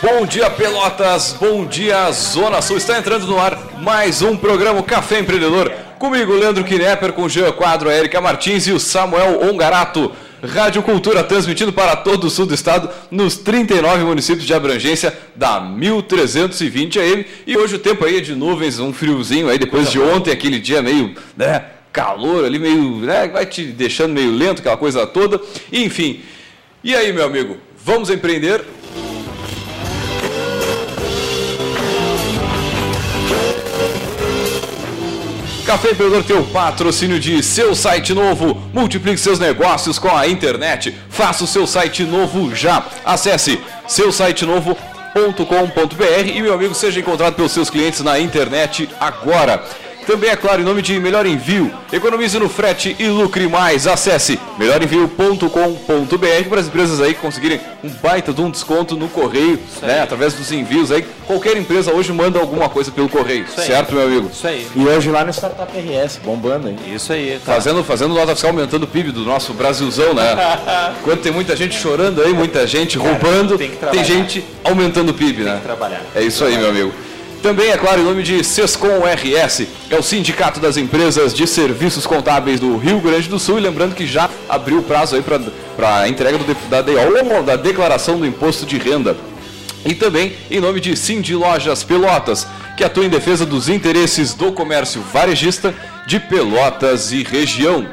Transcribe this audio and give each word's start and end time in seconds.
Bom 0.00 0.26
dia, 0.26 0.50
Pelotas. 0.50 1.32
Bom 1.40 1.64
dia, 1.64 2.12
Zona 2.12 2.60
Sul. 2.60 2.76
Está 2.76 2.98
entrando 2.98 3.26
no 3.26 3.40
ar 3.40 3.58
mais 3.78 4.20
um 4.20 4.36
programa 4.36 4.82
Café 4.82 5.20
Empreendedor. 5.20 5.72
Comigo, 5.98 6.34
Leandro 6.34 6.62
Knepper, 6.62 7.14
com 7.14 7.22
o 7.22 7.28
Jean 7.28 7.52
Quadro, 7.52 7.88
a 7.88 7.94
Erika 7.94 8.20
Martins 8.20 8.66
e 8.66 8.72
o 8.72 8.78
Samuel 8.78 9.48
Ongarato. 9.48 10.12
Rádio 10.42 10.82
Cultura 10.82 11.24
transmitindo 11.24 11.72
para 11.72 11.96
todo 11.96 12.24
o 12.24 12.30
sul 12.30 12.46
do 12.46 12.54
estado, 12.54 12.88
nos 13.10 13.36
39 13.36 14.04
municípios 14.04 14.46
de 14.46 14.54
abrangência 14.54 15.16
da 15.34 15.60
1320 15.60 16.98
AM. 17.00 17.26
E 17.46 17.56
hoje 17.56 17.76
o 17.76 17.78
tempo 17.78 18.04
aí 18.04 18.18
é 18.18 18.20
de 18.20 18.34
nuvens, 18.34 18.78
um 18.78 18.92
friozinho 18.92 19.48
aí, 19.48 19.58
depois 19.58 19.90
de 19.90 19.98
ontem, 19.98 20.30
aquele 20.30 20.60
dia 20.60 20.80
meio, 20.80 21.14
né, 21.36 21.64
calor 21.92 22.44
ali, 22.44 22.58
meio, 22.58 22.98
né, 22.98 23.28
vai 23.28 23.46
te 23.46 23.64
deixando 23.64 24.12
meio 24.12 24.30
lento, 24.30 24.60
aquela 24.60 24.76
coisa 24.76 25.06
toda. 25.06 25.40
Enfim. 25.72 26.20
E 26.84 26.94
aí, 26.94 27.12
meu 27.12 27.24
amigo, 27.24 27.56
vamos 27.84 28.08
empreender? 28.08 28.64
Café 35.68 35.90
Empreendedor 35.90 36.24
tem 36.24 36.34
o 36.34 36.46
patrocínio 36.46 37.20
de 37.20 37.42
seu 37.42 37.74
site 37.74 38.14
novo. 38.14 38.54
Multiplique 38.72 39.20
seus 39.20 39.38
negócios 39.38 39.98
com 39.98 40.08
a 40.08 40.26
internet. 40.26 40.96
Faça 41.10 41.44
o 41.44 41.46
seu 41.46 41.66
site 41.66 42.04
novo 42.04 42.54
já. 42.54 42.86
Acesse 43.04 43.60
seusitenovo.com.br 43.86 46.26
e 46.26 46.40
meu 46.40 46.54
amigo 46.54 46.74
seja 46.74 47.00
encontrado 47.00 47.34
pelos 47.34 47.52
seus 47.52 47.68
clientes 47.68 48.00
na 48.00 48.18
internet 48.18 48.88
agora. 48.98 49.62
Também 50.08 50.30
é 50.30 50.36
claro, 50.36 50.62
em 50.62 50.64
nome 50.64 50.80
de 50.80 50.98
Melhor 50.98 51.26
Envio, 51.26 51.70
economize 51.92 52.38
no 52.38 52.48
frete 52.48 52.96
e 52.98 53.08
lucre 53.08 53.46
mais. 53.46 53.86
Acesse 53.86 54.40
melhorenvio.com.br 54.56 56.48
para 56.48 56.60
as 56.60 56.66
empresas 56.66 56.98
aí 56.98 57.12
conseguirem 57.12 57.60
um 57.84 57.90
baita 57.90 58.32
de 58.32 58.40
um 58.40 58.50
desconto 58.50 58.96
no 58.96 59.06
correio, 59.10 59.60
né, 59.82 60.00
através 60.00 60.32
dos 60.32 60.50
envios 60.50 60.90
aí. 60.90 61.04
Qualquer 61.26 61.58
empresa 61.58 61.92
hoje 61.92 62.10
manda 62.10 62.38
alguma 62.38 62.70
coisa 62.70 62.90
pelo 62.90 63.06
correio, 63.06 63.44
certo, 63.48 63.94
meu 63.94 64.04
amigo? 64.04 64.30
Isso 64.32 64.46
aí. 64.46 64.66
E 64.74 64.82
hoje 64.82 65.10
lá 65.10 65.26
no 65.26 65.30
Startup 65.30 65.70
RS, 65.78 66.20
bombando, 66.24 66.70
hein? 66.70 66.76
Isso 66.86 67.12
aí. 67.12 67.38
Tá. 67.44 67.52
Fazendo, 67.52 67.84
fazendo 67.84 68.14
nota 68.14 68.32
fiscal, 68.32 68.50
aumentando 68.52 68.84
o 68.84 68.88
PIB 68.88 69.12
do 69.12 69.26
nosso 69.26 69.52
Brasilzão, 69.52 70.14
né? 70.14 70.24
Enquanto 71.02 71.20
tem 71.20 71.32
muita 71.32 71.54
gente 71.54 71.78
chorando 71.78 72.22
aí, 72.22 72.32
muita 72.32 72.66
gente 72.66 72.96
roubando, 72.96 73.58
tem 73.58 73.72
tem, 73.72 74.02
gente 74.02 74.42
aumentando 74.64 75.10
o 75.10 75.14
PIB, 75.14 75.42
né? 75.42 75.56
que 75.56 75.64
trabalhar. 75.64 76.00
É 76.14 76.22
isso 76.22 76.42
aí, 76.46 76.56
meu 76.56 76.70
amigo. 76.70 77.07
Também, 77.42 77.70
é 77.70 77.78
claro, 77.78 78.00
em 78.00 78.04
nome 78.04 78.22
de 78.22 78.42
Sescom 78.42 79.02
RS, 79.04 79.66
é 79.90 79.96
o 79.96 80.02
Sindicato 80.02 80.58
das 80.58 80.76
Empresas 80.76 81.32
de 81.32 81.46
Serviços 81.46 82.04
Contábeis 82.04 82.58
do 82.58 82.76
Rio 82.76 83.00
Grande 83.00 83.28
do 83.28 83.38
Sul. 83.38 83.58
E 83.58 83.62
lembrando 83.62 83.94
que 83.94 84.06
já 84.06 84.28
abriu 84.48 84.78
o 84.78 84.82
prazo 84.82 85.14
aí 85.14 85.22
para 85.22 86.00
a 86.00 86.08
entrega 86.08 86.36
do, 86.36 86.54
da, 86.68 86.82
da 87.42 87.56
declaração 87.56 88.18
do 88.18 88.26
imposto 88.26 88.66
de 88.66 88.76
renda. 88.76 89.16
E 89.84 89.94
também 89.94 90.32
em 90.50 90.60
nome 90.60 90.80
de 90.80 90.96
Cindy 90.96 91.34
Lojas 91.34 91.84
Pelotas, 91.84 92.46
que 92.76 92.82
atua 92.82 93.04
em 93.04 93.08
defesa 93.08 93.46
dos 93.46 93.68
interesses 93.68 94.34
do 94.34 94.52
comércio 94.52 95.00
varejista 95.00 95.72
de 96.06 96.18
Pelotas 96.18 97.12
e 97.12 97.22
região. 97.22 97.86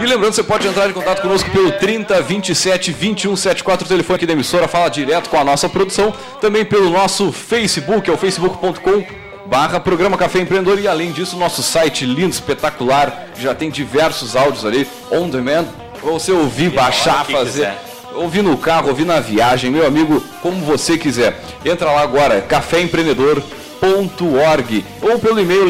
E 0.00 0.06
lembrando, 0.06 0.34
você 0.34 0.42
pode 0.42 0.66
entrar 0.66 0.88
em 0.88 0.92
contato 0.92 1.22
conosco 1.22 1.48
pelo 1.50 1.70
30 1.72 2.20
27 2.22 2.92
21 2.92 3.36
74, 3.36 3.86
o 3.86 3.88
telefone 3.88 4.16
aqui 4.16 4.26
da 4.26 4.32
emissora, 4.32 4.66
fala 4.66 4.88
direto 4.88 5.30
com 5.30 5.38
a 5.38 5.44
nossa 5.44 5.68
produção, 5.68 6.12
também 6.40 6.64
pelo 6.64 6.90
nosso 6.90 7.30
Facebook, 7.32 8.10
é 8.10 8.12
o 8.12 8.16
facebook.com 8.16 9.04
barra 9.46 9.78
programa 9.78 10.18
Café 10.18 10.40
Empreendedor 10.40 10.80
e 10.80 10.88
além 10.88 11.12
disso, 11.12 11.36
nosso 11.36 11.62
site 11.62 12.04
lindo, 12.04 12.30
espetacular, 12.30 13.28
já 13.38 13.54
tem 13.54 13.70
diversos 13.70 14.34
áudios 14.34 14.64
ali, 14.64 14.88
on 15.10 15.28
demand, 15.28 15.66
pra 16.00 16.10
você 16.10 16.32
ouvir, 16.32 16.70
baixar, 16.70 17.24
fazer... 17.24 17.44
quiser. 17.44 17.80
Ouvir 18.14 18.42
no 18.42 18.56
carro, 18.56 18.88
ouvir 18.88 19.04
na 19.04 19.20
viagem, 19.20 19.70
meu 19.70 19.86
amigo, 19.86 20.24
como 20.40 20.64
você 20.64 20.96
quiser. 20.96 21.38
Entra 21.64 21.92
lá 21.92 22.00
agora, 22.00 22.40
caféempreendedor.org 22.40 24.84
ou 25.02 25.18
pelo 25.18 25.38
e-mail 25.38 25.66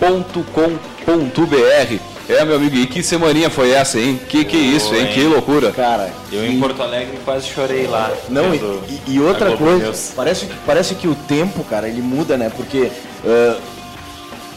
leandro.radioculturapelotas.com.br. 0.00 1.98
É, 2.28 2.44
meu 2.44 2.54
amigo, 2.56 2.76
e 2.76 2.86
que 2.86 3.02
semaninha 3.02 3.50
foi 3.50 3.72
essa, 3.72 3.98
hein? 3.98 4.20
Que 4.28 4.44
que 4.44 4.56
é 4.56 4.60
isso, 4.60 4.94
hein? 4.94 5.00
hein? 5.06 5.12
Que 5.12 5.22
loucura. 5.24 5.72
Cara, 5.72 6.12
Eu 6.30 6.46
em 6.46 6.60
Porto 6.60 6.80
Alegre 6.80 7.18
quase 7.24 7.48
chorei 7.48 7.88
lá. 7.88 8.08
Não, 8.28 8.54
e, 8.54 9.00
e- 9.08 9.20
outra 9.20 9.56
coisa, 9.56 9.92
parece, 10.14 10.46
que- 10.46 10.54
parece 10.64 10.94
que 10.94 11.08
o 11.08 11.14
tempo, 11.16 11.64
cara, 11.64 11.88
ele 11.88 12.00
muda, 12.00 12.36
né? 12.36 12.48
Porque 12.54 12.88
ah, 13.26 13.56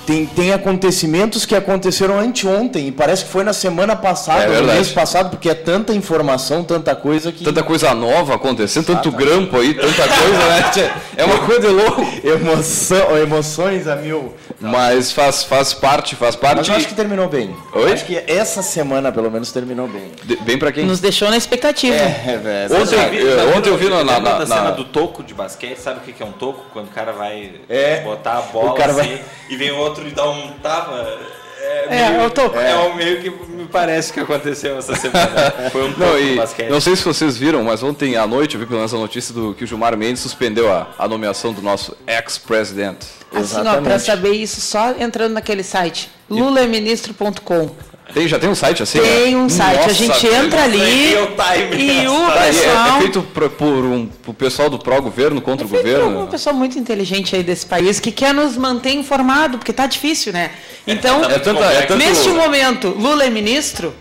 tem, 0.05 0.25
tem 0.27 0.53
acontecimentos 0.53 1.45
que 1.47 1.55
aconteceram 1.55 2.19
anteontem 2.19 2.89
e 2.89 2.91
parece 2.91 3.25
que 3.25 3.31
foi 3.31 3.43
na 3.43 3.53
semana 3.53 3.95
passada, 3.95 4.43
É 4.53 4.61
no 4.61 4.67
mês 4.67 4.89
passado, 4.91 5.31
porque 5.31 5.49
é 5.49 5.55
tanta 5.55 5.93
informação, 5.95 6.63
tanta 6.63 6.93
coisa 6.95 7.31
que. 7.31 7.43
Tanta 7.43 7.63
coisa 7.63 7.91
nova 7.95 8.35
acontecendo, 8.35 8.85
tanto 8.85 9.11
grampo 9.11 9.57
aí, 9.57 9.73
tanta 9.73 10.07
coisa, 10.07 10.37
né? 10.49 10.93
É 11.17 11.23
uma 11.25 11.39
coisa 11.39 11.61
de 11.61 11.67
louco. 11.67 12.01
Emoção, 12.23 13.17
emoções 13.17 13.87
a 13.87 13.95
mil. 13.95 14.33
Mas 14.71 15.11
faz, 15.11 15.43
faz 15.43 15.73
parte, 15.73 16.15
faz 16.15 16.35
parte. 16.35 16.57
Mas 16.57 16.69
eu 16.69 16.75
acho 16.75 16.87
que 16.87 16.93
terminou 16.93 17.27
bem. 17.27 17.55
Oi? 17.73 17.89
Eu 17.89 17.93
Acho 17.93 18.05
que 18.05 18.15
essa 18.27 18.61
semana, 18.61 19.11
pelo 19.11 19.29
menos, 19.29 19.51
terminou 19.51 19.87
bem. 19.87 20.11
De- 20.23 20.37
Bem 20.37 20.57
pra 20.57 20.71
quem? 20.71 20.85
Nos 20.85 20.99
deixou 20.99 21.29
na 21.29 21.37
expectativa. 21.37 21.95
É, 21.95 22.37
velho. 22.41 22.75
Ontem, 22.81 22.97
Sabe, 22.97 23.17
eu- 23.17 23.37
sabe 23.39 23.57
ontem 23.57 23.69
eu 23.69 23.77
vi 23.77 23.89
na- 23.89 24.03
na- 24.03 24.19
na- 24.19 24.45
cena 24.45 24.71
do 24.71 24.85
toco 24.85 25.21
de 25.23 25.33
basquete, 25.33 25.77
sabe 25.77 25.99
o 25.99 26.01
que 26.01 26.13
que 26.13 26.23
é 26.23 26.25
um 26.25 26.31
toco? 26.31 26.63
Quando 26.71 26.87
o 26.87 26.91
cara 26.91 27.11
vai 27.11 27.51
É. 27.69 28.01
botar 28.01 28.37
a 28.37 28.41
bola 28.41 28.71
O 28.71 28.73
cara 28.75 28.91
assim, 28.93 29.01
vai- 29.01 29.21
e 29.49 29.55
vem 29.57 29.71
o 29.71 29.77
outro 29.77 30.07
e 30.07 30.11
dá 30.11 30.29
um 30.29 30.51
tapa. 30.63 31.05
É, 31.61 31.85
É, 31.89 32.09
meio, 32.09 32.21
é 32.21 32.25
o 32.25 32.29
toco. 32.29 32.57
É, 32.59 32.75
o 32.75 32.93
meio 32.95 33.21
que 33.21 33.29
parece 33.73 34.13
que 34.13 34.19
aconteceu 34.19 34.77
essa 34.77 34.95
semana. 34.95 35.51
Foi 35.71 35.83
um 35.89 35.97
Não, 35.97 36.17
e 36.19 36.35
basquete. 36.37 36.69
não 36.69 36.79
sei 36.79 36.95
se 36.95 37.03
vocês 37.03 37.35
viram, 37.35 37.63
mas 37.63 37.81
ontem 37.83 38.15
à 38.15 38.25
noite 38.27 38.53
eu 38.53 38.59
vi 38.61 38.65
pelo 38.67 38.77
menos 38.79 38.93
a 38.93 38.97
notícia 38.97 39.33
do 39.33 39.53
que 39.53 39.63
o 39.63 39.67
Gilmar 39.67 39.97
Mendes 39.97 40.21
suspendeu 40.21 40.71
a, 40.71 40.87
a 40.97 41.07
nomeação 41.07 41.51
do 41.51 41.61
nosso 41.61 41.97
ex-president. 42.07 42.97
Assim, 43.33 43.67
ó, 43.67 43.81
pra 43.81 43.97
saber 43.97 44.31
isso, 44.33 44.61
só 44.61 44.91
entrando 44.99 45.33
naquele 45.33 45.63
site, 45.63 46.09
lulaministro.com. 46.29 47.69
Tem, 48.13 48.27
já 48.27 48.37
tem 48.37 48.49
um 48.49 48.53
site 48.53 48.83
assim? 48.83 48.99
Tem 48.99 49.33
né? 49.33 49.41
um 49.41 49.49
site, 49.49 49.77
a 49.79 49.81
Nossa, 49.83 49.93
gente 49.93 50.27
velho. 50.27 50.45
entra 50.45 50.63
ali 50.65 51.13
e 51.13 51.17
o 51.17 51.27
Tá, 51.31 51.57
e 51.57 51.61
é- 51.63 51.67
pessoal... 51.67 52.97
É, 52.97 52.99
feito 52.99 53.21
por, 53.23 53.49
por 53.49 53.65
um, 53.85 54.05
pro 54.05 54.33
pessoal 54.33 54.69
do 54.69 54.77
pró-governo 54.77 55.41
contra 55.41 55.65
o 55.65 55.69
Feito 55.69 55.81
por 55.83 55.89
governo? 55.91 56.19
uma 56.19 56.27
pessoa 56.27 56.53
muito 56.53 56.77
inteligente 56.77 57.35
aí 57.35 57.41
desse 57.41 57.65
país 57.65 57.99
que 57.99 58.11
quer 58.11 58.33
nos 58.33 58.55
manter 58.57 58.91
informado, 58.91 59.57
porque 59.57 59.73
tá 59.73 59.87
difícil, 59.87 60.31
né? 60.33 60.51
Então, 60.85 61.23
É 61.23 61.39
tanta, 61.39 61.63
é 61.63 61.81
tanto, 61.83 61.97
neste 61.97 62.27
momento, 62.29 62.89
Lula 62.89 63.23
é 63.23 63.29
ministro, 63.29 63.93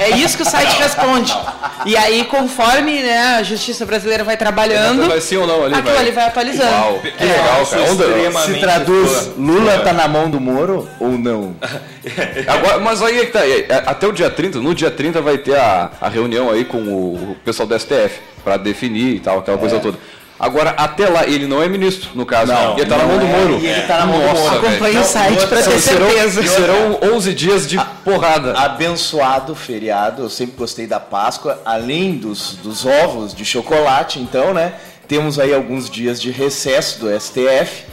é 0.00 0.16
isso 0.16 0.38
que 0.38 0.42
o 0.42 0.46
site 0.46 0.74
responde. 0.78 1.36
E 1.84 1.94
aí, 1.96 2.24
conforme 2.24 3.02
né, 3.02 3.36
a 3.38 3.42
justiça 3.42 3.84
brasileira 3.84 4.24
vai 4.24 4.38
trabalhando, 4.38 5.06
Vai 5.06 5.20
sim 5.20 5.36
ou 5.36 5.46
não 5.46 5.64
ali? 5.64 5.74
aquilo 5.74 5.98
ali 5.98 6.10
vai 6.10 6.24
atualizando. 6.24 6.70
Uau, 6.72 6.98
que 7.00 7.08
É. 7.08 7.26
legal, 7.26 7.66
cara. 7.66 8.46
Se 8.46 8.54
traduz. 8.58 9.30
Lula 9.36 9.80
tá 9.80 9.92
na 9.92 10.08
mão 10.08 10.30
do 10.30 10.40
Moro 10.40 10.88
ou 10.98 11.10
não? 11.10 11.54
Agora, 12.48 12.78
mas 12.80 13.02
aí 13.02 13.20
é 13.20 13.26
que 13.26 13.32
tá, 13.32 13.46
é, 13.46 13.66
é, 13.68 13.82
até 13.86 14.06
o 14.06 14.12
dia 14.12 14.30
30, 14.30 14.60
no 14.60 14.74
dia 14.74 14.90
30 14.90 15.20
vai 15.20 15.36
ter 15.36 15.56
a, 15.56 15.90
a 16.00 16.08
reunião 16.08 16.50
aí 16.50 16.64
com 16.64 16.78
o, 16.78 17.32
o 17.32 17.36
pessoal 17.44 17.68
do 17.68 17.78
STF 17.78 18.18
para 18.42 18.56
definir 18.56 19.16
e 19.16 19.20
tal, 19.20 19.40
aquela 19.40 19.58
coisa 19.58 19.78
toda. 19.78 19.98
Agora, 20.40 20.70
até 20.70 21.06
lá, 21.06 21.26
ele 21.26 21.46
não 21.46 21.62
é 21.62 21.68
ministro, 21.68 22.12
no 22.14 22.24
caso. 22.24 22.50
Não, 22.50 22.78
ele 22.78 22.86
tá 22.86 22.96
na 22.96 23.04
mão 23.04 23.18
do 23.18 23.26
é, 23.26 23.28
Moro. 23.28 23.58
e 23.58 23.66
ele 23.66 23.82
tá 23.82 23.98
na 23.98 24.06
mão 24.06 24.18
do 24.18 24.26
Nossa, 24.26 24.40
Moro. 24.40 24.68
Acompanhe 24.68 24.96
o 24.96 25.04
site 25.04 25.46
para 25.46 25.62
ter 25.62 25.78
serão, 25.78 26.10
certeza. 26.10 26.42
serão 26.48 26.98
11 27.14 27.34
dias 27.34 27.68
de 27.68 27.78
porrada. 28.02 28.54
Abençoado 28.54 29.54
feriado, 29.54 30.22
eu 30.22 30.30
sempre 30.30 30.56
gostei 30.56 30.86
da 30.86 30.98
Páscoa, 30.98 31.60
além 31.62 32.16
dos, 32.16 32.54
dos 32.54 32.86
ovos 32.86 33.34
de 33.34 33.44
chocolate, 33.44 34.18
então, 34.18 34.54
né? 34.54 34.72
Temos 35.06 35.38
aí 35.38 35.52
alguns 35.52 35.90
dias 35.90 36.18
de 36.18 36.30
recesso 36.30 37.00
do 37.00 37.20
STF 37.20 37.84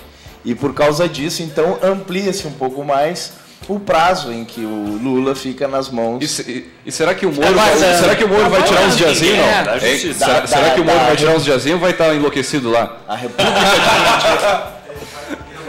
e 0.45 0.55
por 0.55 0.73
causa 0.73 1.09
disso, 1.09 1.43
então, 1.43 1.77
amplia-se 1.83 2.47
um 2.47 2.53
pouco 2.53 2.81
mais 2.81 3.33
o 3.67 3.79
prazo 3.79 4.31
em 4.31 4.45
que 4.45 4.61
o 4.61 4.99
Lula 5.01 5.35
fica 5.35 5.67
nas 5.67 5.89
mãos. 5.89 6.23
E, 6.23 6.27
se- 6.27 6.41
e- 6.49 6.71
e 6.85 6.91
será 6.91 7.13
que 7.13 7.25
o 7.25 7.31
Moro, 7.33 7.53
vai, 7.53 7.75
será 7.77 8.15
que 8.15 8.23
o 8.23 8.27
Moro 8.29 8.49
vai 8.49 8.63
tirar 8.63 8.81
uns 8.81 8.95
diazinhos? 8.97 9.37
é, 9.39 9.63
não? 9.63 9.73
da. 9.73 9.79
Será, 10.13 10.39
Da- 10.41 10.47
será 10.47 10.69
que 10.71 10.79
o 10.81 10.85
Moro 10.85 10.97
da- 10.99 11.05
vai 11.05 11.15
tirar 11.15 11.35
uns 11.35 11.43
diazinhos 11.43 11.75
ou 11.75 11.81
vai 11.81 11.91
estar 11.91 12.13
enlouquecido 12.15 12.69
lá? 12.69 12.97
A 13.07 13.15
República 13.15 13.51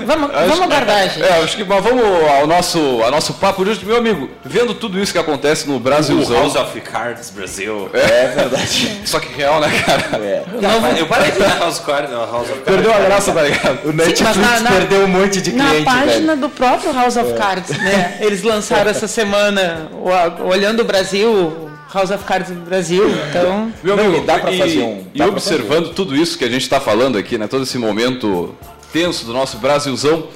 Vamos, 0.09 0.35
Acho- 0.35 0.49
vamos 0.49 0.67
guardar, 0.67 1.03
gente. 1.11 1.23
É, 1.23 1.43
acho 1.43 1.55
que 1.57 1.65
mas 1.65 1.85
vamos 1.85 2.03
ao 2.31 2.47
nosso, 2.47 2.79
ao 3.03 3.11
nosso 3.11 3.35
papo 3.35 3.63
de 3.63 3.71
hoje. 3.71 3.85
Meu 3.85 3.99
amigo, 3.99 4.31
vendo 4.43 4.73
tudo 4.75 4.99
isso 4.99 5.13
que 5.13 5.19
acontece 5.19 5.69
no 5.69 5.77
O 5.77 5.79
Brasilzão. 5.79 6.37
House 6.41 6.57
of 6.57 6.81
Cards 6.81 7.31
Brasil. 7.31 7.91
É 7.93 8.29
verdade. 8.35 9.01
Só 9.05 9.21
que 9.21 9.29
real, 9.35 9.61
né, 9.61 9.71
cara? 9.85 10.25
É. 10.25 10.45
Eu 10.99 11.07
parei 11.07 11.31
de 11.31 11.39
ver 11.39 11.59
House, 11.59 11.79
Card, 11.81 12.11
não, 12.11 12.21
House 12.21 12.49
of 12.49 12.61
Cards. 12.61 12.65
Perdeu 12.65 12.95
a 12.95 12.99
graça, 13.01 13.33
tá 13.33 13.43
ligado? 13.43 13.89
O 13.89 13.93
Netflix 13.93 14.21
mas 14.23 14.37
na- 14.39 14.61
na- 14.61 14.71
perdeu 14.71 15.05
um 15.05 15.09
monte 15.09 15.43
de 15.43 15.53
Na 15.53 15.69
cliente, 15.69 15.85
página 15.85 16.27
velho. 16.35 16.41
do 16.41 16.49
próprio 16.49 16.93
House 16.95 17.17
of 17.17 17.35
Cards, 17.35 17.77
né? 17.79 18.17
Eles 18.21 18.43
lançaram 18.43 18.91
essa 18.91 19.07
semana, 19.07 19.89
olhando 20.45 20.81
o 20.81 20.85
Brasil, 20.85 21.69
House 21.93 22.11
of 22.11 22.25
Cards 22.25 22.51
Brasil. 22.51 23.05
Então, 23.29 23.71
Meu 23.83 23.95
Não, 23.97 24.05
amigo, 24.05 24.23
e 24.23 24.27
dá 24.27 24.39
pra 24.39 24.51
e, 24.53 24.59
fazer 24.59 24.81
um- 24.81 25.05
e 25.15 25.19
dá 25.19 25.25
pra 25.25 25.33
observando 25.35 25.91
tudo 25.95 26.17
isso 26.17 26.39
que 26.39 26.45
a 26.45 26.49
gente 26.49 26.63
está 26.63 26.81
falando 26.81 27.19
aqui, 27.19 27.37
né? 27.39 27.47
Todo 27.47 27.63
esse 27.65 27.77
momento 27.79 28.55
tenso 28.93 29.25
do 29.25 29.33
nosso 29.33 29.59
Brasilzão, 29.59 30.29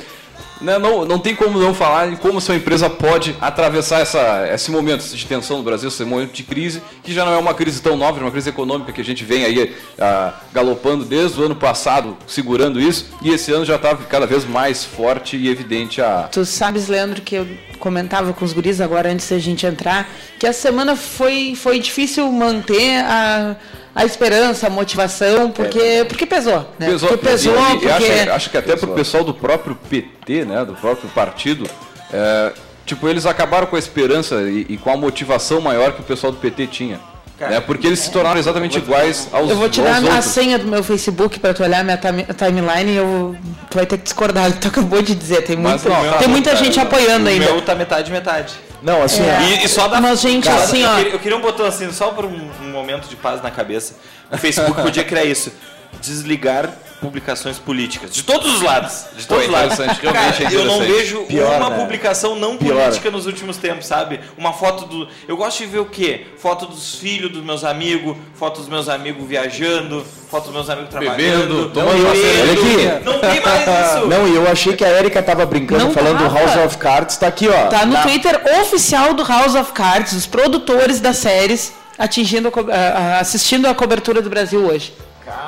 né, 0.62 0.78
não, 0.78 1.04
não 1.04 1.18
tem 1.18 1.34
como 1.34 1.58
não 1.58 1.74
falar 1.74 2.10
em 2.10 2.16
como 2.16 2.40
sua 2.40 2.54
empresa 2.54 2.88
pode 2.88 3.36
atravessar 3.40 4.00
essa, 4.00 4.48
esse 4.52 4.70
momento 4.70 5.04
de 5.04 5.26
tensão 5.26 5.58
no 5.58 5.62
Brasil, 5.62 5.88
esse 5.88 6.04
momento 6.04 6.32
de 6.32 6.42
crise, 6.44 6.80
que 7.02 7.12
já 7.12 7.24
não 7.24 7.32
é 7.32 7.36
uma 7.36 7.52
crise 7.52 7.82
tão 7.82 7.96
nova, 7.96 8.18
é 8.18 8.22
uma 8.22 8.30
crise 8.30 8.48
econômica 8.48 8.92
que 8.92 9.00
a 9.00 9.04
gente 9.04 9.24
vem 9.24 9.44
aí 9.44 9.74
ah, 9.98 10.34
galopando 10.52 11.04
desde 11.04 11.40
o 11.40 11.44
ano 11.44 11.56
passado, 11.56 12.16
segurando 12.26 12.80
isso, 12.80 13.06
e 13.20 13.30
esse 13.30 13.52
ano 13.52 13.64
já 13.64 13.76
está 13.76 13.94
cada 13.96 14.26
vez 14.26 14.44
mais 14.44 14.84
forte 14.84 15.36
e 15.36 15.48
evidente 15.48 16.00
a, 16.00 16.28
tu 16.30 16.44
sabes, 16.44 16.88
Leandro, 16.88 17.22
que 17.22 17.34
eu 17.34 17.46
comentava 17.78 18.32
com 18.32 18.44
os 18.44 18.52
guris 18.52 18.80
agora 18.80 19.10
antes 19.10 19.28
da 19.28 19.38
gente 19.38 19.66
entrar, 19.66 20.08
que 20.38 20.46
essa 20.46 20.60
semana 20.60 20.94
foi, 20.94 21.54
foi 21.56 21.80
difícil 21.80 22.30
manter 22.30 22.98
a, 23.04 23.56
a 23.94 24.04
esperança, 24.04 24.66
a 24.66 24.70
motivação, 24.70 25.50
porque, 25.50 26.04
porque 26.08 26.24
pesou, 26.26 26.60
né? 26.78 26.86
Pesou, 26.86 27.08
porque 27.10 27.26
pesou, 27.26 27.54
e- 27.54 27.72
porque... 27.78 27.88
acho, 27.88 28.30
acho 28.32 28.50
que 28.50 28.56
até 28.56 28.76
pro 28.76 28.88
pessoal 28.88 29.22
do 29.24 29.34
próprio 29.34 29.74
PT, 29.74 30.44
né, 30.44 30.64
do 30.64 30.74
próprio 30.74 31.08
partido, 31.10 31.68
é, 32.12 32.52
tipo, 32.86 33.06
eles 33.08 33.26
acabaram 33.26 33.66
com 33.66 33.76
a 33.76 33.78
esperança 33.78 34.36
e, 34.42 34.66
e 34.70 34.76
com 34.78 34.90
a 34.90 34.96
motivação 34.96 35.60
maior 35.60 35.92
que 35.92 36.00
o 36.00 36.04
pessoal 36.04 36.32
do 36.32 36.38
PT 36.38 36.66
tinha. 36.68 37.00
né, 37.38 37.60
porque 37.60 37.86
eles 37.88 37.98
se 37.98 38.10
tornaram 38.10 38.38
exatamente 38.38 38.78
iguais 38.78 39.28
aos, 39.32 39.50
Eu 39.50 39.56
vou 39.56 39.68
te 39.68 39.80
dar 39.82 39.96
a 39.96 40.00
outros. 40.00 40.24
senha 40.26 40.58
do 40.58 40.66
meu 40.66 40.82
Facebook 40.82 41.38
para 41.40 41.52
tu 41.52 41.62
olhar 41.64 41.82
minha 41.84 41.96
time- 41.96 42.24
timeline 42.24 42.92
e 42.92 42.96
eu, 42.96 43.34
tu 43.68 43.74
vai 43.74 43.84
ter 43.84 43.98
que 43.98 44.04
discordar 44.04 44.48
do 44.48 44.54
que 44.54 44.60
tu 44.60 44.68
acabou 44.68 45.02
de 45.02 45.12
dizer. 45.14 45.42
Tem, 45.42 45.56
muito, 45.56 45.88
não, 45.88 46.04
tá 46.04 46.18
tem 46.18 46.28
bom, 46.28 46.32
muita 46.34 46.50
tá, 46.50 46.56
gente 46.56 46.78
apoiando 46.78 47.26
O 47.26 47.28
ainda. 47.28 47.44
meu 47.46 47.60
tá 47.62 47.74
metade, 47.74 48.10
metade. 48.12 48.54
Não, 48.82 49.02
assim, 49.02 49.22
É. 49.22 49.36
ó, 49.38 49.40
E, 49.42 49.64
e 49.64 49.68
só 49.68 49.86
dá. 49.88 50.00
Mas, 50.00 50.20
gente, 50.20 50.44
Cara, 50.48 50.62
assim, 50.62 50.82
eu, 50.82 50.90
ó. 50.90 50.96
queria, 50.96 51.12
eu 51.12 51.18
queria 51.18 51.36
um 51.38 51.40
botão 51.40 51.64
assim, 51.66 51.90
só 51.92 52.08
por 52.10 52.24
um, 52.24 52.50
um 52.62 52.70
momento 52.70 53.08
de 53.08 53.16
paz 53.16 53.42
na 53.42 53.50
cabeça. 53.50 53.94
O 54.30 54.36
Facebook 54.36 54.80
podia 54.82 55.04
criar 55.04 55.24
isso. 55.24 55.52
Desligar 56.00 56.68
publicações 57.02 57.58
políticas. 57.58 58.12
De 58.14 58.22
todos 58.22 58.54
os 58.54 58.62
lados. 58.62 59.04
De 59.16 59.26
todos 59.26 59.44
os 59.46 59.50
lados. 59.50 59.76
Cara, 59.76 60.34
é 60.50 60.54
eu 60.54 60.64
não 60.64 60.78
vejo 60.78 61.22
Pior, 61.24 61.56
uma 61.60 61.70
né? 61.70 61.76
publicação 61.78 62.36
não 62.36 62.56
Pior. 62.56 62.76
política 62.80 63.10
nos 63.10 63.26
últimos 63.26 63.56
tempos, 63.56 63.86
sabe? 63.86 64.20
Uma 64.38 64.52
foto 64.52 64.86
do. 64.86 65.08
Eu 65.26 65.36
gosto 65.36 65.58
de 65.58 65.66
ver 65.66 65.80
o 65.80 65.84
quê? 65.86 66.26
Foto 66.38 66.66
dos 66.66 66.94
filhos 66.94 67.30
dos 67.32 67.44
meus 67.44 67.64
amigos, 67.64 68.16
foto 68.34 68.60
dos 68.60 68.68
meus 68.68 68.88
amigos 68.88 69.26
viajando, 69.26 70.04
foto 70.30 70.44
dos 70.44 70.54
meus 70.54 70.70
amigos 70.70 70.90
trabalhando. 70.90 71.16
Bebendo, 71.16 71.70
tomando 71.70 71.96
bebendo. 72.14 72.62
cerveja. 72.62 73.02
Não 73.04 73.18
tem 73.18 73.40
mais 73.40 73.62
isso. 73.96 74.06
Não, 74.12 74.28
e 74.28 74.34
eu 74.36 74.50
achei 74.50 74.74
que 74.76 74.84
a 74.84 74.90
Erika 74.98 75.22
tava 75.22 75.44
brincando, 75.44 75.84
Não 75.86 75.92
falando 75.92 76.18
do. 76.18 76.32
House 76.32 76.56
of 76.64 76.78
Cards, 76.78 77.16
tá 77.16 77.26
aqui, 77.26 77.48
ó. 77.48 77.66
Tá 77.66 77.84
no 77.84 77.92
Na- 77.94 78.02
Twitter 78.02 78.40
oficial 78.62 79.12
do 79.12 79.24
House 79.24 79.54
of 79.54 79.72
Cards, 79.72 80.12
os 80.12 80.26
produtores 80.26 81.00
das 81.00 81.16
séries 81.16 81.72
atingindo 81.98 82.50
a 82.72 83.18
assistindo 83.20 83.66
a 83.66 83.74
cobertura 83.74 84.22
do 84.22 84.30
Brasil 84.30 84.64
hoje. 84.64 84.94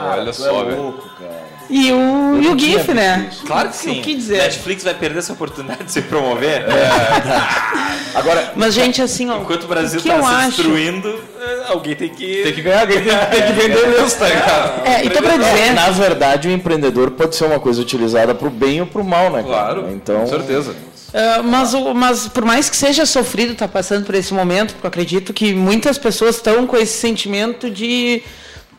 Olha 0.01 0.25
Tu 0.25 0.29
é 0.31 0.33
só, 0.33 0.65
velho. 0.65 0.77
louco, 0.83 1.09
cara. 1.19 1.34
E 1.71 1.91
o, 1.93 2.41
e 2.43 2.49
o 2.49 2.59
GIF, 2.59 2.93
né? 2.93 3.31
Claro 3.47 3.71
que 3.71 3.77
O 3.77 3.79
sim. 3.79 4.03
que 4.03 4.15
dizer? 4.15 4.39
Netflix 4.39 4.85
vai 4.85 4.95
perder 4.95 5.19
essa 5.21 5.33
oportunidade 5.33 5.85
de 5.85 5.93
se 5.93 6.03
promover. 6.03 6.65
Agora, 8.15 8.53
Mas, 8.55 8.75
gente, 8.75 9.03
assim, 9.03 9.29
ó. 9.31 9.39
Enquanto 9.39 9.65
o 9.65 9.67
Brasil 9.67 9.99
o 9.99 10.03
está 10.03 10.21
se 10.23 10.35
acho? 10.35 10.47
destruindo, 10.63 11.09
eh, 11.41 11.65
alguém 11.69 11.97
tem 11.97 12.09
que. 12.09 12.43
Tem 12.43 12.53
que 12.53 12.63
ganhar, 12.63 12.81
alguém 12.83 13.03
tem, 13.03 13.13
tem 13.31 13.43
que 13.47 13.53
vender 13.53 13.87
mesmo, 13.89 14.19
tá 14.19 14.29
ligado? 14.29 14.87
É, 14.87 15.05
então 15.07 15.23
pra 15.23 15.37
dizer. 15.37 15.73
na 15.73 15.91
verdade, 15.91 16.49
o 16.49 16.51
empreendedor 16.53 17.11
pode 17.13 17.35
ser 17.35 17.45
uma 17.47 17.59
coisa 17.59 17.81
utilizada 17.81 18.35
pro 18.35 18.51
bem 18.51 18.81
ou 18.81 18.87
pro 18.87 19.03
mal, 19.05 19.31
né, 19.31 19.43
cara? 19.43 19.45
Claro, 19.47 19.89
Então, 19.91 20.21
com 20.21 20.27
certeza. 20.27 20.75
Ah, 21.13 21.43
mas, 21.45 21.75
o- 21.75 21.95
mas 21.95 22.29
por 22.29 22.45
mais 22.45 22.69
que 22.69 22.77
seja 22.77 23.07
sofrido 23.07 23.53
estar 23.53 23.69
passando 23.69 24.05
por 24.05 24.15
esse 24.15 24.33
momento, 24.35 24.75
porque 24.75 24.87
eu 24.87 24.89
acredito 24.89 25.33
que 25.33 25.53
muitas 25.55 25.97
pessoas 25.97 26.37
estão 26.37 26.67
com 26.67 26.77
esse 26.77 26.99
sentimento 26.99 27.71
de 27.71 28.21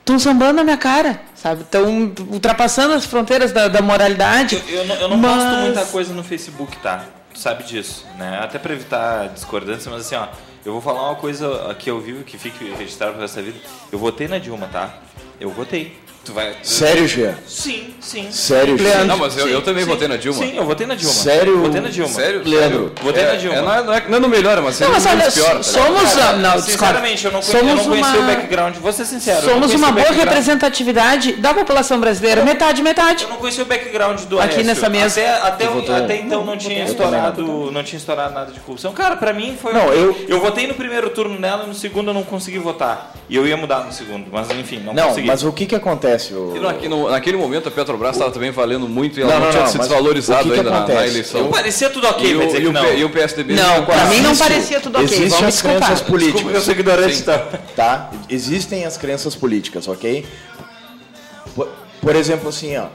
estão 0.06 0.19
sambando 0.19 0.54
na 0.54 0.63
minha 0.63 0.78
cara, 0.78 1.19
sabe? 1.34 1.63
Estão 1.63 2.13
ultrapassando 2.31 2.94
as 2.94 3.06
fronteiras 3.06 3.52
da, 3.52 3.68
da 3.68 3.81
moralidade. 3.81 4.63
Eu, 4.68 4.78
eu 4.78 4.86
não, 4.86 4.96
eu 4.96 5.10
não 5.10 5.18
mas... 5.18 5.44
posto 5.44 5.60
muita 5.62 5.86
coisa 5.86 6.13
no 6.13 6.24
Facebook, 6.24 6.78
tá? 6.78 7.06
Tu 7.34 7.40
sabe 7.40 7.63
disso, 7.63 8.06
né? 8.16 8.40
Até 8.42 8.60
pra 8.60 8.74
evitar 8.74 9.30
discordância, 9.30 9.92
mas 9.92 10.02
assim, 10.02 10.16
ó, 10.16 10.28
eu 10.63 10.74
vou 10.74 10.81
falar 10.81 11.10
uma 11.10 11.16
coisa 11.16 11.72
aqui 11.72 11.90
ao 11.90 12.00
vivo 12.00 12.24
que 12.24 12.38
fique 12.38 12.72
registrado 12.78 13.16
pra 13.16 13.25
essa 13.25 13.42
vida. 13.42 13.57
Eu 13.92 13.98
votei 13.98 14.28
na 14.28 14.38
Dilma, 14.38 14.68
tá? 14.68 14.94
Eu 15.40 15.50
votei. 15.50 15.98
Tu 16.25 16.33
vai. 16.33 16.56
sério, 16.63 17.07
Jean? 17.07 17.36
Sim, 17.48 17.94
sim. 18.01 18.31
Sério, 18.31 18.75
Jean? 18.80 19.04
Não, 19.06 19.16
mas 19.16 19.38
eu, 19.38 19.45
Sim, 19.45 19.54
eu 19.54 19.62
também 19.62 19.83
sim, 19.83 19.89
votei 19.92 20.07
na 20.07 20.18
Dilma. 20.18 20.39
Sim, 20.39 20.57
eu 20.57 20.66
votei 20.66 20.88
na 20.88 20.95
Dilma. 20.95 21.13
Sério? 21.13 21.60
Votei 21.62 21.81
na 21.81 21.89
Dilma. 21.89 22.10
Sério? 22.13 22.42
Leandro, 22.44 22.80
Sério? 22.80 22.92
votei 23.04 23.24
é, 23.24 23.27
na 23.27 23.36
Dilma. 23.36 23.56
É, 23.57 23.62
não, 23.62 23.72
é, 23.75 23.83
não, 23.83 23.94
é, 23.94 24.04
não 24.10 24.18
é 24.18 24.19
no 24.22 24.27
melhor, 24.27 24.60
mas 24.63 24.80
Não, 24.80 24.89
mas 24.92 25.06
olha, 25.06 25.31
pior, 25.31 25.45
tá 25.45 25.50
ligado? 25.50 25.63
somos. 25.63 26.13
Cara, 26.16 26.38
não, 26.38 26.60
sinceramente, 26.60 27.25
eu 27.25 27.31
não, 27.31 27.42
conhe- 27.42 27.54
eu 27.56 27.60
Somos 27.60 27.75
não 27.75 27.92
conheci 27.92 28.18
uma- 28.18 28.24
o 28.24 28.25
background. 28.36 28.75
Vou 28.77 28.92
ser 28.92 29.06
sincero. 29.06 29.38
não 29.42 29.50
Somos 29.54 29.66
conheci 29.68 29.83
uma 29.83 29.92
boa 29.92 30.12
representatividade 30.12 31.33
da 31.33 31.54
população 31.54 32.00
brasileira, 32.00 32.44
metade, 32.44 32.81
metade. 32.81 33.24
Eu 33.25 33.30
não 33.30 33.38
conhecia 33.38 33.63
o 33.63 33.68
background 33.68 34.21
do 34.21 34.39
Aqui 34.39 34.48
Aécio. 34.56 34.63
nessa 34.66 34.89
mesa. 34.89 35.21
Até, 35.44 35.66
até, 35.68 35.95
até 35.95 36.16
então 36.18 36.44
não 36.44 36.57
tinha 36.57 36.86
estourado, 36.86 37.71
não 37.71 37.83
tinha 37.83 37.98
estourado 38.00 38.33
nada 38.33 38.51
de 38.51 38.60
corrupção. 38.62 38.94
Cara, 38.94 39.16
pra 39.16 39.31
mim 39.31 39.56
foi. 39.62 39.74
Não, 39.74 39.94
eu- 39.94 40.25
eu 40.28 40.39
votei 40.39 40.66
no 40.66 40.74
primeiro 40.74 41.12
turno 41.12 41.39
nela 41.39 41.66
e 41.66 41.68
no 41.68 41.75
segundo 41.75 42.10
eu 42.10 42.13
não 42.16 42.24
consegui 42.24 42.57
votar. 42.57 43.13
E 43.30 43.36
eu 43.36 43.45
ia 43.48 43.57
mudar 43.57 43.80
no 43.86 43.92
segundo, 43.92 44.25
mas 44.31 44.50
enfim, 44.51 44.80
não, 44.83 44.94
Não, 44.94 45.07
consegui. 45.10 45.28
mas 45.28 45.44
o 45.44 45.51
que 45.51 45.66
que 45.66 45.75
acontece? 45.75 46.15
O... 46.32 46.54
E 46.56 46.60
naque- 46.60 46.88
no- 46.88 47.10
naquele 47.10 47.38
momento 47.38 47.68
a 47.70 47.72
Petrobras 47.72 48.14
estava 48.16 48.32
também 48.32 48.52
valendo 48.52 48.88
muito 48.88 49.20
e 49.20 49.24
ela 49.24 49.34
Não, 49.34 49.40
não, 49.40 49.46
não, 49.46 49.52
tinha 49.52 49.64
não, 49.64 49.72
se 49.72 49.78
desvalorizado 49.80 50.42
o 50.42 50.44
que 50.44 50.52
que 50.52 50.58
ainda 50.60 50.70
na- 50.70 50.78
na, 50.80 50.84
acontece? 50.86 51.10
eleição. 51.10 51.52
Parecia 51.52 51.90
tudo 51.90 52.08
ok, 52.08 52.30
e, 52.32 52.36
o, 52.36 52.46
dizer 52.46 52.58
e, 52.58 52.62
que 52.62 52.68
o, 52.68 52.72
não. 52.72 52.94
E 52.94 53.04
o 53.04 53.10
PSDB 53.10 53.54
Não, 53.54 53.86
quase- 53.86 54.02
pra 54.02 54.10
mim 54.10 54.22
não 54.22 54.36
parecia 54.36 54.80
tudo 54.80 54.96
ok. 54.98 55.06
Existem 55.06 55.30
Vamos 55.30 55.56
as 55.56 55.62
crenças 55.62 56.02
políticas. 56.02 56.34
Desculpa, 56.34 56.58
eu 56.58 56.62
sou 56.62 56.74
ignorante, 56.74 57.20
então. 57.20 57.42
Tá? 57.76 58.10
Existem 58.30 58.86
as 58.86 58.98
crenças 58.98 59.36
políticas, 59.36 59.88
ok? 59.88 60.26
Por, 61.56 61.68
por 62.02 62.16
exemplo, 62.16 62.50
assim, 62.50 62.76
ó. 62.78 62.86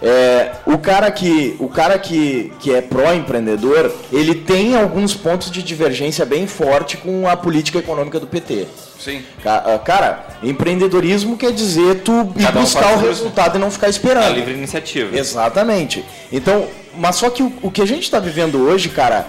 É, 0.00 0.52
o 0.66 0.78
cara 0.78 1.10
que 1.10 1.56
o 1.58 1.68
cara 1.68 1.98
que, 1.98 2.52
que 2.60 2.72
é 2.72 2.80
pró-empreendedor, 2.80 3.90
ele 4.12 4.34
tem 4.34 4.76
alguns 4.76 5.14
pontos 5.14 5.50
de 5.50 5.62
divergência 5.62 6.24
bem 6.24 6.46
forte 6.46 6.96
com 6.96 7.28
a 7.28 7.36
política 7.36 7.78
econômica 7.78 8.20
do 8.20 8.26
PT. 8.26 8.66
Sim. 8.98 9.22
Ca- 9.42 9.62
ah, 9.66 9.78
Cara, 9.78 10.26
empreendedorismo 10.42 11.36
quer 11.36 11.52
dizer 11.52 12.02
tu 12.04 12.32
ir 12.36 12.42
Cada 12.44 12.60
buscar 12.60 12.94
o 12.96 13.00
resultado 13.00 13.56
e 13.56 13.60
não 13.60 13.70
ficar 13.70 13.86
A 13.86 13.90
esperando. 13.90 14.34
livre 14.34 14.54
iniciativa. 14.54 15.16
Exatamente. 15.16 16.04
Então, 16.32 16.66
mas 16.96 17.16
só 17.16 17.30
que 17.30 17.42
o, 17.42 17.52
o 17.62 17.70
que 17.70 17.82
a 17.82 17.86
gente 17.86 18.02
está 18.02 18.18
vivendo 18.20 18.58
hoje, 18.60 18.88
cara, 18.88 19.26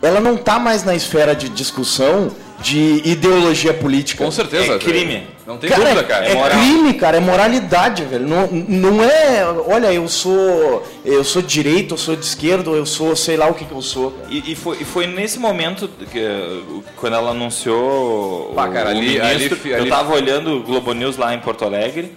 ela 0.00 0.20
não 0.20 0.36
tá 0.36 0.58
mais 0.58 0.82
na 0.84 0.94
esfera 0.94 1.34
de 1.34 1.48
discussão 1.48 2.30
de 2.62 3.02
ideologia 3.04 3.74
política. 3.74 4.24
Com 4.24 4.30
certeza. 4.30 4.74
É 4.74 4.78
crime. 4.78 5.12
velho. 5.14 5.26
Não 5.46 5.58
tem 5.58 5.68
Cara, 5.68 5.82
dúvida, 5.82 6.04
cara. 6.04 6.24
é, 6.26 6.34
moral. 6.34 6.50
crime, 6.60 6.94
cara, 6.94 7.16
é 7.16 7.20
moralidade, 7.20 8.04
velho. 8.04 8.26
Não, 8.28 8.46
não 8.46 9.02
é, 9.04 9.44
olha, 9.66 9.92
eu 9.92 10.06
sou, 10.08 10.86
eu 11.04 11.24
sou 11.24 11.42
de 11.42 11.48
direita, 11.48 11.94
eu 11.94 11.98
sou 11.98 12.14
de 12.14 12.24
esquerda, 12.24 12.70
eu 12.70 12.86
sou, 12.86 13.16
sei 13.16 13.36
lá 13.36 13.48
o 13.48 13.54
que 13.54 13.64
que 13.64 13.72
eu 13.72 13.82
sou. 13.82 14.16
E, 14.30 14.52
e 14.52 14.54
foi, 14.54 14.76
e 14.80 14.84
foi 14.84 15.06
nesse 15.08 15.40
momento 15.40 15.90
que, 16.10 16.62
quando 16.96 17.14
ela 17.16 17.32
anunciou 17.32 18.52
Pá, 18.54 18.68
o, 18.68 18.72
cara, 18.72 18.86
o 18.86 18.90
ali- 18.90 19.18
ministro, 19.20 19.58
ali- 19.64 19.74
ali- 19.74 19.84
eu 19.84 19.88
tava 19.88 20.14
olhando 20.14 20.58
o 20.58 20.62
Globo 20.62 20.92
News 20.92 21.16
lá 21.16 21.34
em 21.34 21.40
Porto 21.40 21.64
Alegre, 21.64 22.12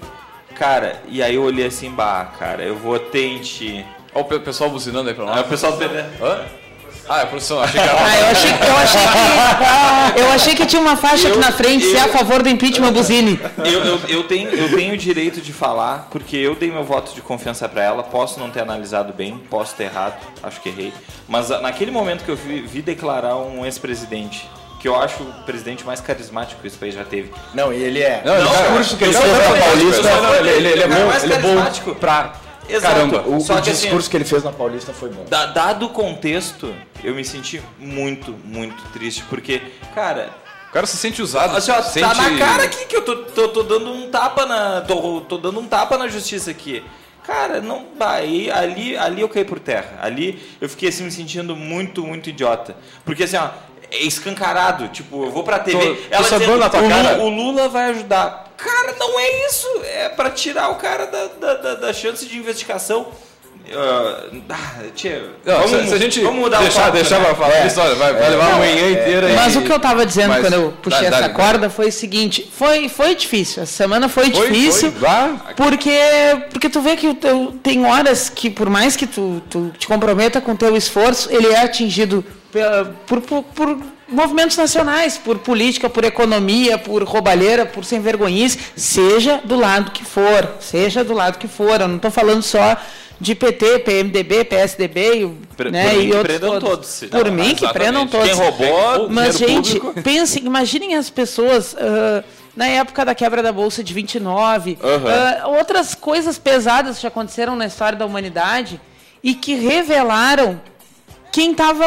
cara, 0.55 1.01
e 1.09 1.23
aí 1.23 1.35
eu 1.35 1.41
olhei 1.43 1.65
assim, 1.65 1.89
bah, 1.89 2.31
cara, 2.37 2.63
eu 2.63 2.75
em 3.35 3.39
ti. 3.39 3.85
Olha 4.13 4.23
o 4.23 4.27
pe- 4.27 4.39
pessoal 4.39 4.69
buzinando 4.69 5.09
aí 5.09 5.15
pra 5.15 5.25
Aí 5.25 5.29
nós. 5.37 5.45
o 5.45 5.49
pessoal 5.49 5.71
do 5.73 5.77
Hã? 6.21 6.41
Ah, 7.07 7.21
é 7.21 7.25
produção. 7.25 7.61
Achei 7.61 7.79
que 7.79 7.87
era... 7.87 7.95
Ah, 8.01 8.17
eu 8.19 8.27
achei, 8.27 8.51
eu 8.51 8.77
achei 8.77 9.01
que 9.01 10.19
eu 10.21 10.31
achei 10.31 10.55
que 10.55 10.65
tinha 10.65 10.81
uma 10.81 10.95
faixa 10.97 11.27
aqui 11.27 11.37
na 11.37 11.51
frente, 11.51 11.85
se 11.85 11.95
é 11.95 12.01
a 12.01 12.07
favor 12.07 12.41
do 12.41 12.49
impeachment 12.49 12.91
buzine. 12.93 13.39
eu, 13.59 13.83
eu, 13.83 13.99
eu, 14.07 14.23
tenho, 14.23 14.49
eu 14.49 14.69
tenho 14.75 14.93
o 14.93 14.97
direito 14.97 15.41
de 15.41 15.53
falar, 15.53 16.07
porque 16.09 16.35
eu 16.35 16.55
dei 16.55 16.71
meu 16.71 16.83
voto 16.83 17.13
de 17.13 17.21
confiança 17.21 17.67
pra 17.69 17.83
ela. 17.83 18.03
Posso 18.03 18.39
não 18.39 18.49
ter 18.49 18.61
analisado 18.61 19.13
bem, 19.13 19.37
posso 19.49 19.75
ter 19.75 19.85
errado, 19.85 20.15
acho 20.43 20.59
que 20.61 20.69
errei. 20.69 20.93
Mas 21.27 21.51
ah, 21.51 21.59
naquele 21.59 21.91
momento 21.91 22.23
que 22.23 22.29
eu 22.31 22.35
vi, 22.35 22.61
vi 22.61 22.81
declarar 22.81 23.35
um 23.35 23.63
ex-presidente, 23.65 24.49
que 24.79 24.87
eu 24.87 24.95
acho 24.99 25.23
o 25.23 25.33
presidente 25.45 25.83
mais 25.85 25.99
carismático 26.01 26.61
que 26.61 26.67
esse 26.67 26.77
país 26.77 26.93
já 26.95 27.03
teve. 27.03 27.31
Não, 27.53 27.71
e 27.73 27.81
ele 27.83 28.01
é. 28.01 28.21
Não, 28.25 28.33
o 28.33 28.37
ele- 28.37 28.47
discurso 28.49 28.97
que 28.97 29.03
ele 29.03 29.15
eu 29.15 29.21
fez 29.21 29.33
na 29.37 29.65
Paulista. 29.65 30.07
eu 30.09 30.35
ele, 30.35 30.49
ele, 30.49 30.67
ele 30.69 30.83
é 30.83 30.85
o 30.85 30.89
bom, 30.89 31.05
mais 31.07 31.23
ele 31.23 31.33
é 31.33 31.37
bom 31.39 31.47
carismático. 31.49 31.95
pra 31.95 32.33
Exato. 32.67 32.93
caramba. 32.95 33.23
O, 33.27 33.39
Só 33.41 33.53
o 33.57 33.61
que 33.61 33.69
assim, 33.69 33.81
discurso 33.81 34.09
que 34.09 34.17
ele 34.17 34.25
fez 34.25 34.43
na 34.43 34.51
Paulista 34.51 34.91
foi 34.93 35.09
bom. 35.09 35.23
Da- 35.29 35.47
dado 35.47 35.85
o 35.85 35.89
contexto, 35.89 36.73
eu 37.05 37.15
me 37.15 37.23
senti 37.23 37.61
muito, 37.79 38.31
muito 38.43 38.81
triste, 38.93 39.23
porque, 39.29 39.61
cara, 39.93 40.29
O 40.69 40.73
cara 40.73 40.85
se 40.85 40.97
sente 40.97 41.21
usado. 41.21 41.55
assim, 41.55 41.71
ó, 41.71 41.81
se 41.81 41.99
tá 42.01 42.13
sente... 42.13 42.31
na 42.31 42.37
cara 42.45 42.63
aqui 42.63 42.85
que 42.85 42.95
eu 42.95 43.01
tô, 43.03 43.15
tô, 43.17 43.47
tô 43.49 43.63
dando 43.63 43.91
um 43.93 44.09
tapa 44.09 44.45
na. 44.45 44.81
Tô, 44.81 45.21
tô 45.21 45.37
dando 45.37 45.59
um 45.59 45.67
tapa 45.67 45.97
na 45.97 46.07
justiça 46.07 46.51
aqui. 46.51 46.83
Cara, 47.25 47.59
não. 47.61 47.87
Aí, 47.99 48.51
ali, 48.51 48.95
ali 48.97 49.21
eu 49.21 49.29
caí 49.29 49.43
por 49.45 49.59
terra. 49.59 49.97
Ali 50.01 50.39
eu 50.61 50.67
fiquei 50.69 50.89
assim 50.89 51.03
me 51.03 51.11
sentindo 51.11 51.55
muito, 51.55 52.03
muito 52.03 52.29
idiota. 52.29 52.75
Porque 53.05 53.23
assim, 53.23 53.37
ó, 53.37 53.49
é 53.91 54.03
escancarado. 54.03 54.89
Tipo, 54.89 55.25
eu 55.25 55.31
vou 55.31 55.43
pra 55.43 55.59
TV. 55.59 55.79
Tô- 55.79 55.95
tô 55.95 56.01
ela 56.11 56.23
sabendo 56.23 56.39
dizendo, 56.39 56.59
na 56.59 56.69
tua 56.69 56.81
o, 56.83 56.89
cara." 56.89 57.17
Lula, 57.17 57.23
o 57.23 57.29
Lula 57.29 57.69
vai 57.69 57.89
ajudar. 57.91 58.53
Cara, 58.57 58.95
não 58.99 59.19
é 59.19 59.47
isso. 59.47 59.67
É 59.85 60.09
pra 60.09 60.29
tirar 60.29 60.69
o 60.69 60.75
cara 60.75 61.05
da, 61.07 61.25
da, 61.27 61.53
da- 61.55 61.75
da 61.75 61.93
chance 61.93 62.25
de 62.27 62.37
investigação. 62.37 63.07
Ah, 63.73 64.23
ah, 64.49 64.83
tia, 64.93 65.23
Não, 65.43 65.55
vamos, 65.55 65.69
se, 65.71 65.87
se 65.87 65.93
a 65.93 65.97
gente 65.97 66.19
vamos 66.21 66.39
mudar 66.39 66.59
deixar, 66.59 66.89
o 66.89 66.91
deixar 66.93 67.19
né? 67.19 67.25
pra 67.25 67.35
falar 67.35 67.55
É. 67.55 67.67
isso, 67.67 67.79
olha, 67.81 67.95
vai, 67.95 68.13
vai 68.13 68.29
levar 68.29 68.45
Não, 68.49 68.55
a 68.55 68.57
manhã 68.59 68.91
inteira 68.91 69.27
aí. 69.27 69.35
Mas 69.35 69.55
o 69.55 69.61
que 69.61 69.71
eu 69.71 69.79
tava 69.79 70.05
dizendo 70.05 70.29
Mas 70.29 70.41
quando 70.41 70.53
eu 70.53 70.73
puxei 70.81 71.09
dá- 71.09 71.17
essa 71.17 71.27
dá- 71.27 71.33
corda 71.33 71.69
foi 71.69 71.87
o 71.87 71.91
seguinte: 71.91 72.49
foi, 72.55 72.87
foi 72.89 73.15
difícil. 73.15 73.63
Essa 73.63 73.71
semana 73.73 74.07
foi, 74.07 74.31
Foi, 74.31 74.49
difícil. 74.49 74.91
foi. 74.91 75.09
Porque, 75.55 75.97
porque 76.51 76.69
tu 76.69 76.79
vê 76.81 76.95
que 76.95 77.07
o 77.07 77.15
teu- 77.15 77.55
tem 77.63 77.85
horas 77.85 78.29
que, 78.29 78.49
por 78.49 78.69
mais 78.69 78.95
que 78.95 79.07
tu, 79.07 79.41
tu 79.49 79.71
te 79.77 79.87
comprometa 79.87 80.39
com 80.39 80.51
o 80.51 80.57
teu 80.57 80.75
esforço, 80.77 81.29
ele 81.31 81.47
é 81.47 81.61
atingido 81.61 82.23
por, 83.07 83.21
por, 83.21 83.43
por 83.43 83.77
movimentos 84.07 84.55
nacionais, 84.55 85.17
por 85.17 85.39
política, 85.39 85.89
por 85.89 86.05
economia, 86.05 86.77
por 86.77 87.03
roubalheira, 87.03 87.65
por 87.65 87.83
sem 87.83 87.99
vergonhice, 87.99 88.59
seja 88.75 89.41
do 89.43 89.55
lado 89.59 89.91
que 89.91 90.05
for, 90.05 90.47
seja 90.59 91.03
do 91.03 91.13
lado 91.13 91.37
que 91.39 91.47
for. 91.47 91.81
Eu 91.81 91.87
não 91.87 91.95
estou 91.95 92.11
falando 92.11 92.43
só 92.43 92.77
de 93.19 93.33
PT, 93.35 93.79
PMDB, 93.79 94.43
PSDB, 94.45 95.23
e, 95.23 95.27
Por- 95.55 95.71
né, 95.71 95.89
por 95.89 96.01
e 96.03 96.07
outros 96.13 96.23
prendam 96.23 96.59
todos. 96.59 96.99
todos. 96.99 97.09
Por 97.11 97.25
Não, 97.25 97.33
mim 97.33 97.55
que 97.55 97.67
prendam 97.73 98.07
todos. 98.07 98.27
Quem 98.27 98.35
roubou, 98.35 99.09
Mas, 99.09 99.37
gente, 99.37 99.79
público. 99.79 100.01
pensem, 100.01 100.43
imaginem 100.45 100.95
as 100.95 101.09
pessoas 101.09 101.75
ah, 101.79 102.23
na 102.55 102.67
época 102.67 103.05
da 103.05 103.15
quebra 103.15 103.41
da 103.41 103.51
Bolsa 103.53 103.83
de 103.83 103.93
29, 103.93 104.77
ah, 104.81 105.47
outras 105.47 105.95
coisas 105.95 106.37
pesadas 106.37 106.99
que 106.99 107.07
aconteceram 107.07 107.55
na 107.55 107.65
história 107.67 107.97
da 107.97 108.05
humanidade 108.05 108.79
e 109.23 109.33
que 109.33 109.55
revelaram 109.55 110.59
quem 111.31 111.51
estava. 111.51 111.85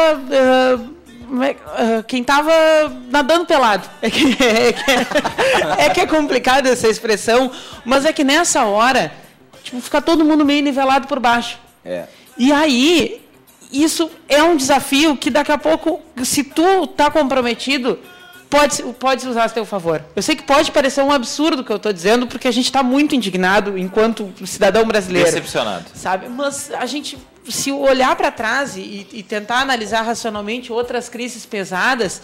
quem 2.07 2.21
estava 2.21 2.51
nadando 3.11 3.45
pelado. 3.45 3.87
É 4.01 4.09
que 4.09 4.25
é, 4.43 4.73
que 4.73 4.91
é, 4.91 5.85
é 5.85 5.89
que 5.89 5.99
é 6.01 6.07
complicado 6.07 6.67
essa 6.67 6.87
expressão, 6.87 7.51
mas 7.85 8.03
é 8.05 8.11
que 8.11 8.23
nessa 8.23 8.65
hora, 8.65 9.11
tipo, 9.63 9.79
fica 9.81 10.01
todo 10.01 10.23
mundo 10.25 10.45
meio 10.45 10.63
nivelado 10.63 11.07
por 11.07 11.19
baixo. 11.19 11.59
É. 11.83 12.05
E 12.37 12.51
aí, 12.51 13.21
isso 13.71 14.09
é 14.27 14.41
um 14.43 14.55
desafio 14.55 15.15
que 15.15 15.29
daqui 15.29 15.51
a 15.51 15.57
pouco, 15.57 16.01
se 16.23 16.43
tu 16.43 16.87
tá 16.87 17.11
comprometido, 17.11 17.99
pode, 18.49 18.81
pode 18.93 19.27
usar 19.27 19.45
a 19.45 19.49
teu 19.49 19.65
favor. 19.65 20.03
Eu 20.15 20.21
sei 20.21 20.35
que 20.35 20.43
pode 20.43 20.71
parecer 20.71 21.03
um 21.03 21.11
absurdo 21.11 21.61
o 21.61 21.63
que 21.63 21.71
eu 21.71 21.77
estou 21.77 21.93
dizendo, 21.93 22.27
porque 22.27 22.47
a 22.47 22.51
gente 22.51 22.65
está 22.65 22.81
muito 22.81 23.15
indignado 23.15 23.77
enquanto 23.77 24.33
cidadão 24.45 24.85
brasileiro. 24.85 25.27
Decepcionado. 25.27 25.85
Sabe? 25.93 26.27
Mas 26.27 26.71
a 26.71 26.85
gente, 26.85 27.17
se 27.47 27.71
olhar 27.71 28.15
para 28.15 28.31
trás 28.31 28.75
e, 28.75 29.07
e 29.11 29.23
tentar 29.23 29.59
analisar 29.59 30.01
racionalmente 30.01 30.71
outras 30.71 31.07
crises 31.07 31.45
pesadas, 31.45 32.21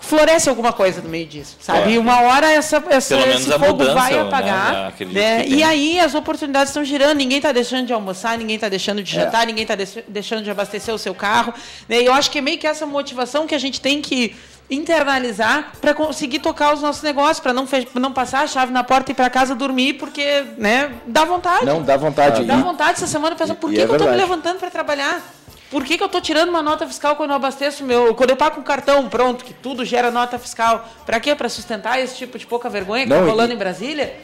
floresce 0.00 0.48
alguma 0.48 0.72
coisa 0.72 1.02
no 1.02 1.08
meio 1.08 1.26
disso, 1.26 1.56
sabe? 1.60 1.90
É. 1.90 1.94
E 1.94 1.98
uma 1.98 2.20
hora 2.22 2.50
essa, 2.50 2.82
essa 2.88 3.14
esse 3.16 3.50
fogo 3.52 3.66
mudança, 3.66 3.94
vai 3.94 4.14
né? 4.14 4.20
apagar, 4.20 4.72
né? 4.72 5.42
que 5.44 5.54
E 5.54 5.62
aí 5.62 6.00
as 6.00 6.14
oportunidades 6.14 6.70
estão 6.70 6.82
girando, 6.84 7.16
ninguém 7.18 7.36
está 7.38 7.52
deixando 7.52 7.86
de 7.86 7.92
almoçar, 7.92 8.38
ninguém 8.38 8.54
está 8.56 8.68
deixando 8.68 9.02
de 9.02 9.16
É. 9.18 9.24
jantar, 9.24 9.46
ninguém 9.46 9.62
está 9.64 9.74
deixando 10.08 10.42
de 10.42 10.50
abastecer 10.50 10.94
o 10.94 10.98
seu 10.98 11.14
carro, 11.14 11.52
né? 11.88 12.00
E 12.00 12.06
eu 12.06 12.12
acho 12.14 12.30
que 12.30 12.38
é 12.38 12.40
meio 12.40 12.58
que 12.58 12.66
essa 12.66 12.86
motivação 12.86 13.46
que 13.46 13.54
a 13.54 13.58
gente 13.58 13.80
tem 13.80 14.00
que 14.00 14.34
internalizar 14.70 15.72
para 15.80 15.94
conseguir 15.94 16.40
tocar 16.40 16.74
os 16.74 16.82
nossos 16.82 17.02
negócios, 17.02 17.40
para 17.40 17.52
não, 17.52 17.66
não 17.94 18.12
passar 18.12 18.42
a 18.42 18.46
chave 18.46 18.72
na 18.72 18.84
porta 18.84 19.10
e 19.10 19.12
ir 19.12 19.14
para 19.14 19.30
casa 19.30 19.54
dormir, 19.54 19.94
porque, 19.94 20.44
né, 20.58 20.90
dá 21.06 21.24
vontade. 21.24 21.64
Não, 21.64 21.82
dá 21.82 21.96
vontade. 21.96 22.44
Dá 22.44 22.54
E- 22.56 22.62
vontade 22.62 22.92
essa 22.92 23.06
semana 23.06 23.34
pensar, 23.34 23.54
por 23.54 23.70
e 23.72 23.76
que, 23.76 23.80
é 23.82 23.84
que 23.86 23.90
eu 23.90 23.96
estou 23.96 24.10
me 24.10 24.16
levantando 24.16 24.58
para 24.58 24.70
trabalhar? 24.70 25.22
Por 25.70 25.84
que, 25.84 25.96
que 25.98 26.02
eu 26.02 26.06
estou 26.06 26.20
tirando 26.20 26.48
uma 26.48 26.62
nota 26.62 26.86
fiscal 26.86 27.14
quando 27.16 27.30
eu 27.30 27.36
abasteço 27.36 27.84
meu. 27.84 28.14
Quando 28.14 28.30
eu 28.30 28.36
pago 28.36 28.56
com 28.56 28.62
cartão, 28.62 29.08
pronto, 29.08 29.44
que 29.44 29.52
tudo 29.52 29.84
gera 29.84 30.10
nota 30.10 30.38
fiscal. 30.38 30.88
Para 31.04 31.20
quê? 31.20 31.34
Para 31.34 31.48
sustentar 31.48 32.00
esse 32.00 32.16
tipo 32.16 32.38
de 32.38 32.46
pouca 32.46 32.70
vergonha 32.70 33.04
que 33.04 33.10
Não, 33.10 33.18
tá 33.18 33.24
e- 33.24 33.28
rolando 33.28 33.52
em 33.52 33.56
Brasília? 33.56 34.16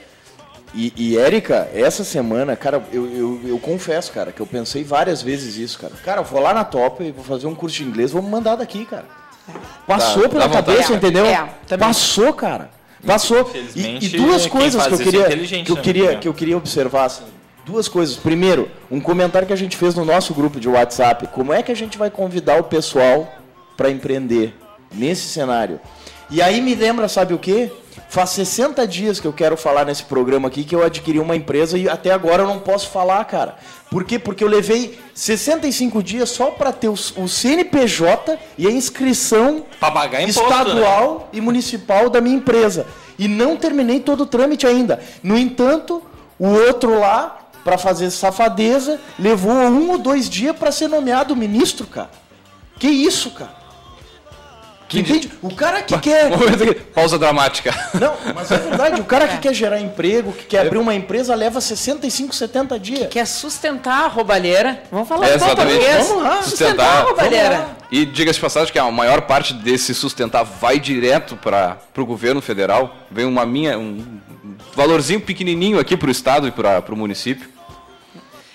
E, 0.74 0.92
e 0.96 1.18
Érica, 1.18 1.68
essa 1.72 2.02
semana, 2.02 2.56
cara, 2.56 2.82
eu, 2.92 3.06
eu, 3.06 3.40
eu 3.44 3.58
confesso, 3.60 4.10
cara, 4.10 4.32
que 4.32 4.40
eu 4.40 4.46
pensei 4.46 4.82
várias 4.82 5.22
vezes 5.22 5.56
isso, 5.56 5.78
cara. 5.78 5.92
Cara, 6.04 6.20
eu 6.20 6.24
vou 6.24 6.40
lá 6.40 6.52
na 6.52 6.64
Top 6.64 7.00
e 7.04 7.12
vou 7.12 7.22
fazer 7.22 7.46
um 7.46 7.54
curso 7.54 7.76
de 7.76 7.84
inglês, 7.84 8.10
vou 8.10 8.20
me 8.22 8.28
mandar 8.28 8.56
daqui, 8.56 8.84
cara. 8.84 9.04
Passou 9.86 10.22
Dá- 10.22 10.28
pela 10.30 10.48
dá 10.48 10.54
cabeça, 10.54 10.92
É, 10.92 10.96
entendeu? 10.96 11.26
é, 11.26 11.48
também. 11.68 11.86
Passou, 11.86 12.32
cara. 12.32 12.70
Passou. 13.06 13.38
E, 13.38 13.40
Infelizmente, 13.42 14.06
e 14.06 14.18
duas 14.18 14.46
coisas 14.46 14.84
que 14.86 14.92
eu 14.92 14.98
é 14.98 15.28
queria, 15.28 15.64
que 15.64 15.70
eu 15.70 15.76
né, 15.76 15.82
queria, 15.82 16.16
que 16.16 16.26
eu 16.28 16.34
queria 16.34 16.56
observar, 16.56 17.04
assim. 17.04 17.24
Duas 17.64 17.88
coisas. 17.88 18.16
Primeiro, 18.16 18.71
um 18.90 19.00
comentário 19.00 19.47
que 19.47 19.52
a 19.52 19.56
gente 19.56 19.76
fez 19.76 19.94
no 19.94 20.04
nosso 20.04 20.35
grupo 20.35 20.61
de 20.61 20.68
WhatsApp. 20.68 21.28
Como 21.28 21.52
é 21.52 21.62
que 21.62 21.73
a 21.73 21.76
gente 21.76 21.97
vai 21.97 22.11
convidar 22.11 22.61
o 22.61 22.64
pessoal 22.64 23.26
para 23.76 23.90
empreender 23.90 24.54
nesse 24.92 25.28
cenário? 25.28 25.80
E 26.30 26.42
aí 26.42 26.61
me 26.61 26.75
lembra, 26.75 27.09
sabe 27.09 27.33
o 27.33 27.38
quê? 27.38 27.73
Faz 28.09 28.30
60 28.30 28.87
dias 28.87 29.18
que 29.18 29.26
eu 29.26 29.33
quero 29.33 29.56
falar 29.56 29.85
nesse 29.85 30.04
programa 30.04 30.49
aqui 30.49 30.62
que 30.62 30.75
eu 30.75 30.85
adquiri 30.85 31.18
uma 31.18 31.37
empresa 31.37 31.78
e 31.78 31.88
até 31.88 32.11
agora 32.11 32.42
eu 32.42 32.47
não 32.47 32.59
posso 32.59 32.90
falar, 32.90 33.25
cara. 33.25 33.56
Por 33.90 34.04
quê? 34.04 34.18
Porque 34.18 34.44
eu 34.44 34.49
levei 34.49 34.99
65 35.14 36.02
dias 36.02 36.28
só 36.30 36.50
para 36.50 36.73
ter 36.73 36.88
o, 36.88 36.92
o 36.92 37.28
CNPJ 37.28 38.38
e 38.59 38.66
a 38.66 38.71
inscrição 38.71 39.64
imposto, 40.23 40.42
né? 40.42 40.61
estadual 40.61 41.28
e 41.33 41.40
municipal 41.40 42.11
da 42.11 42.21
minha 42.21 42.37
empresa. 42.37 42.87
E 43.18 43.26
não 43.26 43.56
terminei 43.56 44.00
todo 44.00 44.23
o 44.23 44.26
trâmite 44.26 44.66
ainda. 44.66 45.00
No 45.23 45.38
entanto, 45.38 46.02
o 46.38 46.49
outro 46.49 46.99
lá, 46.99 47.43
para 47.64 47.78
fazer 47.78 48.11
safadeza, 48.11 49.00
levou 49.18 49.52
um 49.52 49.90
ou 49.90 49.99
dois 49.99 50.28
dias 50.28 50.54
para 50.56 50.71
ser 50.71 50.88
nomeado 50.88 51.35
ministro, 51.35 51.87
cara. 51.87 52.11
Que 52.78 52.88
isso, 52.88 53.30
cara? 53.30 53.64
Que 54.87 55.00
Entende? 55.00 55.30
O 55.40 55.52
cara 55.54 55.83
que 55.83 55.99
quer. 55.99 56.30
Pausa 56.94 57.18
dramática. 57.18 57.75
Não, 57.94 58.14
mas 58.35 58.50
é 58.50 58.59
verdade. 58.59 59.00
O 59.00 59.04
cara 59.04 59.26
que 59.26 59.38
quer 59.38 59.54
gerar 59.54 59.80
emprego, 59.80 60.33
que 60.33 60.44
quer 60.44 60.66
abrir 60.66 60.78
uma 60.78 60.94
empresa, 60.94 61.35
leva 61.35 61.61
65, 61.61 62.35
70 62.35 62.78
dias. 62.78 63.09
Quer 63.09 63.26
sustentar 63.26 64.04
a 64.04 64.09
roubalheira. 64.09 64.83
Vamos 64.92 65.09
falar 65.09 65.26
É, 65.26 65.38
português. 65.38 66.06
Vamos 66.09 66.23
lá. 66.23 66.42
Sustentar 66.42 66.44
Sustentar. 66.44 66.99
a 66.99 67.02
roubalheira. 67.02 67.68
E 67.90 68.04
diga-se 68.04 68.37
de 68.37 68.42
passagem 68.42 68.73
que 68.73 68.78
a 68.78 68.90
maior 68.90 69.23
parte 69.23 69.54
desse 69.54 69.94
sustentar 69.94 70.42
vai 70.44 70.78
direto 70.78 71.37
para 71.37 71.78
o 71.97 72.04
governo 72.04 72.42
federal. 72.42 72.94
Vem 73.11 73.25
uma 73.25 73.47
minha, 73.47 73.78
um 73.78 74.21
valorzinho 74.75 75.21
pequenininho 75.21 75.78
aqui 75.78 75.97
para 75.97 76.09
o 76.09 76.12
estado 76.12 76.47
e 76.47 76.50
para 76.50 76.85
o 76.92 76.97
município. 76.97 77.53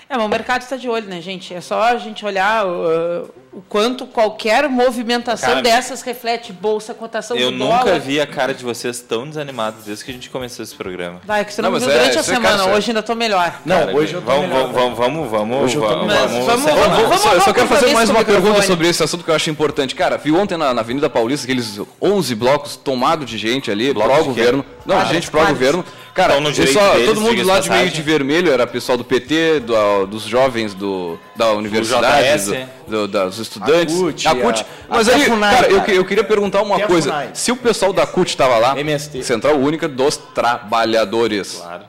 É, 0.09 0.17
mas 0.17 0.25
o 0.25 0.29
mercado 0.29 0.61
está 0.63 0.75
de 0.75 0.89
olho, 0.89 1.05
né, 1.07 1.21
gente? 1.21 1.53
É 1.53 1.61
só 1.61 1.83
a 1.83 1.95
gente 1.97 2.25
olhar 2.25 2.65
uh, 2.65 3.29
o 3.53 3.61
quanto 3.69 4.07
qualquer 4.07 4.67
movimentação 4.67 5.49
Cara, 5.49 5.61
dessas 5.61 6.01
reflete 6.01 6.51
bolsa, 6.51 6.95
cotação 6.95 7.37
Eu 7.37 7.51
do 7.51 7.57
nunca 7.57 7.83
dólar. 7.83 7.99
vi 7.99 8.19
a 8.19 8.25
cara 8.25 8.51
de 8.53 8.63
vocês 8.63 8.99
tão 9.01 9.27
desanimados 9.27 9.85
desde 9.85 10.03
que 10.03 10.09
a 10.09 10.13
gente 10.15 10.27
começou 10.31 10.63
esse 10.63 10.73
programa. 10.73 11.21
Vai, 11.25 11.45
que 11.45 11.53
você 11.53 11.61
não, 11.61 11.69
Não, 11.69 11.79
viu 11.79 11.89
é, 11.89 11.93
durante 11.93 12.17
a 12.17 12.21
é 12.21 12.23
semana. 12.23 12.57
cara, 12.57 12.73
Hoje 12.75 12.89
ainda 12.89 13.01
estou 13.01 13.15
melhor. 13.15 13.53
Não, 13.63 13.79
Cara, 13.81 13.95
hoje 13.95 14.13
eu 14.15 14.21
vamos, 14.21 14.49
melhor, 14.49 14.71
vamos, 14.71 14.97
vamos, 14.97 15.29
vamos, 15.29 15.63
Hoje 15.63 15.75
eu 15.75 15.81
tô 15.83 15.87
vamos, 15.87 16.11
vamos, 16.13 16.45
vamos- 16.45 16.65
vamos- 16.65 17.25
eu 17.25 17.41
só 17.41 17.53
quero 17.53 17.67
fazer 17.67 17.93
mais 17.93 18.09
uma 18.09 18.25
pergunta 18.25 18.63
sobre 18.63 18.87
esse 18.87 19.03
assunto 19.03 19.23
que 19.23 19.29
eu 19.29 19.35
acho 19.35 19.49
importante. 19.51 19.93
Cara, 19.93 20.17
viu 20.17 20.35
ontem 20.39 20.57
na, 20.57 20.73
na 20.73 20.81
Avenida 20.81 21.07
Paulista 21.07 21.45
aqueles 21.45 21.79
11 22.01 22.33
blocos 22.33 22.75
tomados 22.75 23.29
de 23.29 23.37
gente 23.37 23.69
ali, 23.69 23.93
pró-governo. 23.93 24.65
Não, 24.87 25.05
gente 25.05 25.29
pró-governo. 25.29 25.85
Cara, 26.19 26.33
Estão 26.33 26.41
no 26.41 26.49
e 26.49 26.53
direito 26.53 26.73
só, 26.73 26.91
deles, 26.93 27.07
todo 27.07 27.21
mundo 27.21 27.43
lá 27.43 27.59
de 27.61 27.69
meio 27.69 27.89
de 27.89 28.01
vermelho 28.01 28.51
era 28.51 28.67
pessoal 28.67 28.97
do 28.97 29.05
PT, 29.05 29.61
do- 29.61 30.05
dos 30.05 30.23
jovens 30.23 30.73
do, 30.73 31.17
da 31.33 31.53
universidade, 31.53 32.27
JS. 32.27 32.67
do, 32.87 33.07
do- 33.07 33.25
dos 33.29 33.39
estudantes. 33.39 33.95
A 33.95 33.97
CUT, 33.99 34.27
a 34.27 34.35
CUT. 34.35 34.61
a- 34.61 34.65
Mas 34.95 35.07
aí, 35.07 35.21
FUNAI, 35.25 35.55
cara, 35.55 35.67
eu, 35.67 35.75
cara. 35.77 35.85
que- 35.85 35.97
eu 35.97 36.03
queria 36.03 36.23
perguntar 36.25 36.61
uma 36.61 36.77
coisa. 36.81 37.09
FUNAI. 37.09 37.29
Se 37.33 37.51
o 37.53 37.55
pessoal 37.55 37.93
da 37.93 38.05
CUT 38.05 38.27
estava 38.29 38.57
lá, 38.57 38.77
MST. 38.77 39.23
Central 39.23 39.55
Única 39.55 39.87
dos 39.87 40.17
Trabalhadores, 40.17 41.53
Claro. 41.53 41.83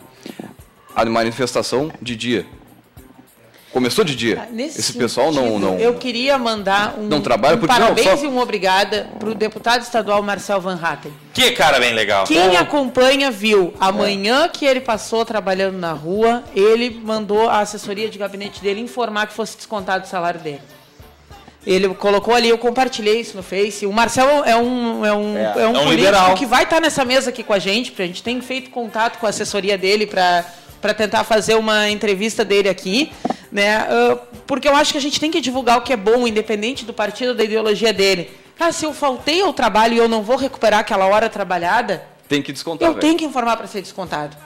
a 0.95 1.05
manifestação 1.07 1.91
de 2.01 2.15
dia. 2.15 2.47
Começou 3.73 4.05
de 4.05 4.17
dia. 4.17 4.43
Ah, 4.43 4.49
Nesse 4.51 4.81
Esse 4.81 4.93
pessoal 4.95 5.31
não, 5.33 5.45
sentido, 5.45 5.59
não. 5.61 5.79
Eu 5.79 5.95
queria 5.95 6.37
mandar 6.37 6.97
um, 6.99 7.07
Não 7.07 7.21
trabalha 7.21 7.57
um 7.57 7.61
não, 7.61 7.67
parabéns 7.69 8.19
só- 8.19 8.25
e 8.25 8.27
uma 8.27 8.43
obrigada 8.43 9.09
para 9.19 9.29
o 9.31 9.35
deputado 9.35 9.83
estadual 9.83 10.21
Marcel 10.25 10.61
Van 10.61 10.79
Hatten. 10.83 11.13
Que 11.33 11.53
cara 11.53 11.79
bem 11.79 11.95
legal. 11.95 12.25
Quem 12.25 12.57
acompanha 12.57 13.31
viu, 13.31 13.73
amanhã 13.79 14.49
que 14.49 14.65
ele 14.67 14.81
passou 14.81 15.25
trabalhando 15.25 15.79
na 15.79 15.93
rua, 15.93 16.43
ele 16.55 16.91
mandou 17.05 17.49
a 17.49 17.61
assessoria 17.61 18.09
de 18.09 18.19
gabinete 18.19 18.61
dele 18.61 18.81
informar 18.81 19.29
que 19.29 19.35
fosse 19.35 19.57
descontado 19.57 20.05
o 20.05 20.09
salário 20.09 20.41
dele. 20.41 20.61
Ele 21.65 21.89
colocou 21.91 22.35
ali, 22.35 22.49
eu 22.49 22.59
compartilhei 22.59 23.21
isso 23.21 23.37
no 23.37 23.43
Face. 23.43 23.87
O 23.87 23.93
Marcel 23.93 24.43
é 24.47 24.57
um, 24.57 25.05
é 25.07 25.13
um, 25.13 25.37
É. 25.37 25.43
é 25.43 25.55
um 25.55 25.61
É 25.61 25.69
um 25.69 25.73
político 25.75 25.91
liberal. 25.95 26.35
que 26.35 26.47
vai 26.47 26.65
estar 26.65 26.81
nessa 26.81 27.05
mesa 27.05 27.31
aqui 27.31 27.45
com 27.45 27.53
a 27.53 27.59
gente, 27.59 27.91
porque 27.93 28.03
a 28.03 28.07
gente 28.07 28.23
tem 28.23 28.41
feito 28.41 28.71
contato 28.71 29.19
com 29.19 29.27
a 29.27 29.29
assessoria 29.29 29.79
dele 29.79 30.07
para 30.07 30.45
para 30.81 30.95
tentar 30.95 31.25
fazer 31.25 31.57
uma 31.57 31.91
entrevista 31.91 32.43
dele 32.43 32.67
aqui, 32.67 33.13
né? 33.51 33.77
Ah, 33.79 34.19
porque 34.47 34.69
eu 34.69 34.75
acho 34.77 34.93
que 34.93 34.99
a 34.99 35.01
gente 35.01 35.19
tem 35.21 35.31
que 35.31 35.41
divulgar 35.41 35.79
o 35.79 35.83
que 35.83 35.93
é 35.93 35.97
bom, 35.97 36.27
independente 36.27 36.85
do 36.85 36.93
partido 36.93 37.31
ou 37.31 37.35
da 37.35 37.45
ideologia 37.45 37.93
dele. 37.93 38.31
Cara, 38.57 38.73
se 38.73 38.85
eu 38.85 38.93
faltei 38.93 39.41
ao 39.41 39.53
trabalho 39.53 39.95
e 39.95 39.99
eu 39.99 40.09
não 40.09 40.23
vou 40.23 40.37
recuperar 40.37 40.81
aquela 40.81 41.07
hora 41.07 41.29
trabalhada, 41.31 42.03
Tem 42.29 42.43
que 42.43 42.53
descontar. 42.53 42.87
eu 42.89 42.93
velho. 42.93 43.01
tenho 43.01 43.17
que 43.19 43.25
informar 43.25 43.57
para 43.57 43.67
ser 43.67 43.81
descontado. 43.81 44.37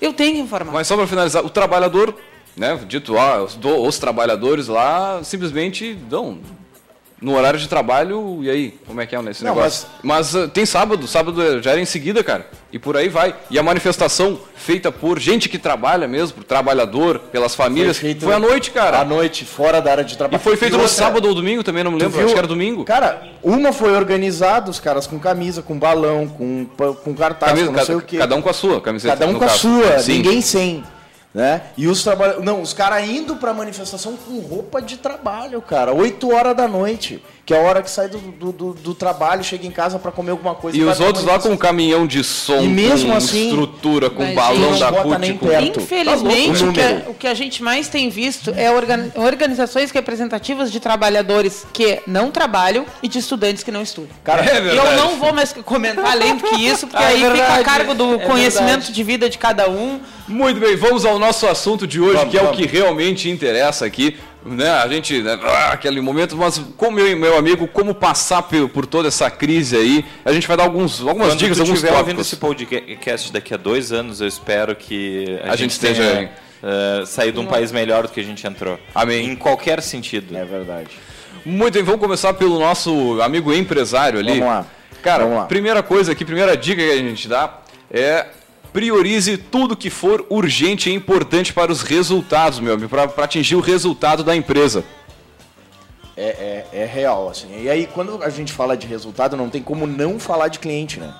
eu 0.00 0.12
tenho 0.12 0.34
que 0.34 0.40
informar. 0.40 0.72
Mas 0.72 0.86
só 0.86 0.96
para 0.96 1.06
finalizar, 1.06 1.42
o 1.44 1.48
trabalhador, 1.48 2.14
né, 2.56 2.78
dito 2.86 3.16
ah, 3.18 3.42
os, 3.42 3.54
do- 3.54 3.80
os 3.82 3.98
trabalhadores 3.98 4.68
lá 4.68 5.22
simplesmente 5.24 5.94
dão 5.94 6.38
no 7.24 7.36
horário 7.36 7.58
de 7.58 7.66
trabalho, 7.66 8.40
e 8.42 8.50
aí, 8.50 8.74
como 8.86 9.00
é 9.00 9.06
que 9.06 9.16
é 9.16 9.22
nesse 9.22 9.42
Não, 9.42 9.54
negócio? 9.54 9.88
Mas, 10.02 10.36
ah, 10.36 10.46
tem 10.46 10.66
sábado, 10.66 11.06
sábado 11.06 11.62
já 11.62 11.70
era 11.70 11.80
em 11.80 11.86
seguida, 11.86 12.22
cara. 12.22 12.46
E 12.70 12.78
por 12.78 12.96
aí 12.98 13.08
vai. 13.08 13.34
E 13.50 13.58
a 13.58 13.62
manifestação 13.62 14.38
feita 14.54 14.92
por 14.92 15.18
gente 15.18 15.48
que 15.48 15.58
trabalha 15.58 16.06
mesmo, 16.06 16.36
por 16.38 16.44
trabalhador, 16.44 17.18
pelas 17.32 17.54
famílias, 17.54 17.96
foi, 17.98 18.10
feito 18.10 18.30
à 18.30 18.38
noite, 18.38 18.70
cara. 18.72 18.98
À 19.00 19.04
noite, 19.04 19.44
fora 19.46 19.80
da 19.80 19.90
área 19.92 20.04
de 20.04 20.14
E 20.14 20.16
trabalho. 20.18 20.42
foi 20.42 20.56
feito 20.56 20.72
no 20.76 20.82
outra, 20.82 20.94
sábado 20.94 21.26
ou 21.26 21.34
domingo 21.34 21.62
também, 21.64 21.82
não 21.82 21.90
me 21.92 21.98
lembro, 21.98 22.14
viu? 22.16 22.24
acho 22.26 22.34
que 22.34 22.38
era 22.38 22.46
domingo. 22.48 22.84
Cara, 22.84 23.22
uma 23.42 23.72
foi 23.72 23.92
organizada, 23.96 24.70
os 24.70 24.78
caras 24.78 25.06
com 25.06 25.18
camisa, 25.18 25.62
com 25.62 25.78
balão, 25.78 26.28
com, 26.28 26.66
com 27.02 27.14
cartaz, 27.14 27.52
Camisa- 27.52 27.70
com 27.70 27.76
não 27.78 27.84
sei 27.86 27.94
o 27.94 28.00
quê. 28.02 28.18
cada 28.18 28.36
um 28.36 28.42
com 28.42 28.50
a 28.50 28.54
sua 28.54 28.80
camiseta. 28.82 29.16
Cada 29.16 29.30
um 29.30 29.38
com 29.38 29.44
a 29.44 29.48
caso. 29.48 29.60
sua, 29.60 29.98
Sim. 30.00 30.12
ninguém 30.18 30.40
sem. 30.42 30.84
Né? 31.34 31.62
E 31.76 31.88
os 31.88 32.02
trabalhadores. 32.04 32.46
Não, 32.46 32.62
os 32.62 32.72
caras 32.72 33.08
indo 33.08 33.34
pra 33.34 33.52
manifestação 33.52 34.16
com 34.16 34.38
roupa 34.38 34.80
de 34.80 34.96
trabalho, 34.96 35.60
cara. 35.60 35.92
8 35.92 36.32
horas 36.32 36.56
da 36.56 36.68
noite. 36.68 37.20
Que 37.46 37.52
é 37.52 37.58
a 37.58 37.60
hora 37.60 37.82
que 37.82 37.90
sai 37.90 38.08
do, 38.08 38.16
do, 38.18 38.52
do- 38.52 38.72
do 38.72 38.94
trabalho, 38.94 39.44
chega 39.44 39.66
em 39.66 39.70
casa 39.70 39.98
pra 39.98 40.10
comer 40.10 40.30
alguma 40.30 40.54
coisa. 40.54 40.78
E 40.78 40.82
os 40.82 40.98
outros 40.98 41.26
lá 41.26 41.38
com 41.38 41.50
um 41.50 41.56
caminhão 41.58 42.06
de 42.06 42.24
som, 42.24 42.62
E 42.62 42.68
mesmo 42.68 43.10
com 43.10 43.16
assim, 43.18 43.48
estrutura, 43.50 44.08
com 44.08 44.24
Mas 44.24 44.34
balão 44.34 44.78
da 44.78 44.90
CUT, 44.90 45.32
com... 45.34 45.46
perto. 45.48 45.80
Infelizmente, 45.80 46.58
Tá 46.60 46.64
o, 46.66 46.72
que 46.72 46.80
a, 46.80 46.88
número. 46.88 47.10
o 47.10 47.14
que 47.14 47.26
a 47.26 47.34
gente 47.34 47.62
mais 47.62 47.86
tem 47.88 48.08
visto 48.08 48.50
é 48.56 48.70
organ- 48.70 49.10
organizações 49.16 49.90
representativas 49.90 50.72
de 50.72 50.80
trabalhadores 50.80 51.66
que 51.70 52.00
não 52.06 52.30
trabalham 52.30 52.86
e 53.02 53.08
de 53.08 53.18
estudantes 53.18 53.62
que 53.62 53.70
não 53.70 53.82
estudam. 53.82 54.16
Cara, 54.24 54.42
É 54.42 54.58
eu 54.58 54.62
verdade. 54.64 54.96
não 54.96 55.16
vou 55.16 55.32
mais 55.34 55.52
comentar 55.52 56.04
além 56.06 56.36
do 56.36 56.44
que 56.44 56.56
isso, 56.66 56.86
porque 56.86 57.02
Ah, 57.02 57.10
é 57.10 57.12
aí 57.12 57.16
fica 57.16 57.28
a 57.28 57.32
verdade, 57.34 57.64
cargo 57.64 57.94
do 57.94 58.14
é 58.14 58.18
conhecimento 58.26 58.66
verdade. 58.68 58.92
de 58.94 59.02
vida 59.02 59.28
de 59.28 59.36
cada 59.36 59.68
um. 59.68 60.00
Muito 60.26 60.58
bem, 60.58 60.74
vamos 60.76 61.04
ao 61.04 61.18
nosso 61.18 61.46
assunto 61.46 61.86
de 61.86 62.00
hoje, 62.00 62.14
Vamos, 62.16 62.30
que 62.30 62.38
é 62.38 62.40
o 62.40 62.44
vamos. 62.44 62.58
que 62.58 62.66
realmente 62.66 63.28
interessa 63.28 63.84
aqui. 63.84 64.16
Né? 64.44 64.68
A 64.68 64.86
gente, 64.88 65.22
né, 65.22 65.38
ah, 65.42 65.70
aquele 65.72 66.00
momento, 66.00 66.36
mas 66.36 66.60
como 66.76 67.00
eu 67.00 67.08
e 67.10 67.14
meu 67.14 67.36
amigo, 67.38 67.66
como 67.66 67.94
passar 67.94 68.42
por, 68.42 68.68
por 68.68 68.84
toda 68.86 69.08
essa 69.08 69.30
crise 69.30 69.76
aí, 69.76 70.04
a 70.24 70.32
gente 70.32 70.46
vai 70.46 70.56
dar 70.56 70.64
alguns, 70.64 71.00
algumas 71.00 71.28
Quando 71.28 71.38
dicas, 71.38 71.58
alguns 71.60 71.74
estiver 71.78 71.92
ouvindo 71.92 72.16
tópicos. 72.16 72.26
esse 72.26 72.36
podcast 72.36 73.32
daqui 73.32 73.54
a 73.54 73.56
dois 73.56 73.90
anos, 73.90 74.20
eu 74.20 74.28
espero 74.28 74.76
que 74.76 75.38
a, 75.44 75.52
A 75.52 75.56
gente 75.56 75.78
tenha, 75.80 75.92
esteja- 75.92 76.30
eh, 76.62 77.02
saído 77.06 77.40
de 77.40 77.46
um 77.46 77.48
país 77.48 77.72
melhor 77.72 78.02
do 78.06 78.10
que 78.10 78.20
a 78.20 78.24
gente 78.24 78.46
entrou. 78.46 78.78
Amém. 78.94 79.30
Em 79.30 79.34
qualquer 79.36 79.80
sentido. 79.80 80.36
É 80.36 80.44
verdade. 80.44 80.90
Muito 81.44 81.74
bem, 81.74 81.82
vamos 81.82 82.00
começar 82.00 82.34
pelo 82.34 82.58
nosso 82.58 83.20
amigo 83.22 83.52
empresário 83.52 84.18
ali. 84.18 84.32
Vamos 84.40 84.46
lá. 84.46 84.66
Cara, 85.02 85.24
Vamos 85.24 85.38
lá. 85.38 85.44
primeira 85.46 85.82
coisa 85.82 86.12
aqui, 86.12 86.24
primeira 86.24 86.56
dica 86.56 86.82
que 86.82 86.90
a 86.90 86.96
gente 86.96 87.28
dá 87.28 87.60
é 87.90 88.26
priorize 88.74 89.38
tudo 89.38 89.76
que 89.76 89.88
for 89.88 90.26
urgente 90.28 90.90
e 90.90 90.92
importante 90.92 91.52
para 91.52 91.70
os 91.70 91.80
resultados, 91.82 92.58
meu 92.58 92.74
amigo, 92.74 92.88
para 92.88 93.04
atingir 93.24 93.54
o 93.54 93.60
resultado 93.60 94.24
da 94.24 94.34
empresa. 94.34 94.84
É, 96.16 96.64
é, 96.72 96.80
é 96.82 96.84
real, 96.84 97.28
assim. 97.30 97.48
E 97.62 97.70
aí, 97.70 97.86
quando 97.86 98.20
a 98.22 98.28
gente 98.30 98.52
fala 98.52 98.76
de 98.76 98.84
resultado, 98.86 99.36
não 99.36 99.48
tem 99.48 99.62
como 99.62 99.86
não 99.86 100.18
falar 100.18 100.48
de 100.48 100.58
cliente, 100.58 100.98
né? 100.98 101.14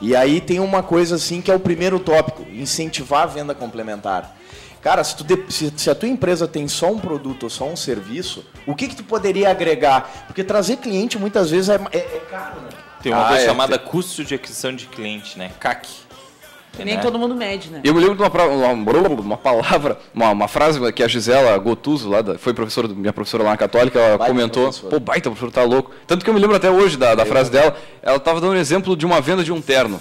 E 0.00 0.14
aí 0.14 0.40
tem 0.40 0.58
uma 0.58 0.82
coisa 0.82 1.14
assim 1.14 1.40
que 1.40 1.50
é 1.50 1.54
o 1.54 1.60
primeiro 1.60 2.00
tópico, 2.00 2.42
incentivar 2.50 3.22
a 3.22 3.26
venda 3.26 3.54
complementar. 3.54 4.36
Cara, 4.82 5.02
se, 5.04 5.16
tu 5.16 5.24
de- 5.24 5.52
se- 5.52 5.72
se 5.76 5.90
a 5.90 5.94
tua 5.94 6.08
empresa 6.08 6.46
tem 6.48 6.66
só 6.68 6.90
um 6.90 6.98
produto 6.98 7.44
ou 7.44 7.50
só 7.50 7.64
um 7.68 7.76
serviço, 7.76 8.44
o 8.66 8.74
que, 8.74 8.86
que 8.88 8.96
tu 8.96 9.04
poderia 9.04 9.50
agregar? 9.50 10.24
Porque 10.26 10.42
trazer 10.44 10.76
cliente 10.78 11.16
muitas 11.18 11.50
vezes 11.50 11.68
é, 11.68 11.80
é- 11.92 11.98
é 11.98 12.22
caro, 12.30 12.60
né? 12.60 12.68
Tem 13.02 13.12
uma 13.12 13.24
Ah, 13.24 13.28
coisa 13.28 13.42
é, 13.42 13.46
chamada 13.46 13.78
custo 13.78 14.24
de 14.24 14.34
aquisição 14.34 14.72
de 14.74 14.86
cliente, 14.86 15.36
né? 15.38 15.50
CAC. 15.60 15.88
Que 16.78 16.84
nem 16.84 16.96
Né? 16.96 17.02
todo 17.02 17.18
mundo 17.18 17.34
mede, 17.34 17.70
né? 17.70 17.80
Eu 17.84 17.92
me 17.92 18.00
lembro 18.00 18.14
de 18.16 18.22
uma, 18.22 18.72
uma, 18.72 19.08
uma 19.20 19.36
palavra, 19.36 19.98
uma, 20.14 20.30
uma 20.30 20.48
frase 20.48 20.80
que 20.92 21.02
a 21.02 21.08
Gisela 21.08 21.56
Gotuso, 21.58 22.08
lá 22.08 22.22
da- 22.22 22.38
foi 22.38 22.54
professora, 22.54 22.88
minha 22.88 23.12
professora 23.12 23.42
lá 23.44 23.50
na 23.50 23.56
Católica, 23.56 23.98
ela 23.98 24.16
Baita 24.18 24.32
comentou, 24.32 24.62
professora. 24.64 24.90
pô, 24.90 25.00
baita, 25.00 25.28
o 25.28 25.32
professor 25.32 25.52
tá 25.52 25.64
louco. 25.64 25.90
Tanto 26.06 26.24
que 26.24 26.30
eu 26.30 26.34
me 26.34 26.40
lembro 26.40 26.56
até 26.56 26.70
hoje 26.70 26.96
da, 26.96 27.14
da 27.14 27.26
frase 27.26 27.50
dela, 27.50 27.76
ela 28.02 28.16
estava 28.16 28.40
dando 28.40 28.52
um 28.52 28.56
exemplo 28.56 28.96
de 28.96 29.04
uma 29.04 29.20
venda 29.20 29.42
de 29.44 29.52
um 29.52 29.60
terno. 29.60 30.00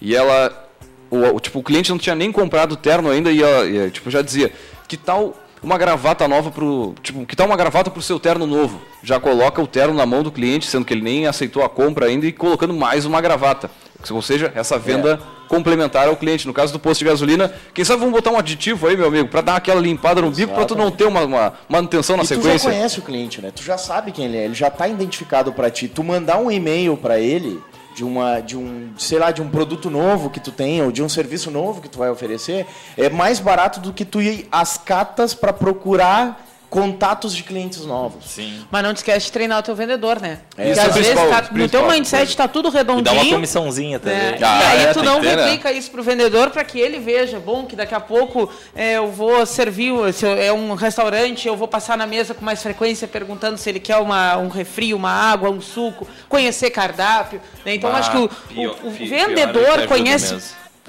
E 0.00 0.14
ela, 0.16 0.66
o, 1.10 1.18
o- 1.36 1.40
tipo, 1.40 1.58
o 1.58 1.62
cliente 1.62 1.90
não 1.90 1.98
tinha 1.98 2.14
nem 2.14 2.30
comprado 2.32 2.72
o 2.72 2.76
terno 2.76 3.10
ainda 3.10 3.30
e 3.30 3.42
ela, 3.42 3.66
e, 3.66 3.90
tipo, 3.90 4.10
já 4.10 4.22
dizia, 4.22 4.52
que 4.88 4.96
tal 4.96 5.34
uma 5.62 5.78
gravata 5.78 6.26
nova 6.26 6.50
pro, 6.50 6.92
tipo, 7.04 7.24
que 7.24 7.36
tal 7.36 7.46
uma 7.46 7.56
gravata 7.56 7.88
pro 7.90 8.02
seu 8.02 8.18
terno 8.18 8.46
novo? 8.46 8.80
Já 9.02 9.20
coloca 9.20 9.62
o 9.62 9.66
terno 9.66 9.94
na 9.94 10.04
mão 10.04 10.22
do 10.22 10.30
cliente, 10.32 10.66
sendo 10.66 10.84
que 10.84 10.92
ele 10.94 11.02
nem 11.02 11.26
aceitou 11.26 11.62
a 11.64 11.68
compra 11.68 12.06
ainda 12.06 12.26
e 12.26 12.32
colocando 12.32 12.74
mais 12.74 13.04
uma 13.04 13.20
gravata. 13.20 13.70
Ou 14.10 14.22
seja, 14.22 14.52
essa 14.54 14.78
venda 14.78 15.20
complementar 15.48 16.08
ao 16.08 16.16
cliente. 16.16 16.46
No 16.46 16.54
caso 16.54 16.72
do 16.72 16.78
posto 16.78 17.00
de 17.00 17.04
gasolina, 17.04 17.52
quem 17.74 17.84
sabe 17.84 18.00
vamos 18.00 18.14
botar 18.14 18.30
um 18.30 18.38
aditivo 18.38 18.86
aí, 18.86 18.96
meu 18.96 19.08
amigo, 19.08 19.28
para 19.28 19.42
dar 19.42 19.56
aquela 19.56 19.80
limpada 19.80 20.22
no 20.22 20.30
bico, 20.30 20.54
para 20.54 20.64
tu 20.64 20.74
não 20.74 20.90
ter 20.90 21.04
uma, 21.04 21.24
uma 21.24 21.52
manutenção 21.68 22.16
na 22.16 22.22
e 22.22 22.26
tu 22.26 22.34
já 22.34 22.40
sequência. 22.40 22.70
conhece 22.70 22.98
o 22.98 23.02
cliente, 23.02 23.42
né? 23.42 23.52
Tu 23.54 23.62
já 23.62 23.76
sabe 23.76 24.12
quem 24.12 24.24
ele 24.24 24.38
é, 24.38 24.44
ele 24.46 24.54
já 24.54 24.68
está 24.68 24.88
identificado 24.88 25.52
para 25.52 25.70
ti. 25.70 25.88
Tu 25.88 26.02
mandar 26.02 26.38
um 26.38 26.50
e-mail 26.50 26.96
para 26.96 27.20
ele 27.20 27.60
de 27.94 28.02
uma 28.02 28.40
de 28.40 28.56
um, 28.56 28.92
sei 28.96 29.18
lá, 29.18 29.30
de 29.30 29.42
um 29.42 29.50
produto 29.50 29.90
novo 29.90 30.30
que 30.30 30.40
tu 30.40 30.50
tem 30.50 30.82
ou 30.82 30.90
de 30.90 31.02
um 31.02 31.08
serviço 31.08 31.50
novo 31.50 31.82
que 31.82 31.88
tu 31.88 31.98
vai 31.98 32.08
oferecer, 32.08 32.66
é 32.96 33.10
mais 33.10 33.38
barato 33.38 33.80
do 33.80 33.92
que 33.92 34.06
tu 34.06 34.22
ir 34.22 34.48
às 34.50 34.78
catas 34.78 35.34
para 35.34 35.52
procurar 35.52 36.42
contatos 36.72 37.34
de 37.36 37.42
clientes 37.42 37.84
novos. 37.84 38.24
Sim. 38.30 38.64
Mas 38.70 38.82
não 38.82 38.94
te 38.94 38.96
esquece 38.96 39.26
de 39.26 39.32
treinar 39.32 39.58
o 39.58 39.62
teu 39.62 39.74
vendedor, 39.76 40.18
né? 40.18 40.38
Porque 40.48 40.70
Isso 40.70 40.80
é 40.80 40.84
às 40.86 40.94
vezes 40.94 41.12
tá- 41.14 41.48
no 41.52 41.68
teu 41.68 41.86
mindset 41.86 42.30
está 42.30 42.48
tudo 42.48 42.70
E 42.70 42.72
dá 42.82 42.92
uma 42.92 42.96
redondinho. 43.02 43.34
comissãozinha 43.34 43.98
também. 44.00 44.16
né? 44.18 44.38
Ah, 44.42 44.60
e 44.62 44.66
aí 44.78 44.84
é, 44.86 44.92
tu 44.94 45.02
não 45.02 45.20
né? 45.20 45.34
replica 45.34 45.70
isso 45.70 45.90
pro 45.90 46.02
vendedor 46.02 46.48
para 46.48 46.64
que 46.64 46.80
ele 46.80 46.98
veja, 46.98 47.38
bom, 47.38 47.66
que 47.66 47.76
daqui 47.76 47.94
a 47.94 48.00
pouco 48.00 48.50
é, 48.74 48.94
eu 48.96 49.12
vou 49.12 49.44
servir, 49.44 49.92
se 50.14 50.24
eu- 50.24 50.34
é 50.34 50.50
um 50.50 50.72
restaurante, 50.72 51.46
eu 51.46 51.54
vou 51.58 51.68
passar 51.68 51.98
na 51.98 52.06
mesa 52.06 52.32
com 52.32 52.42
mais 52.42 52.62
frequência 52.62 53.06
perguntando 53.06 53.58
se 53.58 53.68
ele 53.68 53.78
quer 53.78 53.98
uma, 53.98 54.38
um 54.38 54.48
refri, 54.48 54.94
uma 54.94 55.10
água, 55.10 55.50
um 55.50 55.60
suco, 55.60 56.08
conhecer 56.26 56.70
cardápio. 56.70 57.38
né? 57.66 57.74
Então 57.74 57.90
Ah, 57.94 57.98
acho 57.98 58.10
que 58.12 58.16
o, 58.16 58.28
pior- 58.48 58.76
o- 58.82 58.88
o 58.88 58.92
é 58.92 58.94
vendedor 59.04 59.86
conhece 59.86 60.38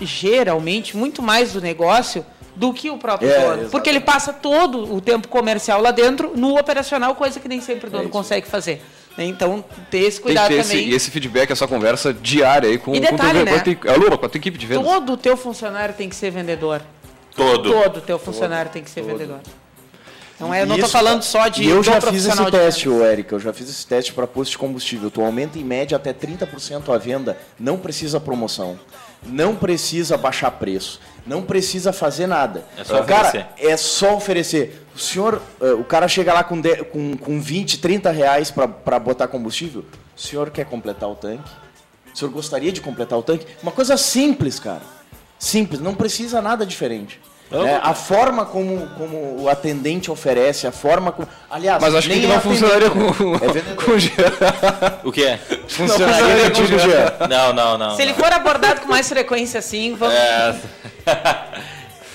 geralmente 0.01 0.95
muito 0.97 1.21
mais 1.21 1.53
do 1.53 1.61
negócio 1.61 2.25
do 2.55 2.73
que 2.73 2.89
o 2.89 2.97
próprio 2.97 3.29
É, 3.29 3.33
dono. 3.33 3.45
exatamente. 3.45 3.71
Porque 3.71 3.89
ele 3.89 3.99
passa 3.99 4.31
todo 4.33 4.93
o 4.93 5.01
tempo 5.01 5.27
comercial 5.27 5.81
lá 5.81 5.91
dentro, 5.91 6.33
no 6.35 6.57
operacional, 6.57 7.15
coisa 7.15 7.39
que 7.39 7.47
nem 7.47 7.61
sempre 7.61 7.87
o 7.87 7.91
dono 7.91 8.03
isso. 8.03 8.11
consegue 8.11 8.47
fazer. 8.47 8.81
né? 9.17 9.25
Então, 9.25 9.63
ter 9.91 9.99
esse 9.99 10.09
Tem 10.09 10.15
que 10.17 10.21
cuidado 10.21 10.47
ter 10.49 10.59
esse, 10.59 10.69
também. 10.71 10.89
esse 10.91 11.11
feedback, 11.11 11.51
essa 11.51 11.67
conversa 11.67 12.13
diária 12.13 12.69
aí 12.69 12.77
com, 12.77 12.93
E 12.95 13.01
com, 13.01 13.11
detalhe, 13.11 13.43
teu, 13.43 13.45
né? 13.45 13.51
com, 13.51 13.57
a 13.89 13.93
tua, 13.93 14.17
com 14.17 14.25
a 14.25 14.29
tua 14.29 14.37
equipe 14.37 14.57
de 14.57 14.65
vendas. 14.65 14.85
Todo 14.85 15.13
o 15.13 15.17
teu 15.17 15.37
funcionário 15.37 15.93
tem 15.95 16.09
que 16.09 16.15
ser 16.15 16.31
vendedor. 16.31 16.81
Todo. 17.35 17.71
Todo 17.71 17.97
o 17.97 18.01
teu 18.01 18.17
funcionário 18.19 18.71
tem 18.71 18.83
que 18.83 18.89
ser 18.89 19.01
vendedor. 19.03 19.39
Então, 20.35 20.53
eu 20.53 20.65
não 20.65 20.75
estou 20.75 20.89
falando 20.89 21.21
só 21.21 21.47
de 21.47 21.63
E 21.63 21.69
eu 21.69 21.83
já 21.83 21.93
fiz 21.93 22.03
profissional 22.05 22.47
esse 22.49 22.51
teste, 22.57 22.89
Érica, 22.91 23.35
eu 23.35 23.39
já 23.39 23.53
fiz 23.53 23.69
esse 23.69 23.85
teste 23.85 24.11
para 24.13 24.25
posto 24.27 24.51
de 24.51 24.57
combustível. 24.57 25.09
Tu 25.11 25.21
aumenta 25.21 25.57
em 25.59 25.63
média 25.63 25.95
até 25.95 26.11
30% 26.11 26.93
a 26.93 26.97
venda, 26.97 27.37
não 27.59 27.77
precisa 27.77 28.19
promoção, 28.19 28.77
não 29.23 29.55
precisa 29.55 30.17
baixar 30.17 30.51
preço, 30.51 30.99
não 31.25 31.41
precisa 31.43 31.91
fazer 31.93 32.27
nada. 32.27 32.65
É 32.77 32.83
só 32.83 33.03
cara, 33.03 33.27
oferecer. 33.29 33.47
é 33.57 33.77
só 33.77 34.15
oferecer. 34.15 34.85
O 34.95 34.99
senhor, 34.99 35.41
eh, 35.61 35.71
o 35.73 35.83
cara 35.83 36.07
chega 36.07 36.33
lá 36.33 36.43
com, 36.43 36.59
de- 36.59 36.83
com, 36.85 37.15
com 37.17 37.39
20, 37.41 37.79
30 37.79 38.11
reais 38.11 38.51
para 38.51 38.99
botar 38.99 39.27
combustível. 39.27 39.85
O 40.15 40.19
senhor 40.21 40.49
quer 40.51 40.65
completar 40.65 41.09
o 41.09 41.15
tanque? 41.15 41.49
O 42.13 42.17
senhor 42.17 42.31
gostaria 42.31 42.71
de 42.71 42.79
completar 42.81 43.17
o 43.17 43.23
tanque? 43.23 43.47
Uma 43.63 43.71
coisa 43.71 43.97
simples, 43.97 44.59
cara. 44.59 44.81
Simples, 45.39 45.81
não 45.81 45.95
precisa 45.95 46.41
nada 46.41 46.65
diferente. 46.65 47.19
Né? 47.61 47.79
A 47.83 47.93
forma 47.93 48.45
como, 48.45 48.87
como 48.97 49.41
o 49.43 49.49
atendente 49.49 50.09
oferece, 50.09 50.65
a 50.65 50.71
forma 50.71 51.11
como. 51.11 51.27
Aliás, 51.49 51.79
Mas 51.81 51.93
acho 51.93 52.07
que 52.09 52.15
nem 52.15 52.27
não 52.27 52.35
é 52.35 52.39
funcionaria 52.39 52.87
atendente, 52.87 53.13
com, 53.17 53.35
É 53.35 53.75
com 53.85 53.91
o 53.91 53.99
Jean. 53.99 54.13
O 55.03 55.11
que 55.11 55.23
é? 55.23 55.37
Funcionaria 55.67 56.49
contigo, 56.49 56.79
Jean. 56.79 57.27
Não, 57.29 57.53
não, 57.53 57.77
não. 57.77 57.95
Se 57.95 58.01
ele 58.01 58.13
for 58.13 58.31
abordado 58.31 58.81
com 58.81 58.87
mais 58.87 59.07
frequência 59.07 59.59
assim, 59.59 59.95
vamos. 59.95 60.15
É, 60.15 60.55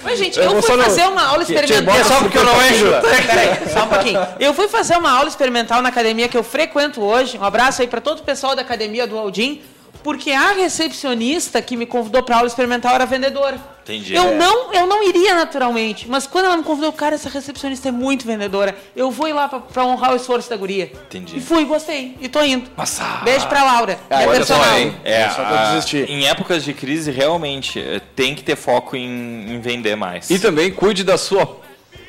Mas, 0.02 0.18
gente, 0.18 0.38
Eu 0.38 0.44
eu, 0.44 0.50
fui 0.52 0.62
só 0.62 0.76
no- 0.76 0.82
fazer 0.84 1.02
uma 1.08 1.24
aula 1.26 1.42
experimental. 1.42 1.82
bota 1.94 2.04
só 2.04 2.18
porque 2.20 2.38
eu 2.38 2.44
não 2.44 2.66
encho. 2.66 2.84
Peraí, 3.26 3.68
só 3.72 3.84
um 3.84 3.88
pouquinho. 3.88 4.26
Eu 4.38 4.54
fui 4.54 4.68
fazer 4.68 4.96
uma 4.96 5.10
aula 5.10 5.28
experimental 5.28 5.82
na 5.82 5.88
academia 5.88 6.28
que 6.28 6.36
eu 6.36 6.44
frequento 6.44 7.02
hoje. 7.02 7.36
Um 7.36 7.44
abraço 7.44 7.82
aí 7.82 7.88
para 7.88 8.00
todo 8.00 8.20
o 8.20 8.22
pessoal 8.22 8.54
da 8.54 8.62
academia 8.62 9.06
do 9.06 9.18
Aldim. 9.18 9.60
Porque 10.02 10.30
a 10.30 10.52
recepcionista 10.52 11.60
que 11.60 11.76
me 11.76 11.84
convidou 11.84 12.22
para 12.22 12.36
aula 12.36 12.46
experimental 12.46 12.94
era 12.94 13.04
vendedora. 13.04 13.58
Entendi. 13.88 14.14
Eu 14.14 14.22
É. 14.28 14.34
não, 14.34 14.72
eu 14.74 14.86
não 14.86 15.02
iria 15.08 15.34
naturalmente, 15.34 16.06
mas 16.08 16.26
quando 16.26 16.44
ela 16.44 16.56
me 16.56 16.62
convidou, 16.62 16.92
cara, 16.92 17.14
essa 17.14 17.28
recepcionista 17.28 17.88
é 17.88 17.92
muito 17.92 18.26
vendedora. 18.26 18.76
Eu 18.94 19.10
vou 19.10 19.26
ir 19.28 19.32
lá 19.32 19.48
pra- 19.48 19.60
pra 19.60 19.84
honrar 19.84 20.12
o 20.12 20.16
esforço 20.16 20.50
da 20.50 20.56
guria. 20.56 20.92
Entendi. 21.06 21.38
E 21.38 21.40
fui, 21.40 21.64
gostei. 21.64 22.16
E 22.20 22.28
tô 22.28 22.42
indo. 22.42 22.68
Passar. 22.70 23.24
Beijo 23.24 23.46
pra 23.46 23.64
Laura. 23.64 23.98
Ah, 24.10 24.16
minha 24.18 24.28
olha 24.28 24.44
só, 24.44 24.54
personal. 24.56 24.78
hein? 24.78 24.94
É, 25.04 25.28
Só 25.30 25.36
pra 25.44 25.60
a- 25.60 25.74
desistir. 25.74 26.10
em 26.10 26.26
épocas 26.28 26.62
de 26.64 26.74
crise, 26.74 27.10
realmente, 27.10 27.78
eh, 27.80 28.00
tem 28.14 28.34
que 28.34 28.42
ter 28.42 28.56
foco 28.56 28.94
em, 28.96 29.54
em 29.54 29.60
vender 29.60 29.96
mais. 29.96 30.28
E 30.28 30.38
também 30.38 30.70
cuide 30.70 31.02
da 31.02 31.16
sua 31.16 31.46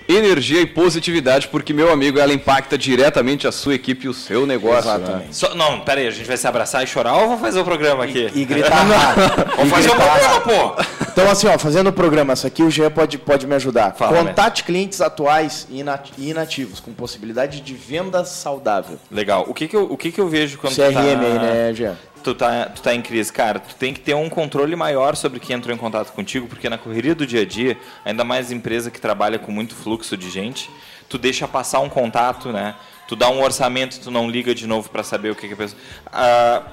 energia 0.09 0.59
e 0.59 0.65
positividade, 0.65 1.47
porque, 1.49 1.71
meu 1.71 1.91
amigo, 1.91 2.19
ela 2.19 2.33
impacta 2.33 2.75
diretamente 2.77 3.47
a 3.47 3.51
sua 3.51 3.75
equipe 3.75 4.07
e 4.07 4.09
o 4.09 4.13
seu 4.13 4.45
negócio. 4.47 4.89
né? 4.89 4.95
Exatamente. 4.97 5.35
Só- 5.35 5.53
não, 5.53 5.81
pera 5.81 6.01
aí, 6.01 6.07
a 6.07 6.11
gente 6.11 6.25
vai 6.25 6.35
se 6.35 6.47
abraçar 6.47 6.83
e 6.83 6.87
chorar 6.87 7.13
ou 7.15 7.27
vou 7.29 7.37
fazer 7.37 7.59
o 7.59 7.63
programa 7.63 8.03
aqui? 8.05 8.29
E 8.33 8.43
gritar 8.43 8.81
rápido. 8.83 9.55
Vamos 9.55 9.69
fazer 9.71 9.89
o 9.91 9.95
programa, 9.95 10.41
pô! 10.41 10.83
Então, 11.11 11.29
assim, 11.29 11.47
ó, 11.47 11.57
fazendo 11.59 11.87
o 11.87 11.93
programa, 11.93 12.33
essa 12.33 12.47
aqui 12.47 12.63
o 12.63 12.71
Jean 12.71 12.89
pode, 12.89 13.17
pode 13.17 13.45
me 13.45 13.53
ajudar. 13.55 13.93
Fala, 13.93 14.17
Contate 14.17 14.63
clientes 14.63 15.01
atuais 15.01 15.67
e 15.69 15.79
inat- 15.81 16.11
e 16.17 16.29
inativos, 16.29 16.79
com 16.79 16.91
possibilidade 16.93 17.59
de 17.61 17.73
venda 17.73 18.23
saudável. 18.25 18.97
Legal. 19.11 19.45
O 19.47 19.53
que 19.53 19.67
que 19.67 19.75
eu, 19.75 19.83
o 19.91 19.97
que 19.97 20.11
que 20.11 20.19
eu 20.21 20.27
vejo 20.29 20.57
quando 20.57 20.73
CRM 20.75 20.93
tá, 20.93 20.99
aí, 21.01 21.15
né, 21.17 21.73
Jean? 21.75 21.97
Tu 22.19 22.35
tá, 22.35 22.65
tu 22.65 22.81
tá 22.81 22.93
em 22.93 23.01
crise? 23.01 23.31
Cara, 23.31 23.59
tu 23.59 23.75
tem 23.75 23.93
que 23.93 23.99
ter 23.99 24.13
um 24.13 24.29
controle 24.29 24.75
maior 24.75 25.15
sobre 25.15 25.39
quem 25.39 25.55
entrou 25.55 25.75
em 25.75 25.77
contato 25.77 26.11
contigo, 26.13 26.47
porque 26.47 26.69
na 26.69 26.77
correria 26.77 27.15
do 27.15 27.25
dia 27.25 27.41
a 27.41 27.45
dia, 27.45 27.77
ainda 28.05 28.23
mais 28.23 28.51
empresa 28.51 28.91
que 28.91 28.99
trabalha 28.99 29.39
com 29.39 29.51
muito 29.51 29.75
fluxo 29.75 30.15
de 30.15 30.29
gente, 30.29 30.69
tu 31.07 31.17
deixa 31.17 31.47
passar 31.47 31.79
um 31.79 31.89
contato, 31.89 32.51
né? 32.51 32.75
Tu 33.07 33.15
dá 33.15 33.29
um 33.29 33.41
orçamento, 33.41 33.99
tu 33.99 34.11
não 34.11 34.29
liga 34.29 34.53
de 34.53 34.67
novo 34.67 34.89
para 34.89 35.03
saber 35.03 35.31
o 35.31 35.35
que, 35.35 35.47
que 35.47 35.53
a 35.53 35.57
pessoa... 35.57 35.81
Ah, 36.07 36.63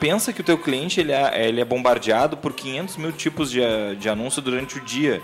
pensa 0.00 0.32
que 0.32 0.40
o 0.40 0.44
teu 0.44 0.58
cliente 0.58 1.00
ele 1.00 1.12
é, 1.12 1.48
ele 1.48 1.60
é 1.60 1.64
bombardeado 1.64 2.36
por 2.36 2.52
500 2.52 2.96
mil 2.96 3.12
tipos 3.12 3.50
de, 3.50 3.60
de 3.98 4.08
anúncio 4.08 4.40
durante 4.40 4.78
o 4.78 4.80
dia. 4.80 5.22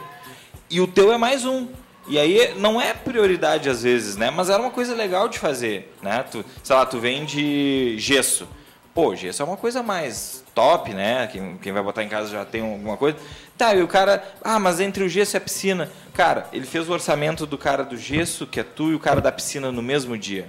E 0.71 0.81
o 0.81 0.87
teu 0.87 1.13
é 1.13 1.19
mais 1.19 1.45
um. 1.45 1.69
E 2.07 2.19
aí 2.19 2.55
não 2.59 2.81
é 2.81 2.93
prioridade 2.93 3.69
às 3.69 3.83
vezes, 3.83 4.17
né? 4.17 4.31
Mas 4.31 4.51
era 4.51 4.61
uma 4.61 4.71
coisa 4.71 4.95
legal 4.95 5.29
de 5.29 5.39
fazer, 5.39 5.93
né? 6.03 6.25
Tu, 6.31 6.45
sei 6.63 6.77
lá, 6.77 6.85
tu 6.85 6.99
vende 6.99 7.97
gesso. 7.99 8.47
Pô, 8.95 9.17
gesso 9.17 9.43
é 9.43 9.45
uma 9.45 9.57
coisa 9.57 9.83
mais 9.83 10.45
top, 10.55 10.95
né? 10.95 11.27
Quem, 11.27 11.59
quem 11.59 11.73
vai 11.73 11.83
botar 11.83 12.05
em 12.05 12.09
casa 12.09 12.31
já 12.31 12.45
tem 12.45 12.61
alguma 12.61 12.97
coisa. 12.97 13.19
Tá, 13.59 13.75
e 13.75 13.83
o 13.83 13.89
cara, 13.89 14.23
ah, 14.41 14.61
mas 14.61 14.79
entre 14.79 15.03
o 15.03 15.09
gesso 15.09 15.35
e 15.35 15.39
a 15.39 15.41
piscina. 15.41 15.91
Cara, 16.15 16.47
ele 16.53 16.65
fez 16.65 16.89
o 16.89 16.93
orçamento 16.93 17.45
do 17.45 17.59
cara 17.59 17.83
do 17.85 17.97
gesso, 17.97 18.47
que 18.47 18.61
é 18.61 18.63
tu, 18.63 18.93
e 18.93 18.95
o 18.95 19.01
cara 19.01 19.21
da 19.21 19.33
piscina 19.33 19.73
no 19.73 19.83
mesmo 19.83 20.17
dia. 20.17 20.49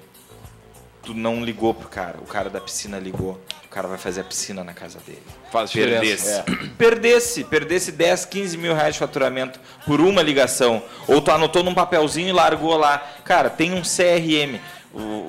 Tu 1.01 1.13
não 1.15 1.43
ligou 1.43 1.73
pro 1.73 1.89
cara, 1.89 2.19
o 2.19 2.25
cara 2.25 2.49
da 2.49 2.61
piscina 2.61 2.99
ligou. 2.99 3.41
O 3.65 3.67
cara 3.67 3.87
vai 3.87 3.97
fazer 3.97 4.21
a 4.21 4.23
piscina 4.23 4.63
na 4.63 4.73
casa 4.73 4.99
dele. 5.05 5.21
Faz. 5.51 5.71
Perdesse. 5.71 6.43
Perdesse, 6.77 7.43
perdesse 7.43 7.91
10, 7.91 8.25
15 8.25 8.57
mil 8.57 8.73
reais 8.73 8.93
de 8.93 8.99
faturamento 8.99 9.59
por 9.85 9.99
uma 9.99 10.21
ligação. 10.21 10.81
Ou 11.07 11.19
tu 11.19 11.31
anotou 11.31 11.61
num 11.63 11.73
papelzinho 11.73 12.29
e 12.29 12.31
largou 12.31 12.77
lá. 12.77 12.99
Cara, 13.23 13.49
tem 13.49 13.73
um 13.73 13.81
CRM. 13.81 14.59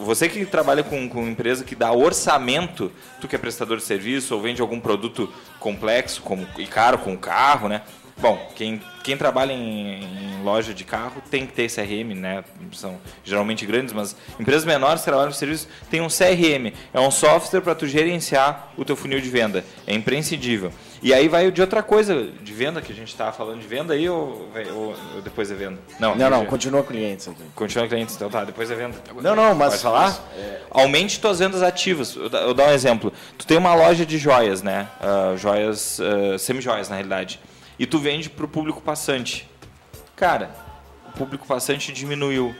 Você 0.04 0.28
que 0.28 0.46
trabalha 0.46 0.84
com, 0.84 1.08
com 1.08 1.26
empresa 1.26 1.64
que 1.64 1.74
dá 1.74 1.90
orçamento, 1.90 2.92
tu 3.20 3.26
que 3.26 3.34
é 3.34 3.38
prestador 3.38 3.78
de 3.78 3.82
serviço 3.82 4.34
ou 4.34 4.40
vende 4.40 4.62
algum 4.62 4.78
produto 4.78 5.32
complexo 5.58 6.22
como, 6.22 6.46
e 6.56 6.66
caro 6.66 6.98
com 6.98 7.16
carro, 7.16 7.68
né? 7.68 7.82
Bom, 8.18 8.50
quem, 8.54 8.80
quem 9.02 9.16
trabalha 9.16 9.52
em, 9.52 10.04
em 10.04 10.42
loja 10.42 10.72
de 10.72 10.84
carro 10.84 11.20
tem 11.30 11.46
que 11.46 11.52
ter 11.52 11.68
CRM, 11.68 12.14
né? 12.14 12.44
São 12.72 12.98
geralmente 13.24 13.66
grandes, 13.66 13.92
mas 13.92 14.16
empresas 14.38 14.64
menores 14.64 15.02
que 15.02 15.06
trabalham 15.06 15.30
com 15.30 15.36
serviço 15.36 15.68
têm 15.90 16.00
um 16.00 16.08
CRM. 16.08 16.72
É 16.94 17.00
um 17.00 17.10
software 17.10 17.60
para 17.60 17.74
tu 17.74 17.86
gerenciar 17.86 18.72
o 18.76 18.84
teu 18.84 18.96
funil 18.96 19.20
de 19.20 19.28
venda. 19.28 19.64
É 19.86 19.94
imprescindível. 19.94 20.72
E 21.02 21.12
aí 21.12 21.28
vai 21.28 21.50
de 21.50 21.60
outra 21.60 21.82
coisa 21.82 22.28
de 22.42 22.52
venda, 22.52 22.80
que 22.80 22.90
a 22.92 22.94
gente 22.94 23.08
estava 23.08 23.30
falando 23.32 23.60
de 23.60 23.66
venda 23.66 23.92
aí 23.94 24.08
ou, 24.08 24.48
ou- 24.74 24.94
ou 25.14 25.22
depois 25.22 25.50
é 25.50 25.54
venda? 25.54 25.78
Não, 26.00 26.14
não, 26.14 26.30
já- 26.30 26.46
continua 26.46 26.82
clientes 26.82 27.28
aqui. 27.28 27.42
Continua 27.54 27.86
clientes, 27.86 28.16
então 28.16 28.30
tá, 28.30 28.44
depois 28.44 28.70
é 28.70 28.74
venda. 28.74 28.96
Não, 29.22 29.36
não, 29.36 29.54
mas- 29.54 29.80
falar? 29.82 30.18
Aumente 30.70 31.20
tuas 31.20 31.38
vendas 31.38 31.62
ativas. 31.62 32.16
Eu, 32.16 32.28
eu 32.28 32.54
dar 32.54 32.68
um 32.68 32.72
exemplo. 32.72 33.12
Tu 33.38 33.46
tem 33.46 33.56
uma 33.58 33.74
loja 33.74 34.04
de 34.06 34.18
joias, 34.18 34.62
né? 34.62 34.88
Ah, 35.00 35.34
joias, 35.36 36.00
ah, 36.00 36.38
semi-joias 36.38 36.88
na 36.88 36.96
realidade. 36.96 37.38
E 37.78 37.84
tu 37.86 37.98
vende 37.98 38.30
para 38.30 38.44
o 38.44 38.48
público 38.48 38.80
passante. 38.80 39.48
Cara, 40.16 40.50
o 41.08 41.12
público 41.18 41.46
passante 41.46 41.92
diminuiu. 41.92 42.54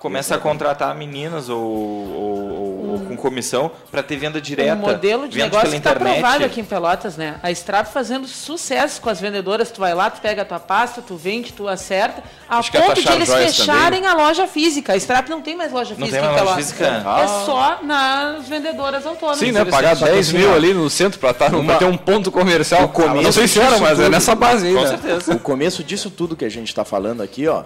Começa 0.00 0.34
a 0.34 0.38
contratar 0.38 0.94
meninas 0.94 1.50
ou, 1.50 1.60
ou- 1.60 2.50
ou- 2.50 2.90
ou 2.92 3.00
com 3.00 3.14
comissão 3.18 3.70
para 3.90 4.02
ter 4.02 4.16
venda 4.16 4.40
direta. 4.40 4.72
Um 4.74 4.78
modelo 4.78 5.28
de 5.28 5.36
negócio 5.36 5.68
que 5.70 5.76
está 5.76 5.90
aprovado 5.90 6.42
aqui 6.42 6.58
em 6.62 6.64
Pelotas, 6.64 7.18
né? 7.18 7.38
A 7.42 7.50
Strap 7.50 7.86
fazendo 7.86 8.26
sucesso 8.26 8.98
com 9.02 9.10
as 9.10 9.20
vendedoras. 9.20 9.70
Tu 9.70 9.78
vai 9.78 9.92
lá, 9.94 10.08
tu 10.08 10.22
pega 10.22 10.40
a 10.40 10.44
tua 10.46 10.58
pasta, 10.58 11.02
tu 11.02 11.16
vende, 11.16 11.52
tu 11.52 11.68
acerta. 11.68 12.22
A 12.48 12.56
Acho 12.58 12.70
que 12.70 12.78
a 12.78 12.82
ponto 12.82 13.02
de 13.02 13.12
eles 13.12 13.28
fecharem 13.30 14.06
a 14.06 14.14
loja 14.14 14.46
física. 14.46 14.94
A 14.94 14.96
Strap 14.96 15.28
não 15.28 15.42
tem 15.42 15.54
mais 15.54 15.70
loja 15.70 15.94
Não 15.94 16.06
física 16.06 16.22
tem 16.22 16.30
em 16.30 16.32
mais 16.32 16.48
loja 16.48 16.54
Pelotas. 16.56 16.64
física? 16.64 16.86
É 17.22 17.44
só 17.44 17.78
nas 17.82 18.48
vendedoras 18.48 19.04
autônomas. 19.04 19.38
Sim, 19.38 19.52
né? 19.52 19.66
Pagar 19.66 19.96
Só 19.98 20.06
que 20.06 20.12
10 20.12 20.28
assim, 20.28 20.38
mil 20.38 20.54
ali 20.54 20.72
no 20.72 20.88
centro 20.88 21.20
pra, 21.20 21.34
tá, 21.34 21.50
pra 21.50 21.76
ter 21.76 21.84
um 21.84 21.96
ponto 21.98 22.32
comercial. 22.32 22.84
O 22.84 22.88
começo 22.88 23.22
não 23.22 23.32
sei 23.32 23.46
se 23.46 23.60
era, 23.60 23.78
mas 23.78 23.98
é 24.00 24.04
tudo- 24.04 24.12
nessa 24.12 24.34
base 24.34 24.66
aí, 24.66 24.74
Com 24.74 24.80
né? 24.80 24.88
certeza. 24.88 25.34
O 25.34 25.38
começo 25.38 25.84
disso 25.84 26.08
tudo 26.10 26.34
que 26.34 26.44
a 26.46 26.50
gente 26.50 26.68
está 26.68 26.86
falando 26.86 27.22
aqui, 27.22 27.46
ó, 27.46 27.64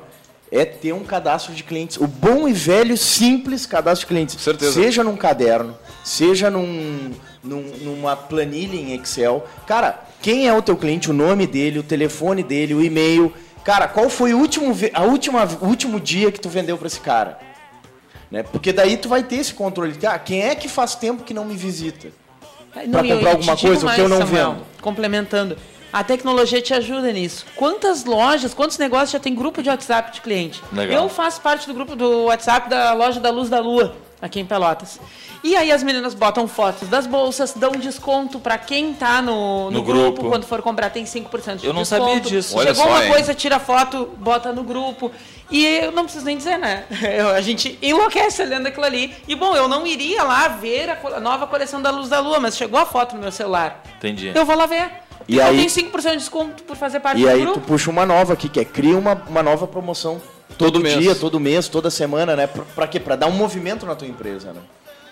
é 0.55 0.65
ter 0.65 0.93
um 0.93 1.03
cadastro 1.03 1.53
de 1.53 1.63
clientes. 1.65 1.97
O 1.97 2.07
bom 2.07 2.47
e 2.49 2.53
velho, 2.53 2.97
simples 2.97 3.67
cadastro 3.67 4.07
de 4.07 4.15
clientes. 4.15 4.41
Certeza. 4.41 4.73
Seja 4.73 5.03
num 5.03 5.17
caderno, 5.17 5.77
seja 6.05 6.49
num, 6.49 7.11
num- 7.43 7.73
numa 7.81 8.15
planilha 8.17 8.77
em 8.77 8.95
Excel. 8.95 9.45
Cara, 9.67 9.99
quem 10.23 10.47
é 10.47 10.55
o 10.55 10.63
teu 10.63 10.77
cliente, 10.77 11.11
o 11.11 11.13
nome 11.13 11.47
dele, 11.47 11.81
o 11.81 11.83
telefone 11.83 12.43
dele, 12.43 12.73
o 12.75 12.83
e-mail. 12.83 13.33
Cara, 13.65 13.89
qual 13.89 14.09
foi 14.09 14.33
o 14.33 14.39
último, 14.39 14.75
a 14.93 15.03
última, 15.03 15.45
o 15.61 15.67
último 15.67 15.99
dia 15.99 16.31
que 16.31 16.39
tu 16.39 16.49
vendeu 16.49 16.79
para 16.79 16.87
esse 16.87 17.01
cara? 17.01 17.39
Né? 18.31 18.43
Porque 18.43 18.73
daí 18.73 18.97
tu 18.97 19.09
vai 19.09 19.23
ter 19.23 19.37
esse 19.37 19.55
controle. 19.55 19.95
Ah, 20.07 20.19
quem 20.19 20.43
é 20.43 20.55
que 20.55 20.69
faz 20.69 20.95
tempo 20.95 21.25
que 21.25 21.35
não 21.35 21.45
me 21.45 21.57
visita? 21.57 22.09
Não, 22.87 22.91
Pra 23.01 23.07
eu- 23.07 23.15
comprar 23.17 23.31
alguma 23.33 23.57
coisa, 23.57 23.87
o 23.87 23.95
que 23.95 24.01
eu 24.01 24.09
não 24.09 24.19
Samuel, 24.19 24.53
vendo. 24.53 24.67
Complementando. 24.81 25.57
A 25.95 26.03
tecnologia 26.03 26.61
te 26.61 26.75
ajuda 26.75 27.13
nisso. 27.13 27.47
Quantas 27.55 28.05
lojas, 28.05 28.53
quantos 28.53 28.79
negócios 28.79 29.13
já 29.13 29.21
tem 29.21 29.33
grupo 29.33 29.63
de 29.63 29.69
WhatsApp 29.71 30.11
de 30.13 30.21
cliente? 30.21 30.61
Legal. 30.73 31.05
Eu 31.05 31.09
faço 31.09 31.41
parte 31.41 31.69
do 31.69 31.73
grupo 31.73 31.95
do 31.95 32.25
WhatsApp 32.25 32.69
da 32.69 32.93
loja 32.93 33.21
da 33.21 33.31
Luz 33.31 33.49
da 33.49 33.61
Lua, 33.61 33.95
aqui 34.21 34.41
em 34.41 34.45
Pelotas. 34.45 34.99
E 35.45 35.55
aí 35.55 35.71
as 35.71 35.83
meninas 35.85 36.13
botam 36.13 36.49
fotos 36.49 36.89
das 36.89 37.07
bolsas, 37.07 37.53
dão 37.55 37.71
desconto 37.73 38.41
pra 38.41 38.59
quem 38.59 38.93
tá 38.93 39.23
no, 39.23 39.67
no, 39.67 39.71
No 39.71 39.83
grupo. 39.85 40.13
grupo. 40.15 40.29
Quando 40.31 40.45
for 40.47 40.61
comprar, 40.63 40.91
tem 40.91 41.05
5% 41.05 41.59
de 41.59 41.67
Eu 41.67 41.73
não 41.73 41.83
desconto. 41.83 41.87
sabia 42.07 42.21
disso. 42.21 42.57
Olha 42.59 42.75
Chegou 42.75 42.91
só, 42.91 42.97
uma 42.97 43.05
hein? 43.05 43.13
coisa, 43.13 43.33
tira 43.35 43.61
foto, 43.61 44.11
bota 44.17 44.53
no 44.53 44.65
grupo. 44.65 45.13
E 45.51 45.65
eu 45.65 45.93
não 45.93 46.05
preciso 46.05 46.25
nem 46.25 46.37
dizer, 46.39 46.59
né? 46.59 46.85
Eu- 47.19 47.29
A 47.29 47.41
gente 47.43 47.79
enlouquece 47.83 48.43
olhando 48.43 48.67
aquilo 48.67 48.87
ali. 48.87 49.15
E 49.29 49.35
bom, 49.37 49.55
eu 49.55 49.69
não 49.69 49.87
iria 49.87 50.23
lá 50.25 50.49
ver 50.49 50.89
a, 50.91 50.97
co- 50.97 51.15
a 51.15 51.21
nova 51.21 51.47
coleção 51.47 51.81
da 51.83 51.91
Luz 51.91 52.09
da 52.09 52.19
Lua, 52.19 52.41
mas 52.41 52.57
chegou 52.57 52.81
a 52.81 52.87
foto 52.87 53.15
no 53.15 53.21
meu 53.21 53.31
celular. 53.31 53.83
Entendi. 53.99 54.33
Eu 54.35 54.47
vou 54.47 54.57
lá 54.57 54.65
ver. 54.67 54.91
E 55.29 55.35
então 55.37 55.47
aí- 55.49 55.57
tem 55.59 55.69
5% 55.69 56.11
de 56.13 56.17
desconto 56.19 56.63
por 56.65 56.77
fazer 56.77 57.01
parte 57.01 57.21
E 57.21 57.25
do 57.25 57.29
aí 57.31 57.41
tu 57.41 57.53
grupo. 57.53 57.61
puxa 57.67 57.91
uma 57.91 58.05
nova 58.05 58.33
aqui, 58.35 58.49
que 58.49 58.61
é 58.61 58.65
cria 58.65 58.97
uma, 58.97 59.15
uma 59.29 59.43
nova 59.43 59.67
promoção. 59.67 60.21
Todo, 60.59 60.73
Todo 60.73 60.83
mês. 60.83 60.99
dia, 60.99 61.15
todo 61.15 61.41
mês, 61.41 61.67
toda 61.69 61.91
semana, 61.91 62.37
né? 62.37 62.47
Pra, 62.47 62.63
pra 62.75 62.87
quê? 62.87 63.01
Pra 63.01 63.17
dar 63.17 63.27
um 63.27 63.33
movimento 63.33 63.85
na 63.87 63.95
tua 63.97 64.07
empresa, 64.07 64.53
né? 64.53 64.61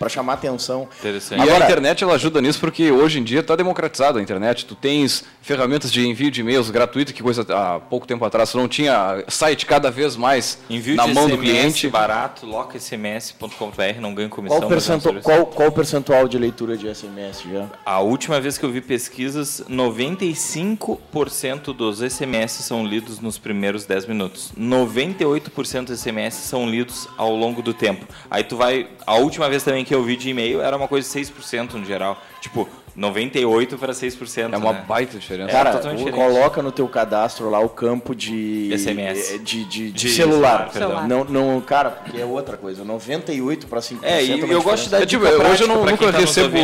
Pra 0.03 0.09
chamar 0.09 0.33
atenção. 0.33 0.87
Interessante. 0.99 1.39
E 1.39 1.41
a 1.41 1.43
Agora- 1.43 1.65
internet 1.65 2.03
ela 2.03 2.13
ajuda 2.15 2.41
nisso 2.41 2.59
porque 2.59 2.91
hoje 2.91 3.19
em 3.19 3.23
dia 3.23 3.39
está 3.39 3.55
democratizado 3.55 4.19
a 4.19 4.21
internet. 4.21 4.65
Tu 4.65 4.75
tens 4.75 5.23
ferramentas 5.41 5.91
de 5.91 6.05
envio 6.07 6.29
de 6.31 6.41
e-mails 6.41 6.69
gratuito, 6.69 7.13
que 7.13 7.21
coisa 7.23 7.45
há 7.49 7.79
pouco 7.79 8.05
tempo 8.07 8.23
atrás 8.25 8.51
tu 8.51 8.57
não 8.57 8.67
tinha 8.67 9.23
site 9.27 9.65
cada 9.65 9.89
vez 9.91 10.15
mais 10.15 10.57
Envio 10.69 10.95
na 10.95 11.05
de 11.07 11.13
mão 11.13 11.23
SMS 11.27 11.37
do 11.37 11.41
cliente. 11.41 11.89
barato, 11.89 12.45
locasms.com.br, 12.45 13.99
não 14.01 14.13
ganha 14.13 14.29
comissão. 14.29 14.59
Qual, 14.59 14.69
é 14.69 14.73
percentual, 14.73 15.15
qual, 15.21 15.45
qual 15.47 15.69
o 15.69 15.71
percentual 15.71 16.27
de 16.27 16.37
leitura 16.37 16.77
de 16.77 16.87
SMS 16.93 17.41
já? 17.51 17.65
A 17.85 17.99
última 17.99 18.39
vez 18.39 18.57
que 18.57 18.65
eu 18.65 18.71
vi 18.71 18.81
pesquisas, 18.81 19.63
95% 19.69 21.73
dos 21.73 21.99
SMS 22.01 22.51
são 22.63 22.85
lidos 22.85 23.19
nos 23.19 23.37
primeiros 23.37 23.85
10 23.85 24.05
minutos. 24.05 24.51
98% 24.59 25.85
dos 25.85 25.99
SMS 25.99 26.35
são 26.35 26.69
lidos 26.69 27.07
ao 27.17 27.35
longo 27.35 27.61
do 27.61 27.73
tempo. 27.73 28.05
Aí 28.29 28.43
tu 28.43 28.55
vai. 28.57 28.87
A 29.05 29.15
última 29.15 29.49
vez 29.49 29.63
também 29.63 29.83
que 29.85 29.92
eu 29.93 30.03
vi 30.03 30.15
de 30.15 30.29
e-mail 30.29 30.61
era 30.61 30.75
uma 30.77 30.87
coisa 30.87 31.07
de 31.07 31.13
6% 31.13 31.73
no 31.73 31.85
geral. 31.85 32.17
Tipo, 32.41 32.67
98 32.95 33.77
para 33.77 33.91
6%. 33.93 34.53
É 34.53 34.57
uma 34.57 34.73
né? 34.73 34.83
baita 34.87 35.17
diferença. 35.17 35.51
Cara, 35.51 35.71
totalmente 35.71 36.01
o- 36.01 36.05
diferente. 36.05 36.33
coloca 36.33 36.61
no 36.61 36.71
teu 36.71 36.87
cadastro 36.87 37.49
lá 37.49 37.59
o 37.59 37.67
campo 37.69 38.13
de 38.13 38.69
SMS. 38.77 39.39
de, 39.39 39.63
de, 39.65 39.65
de 39.65 39.91
De 39.91 40.09
celular. 40.09 40.69
celular. 40.71 41.07
Não, 41.07 41.23
não, 41.23 41.59
cara, 41.61 41.89
porque 41.89 42.21
é 42.21 42.25
outra 42.25 42.55
coisa. 42.55 42.83
98 42.83 43.65
para 43.67 43.79
5%. 43.79 43.97
É, 44.03 44.23
e 44.23 44.31
é 44.41 44.53
eu 44.53 44.61
gosto 44.61 44.83
de 44.83 44.89
dar 44.91 45.01
É, 45.01 45.05
tipo, 45.07 45.23
dica 45.25 45.35
hoje 45.35 45.41
eu 45.41 45.45
prática 45.45 45.67
não, 45.67 45.85
nunca 45.85 46.11
tá 46.11 46.19
recebo. 46.19 46.57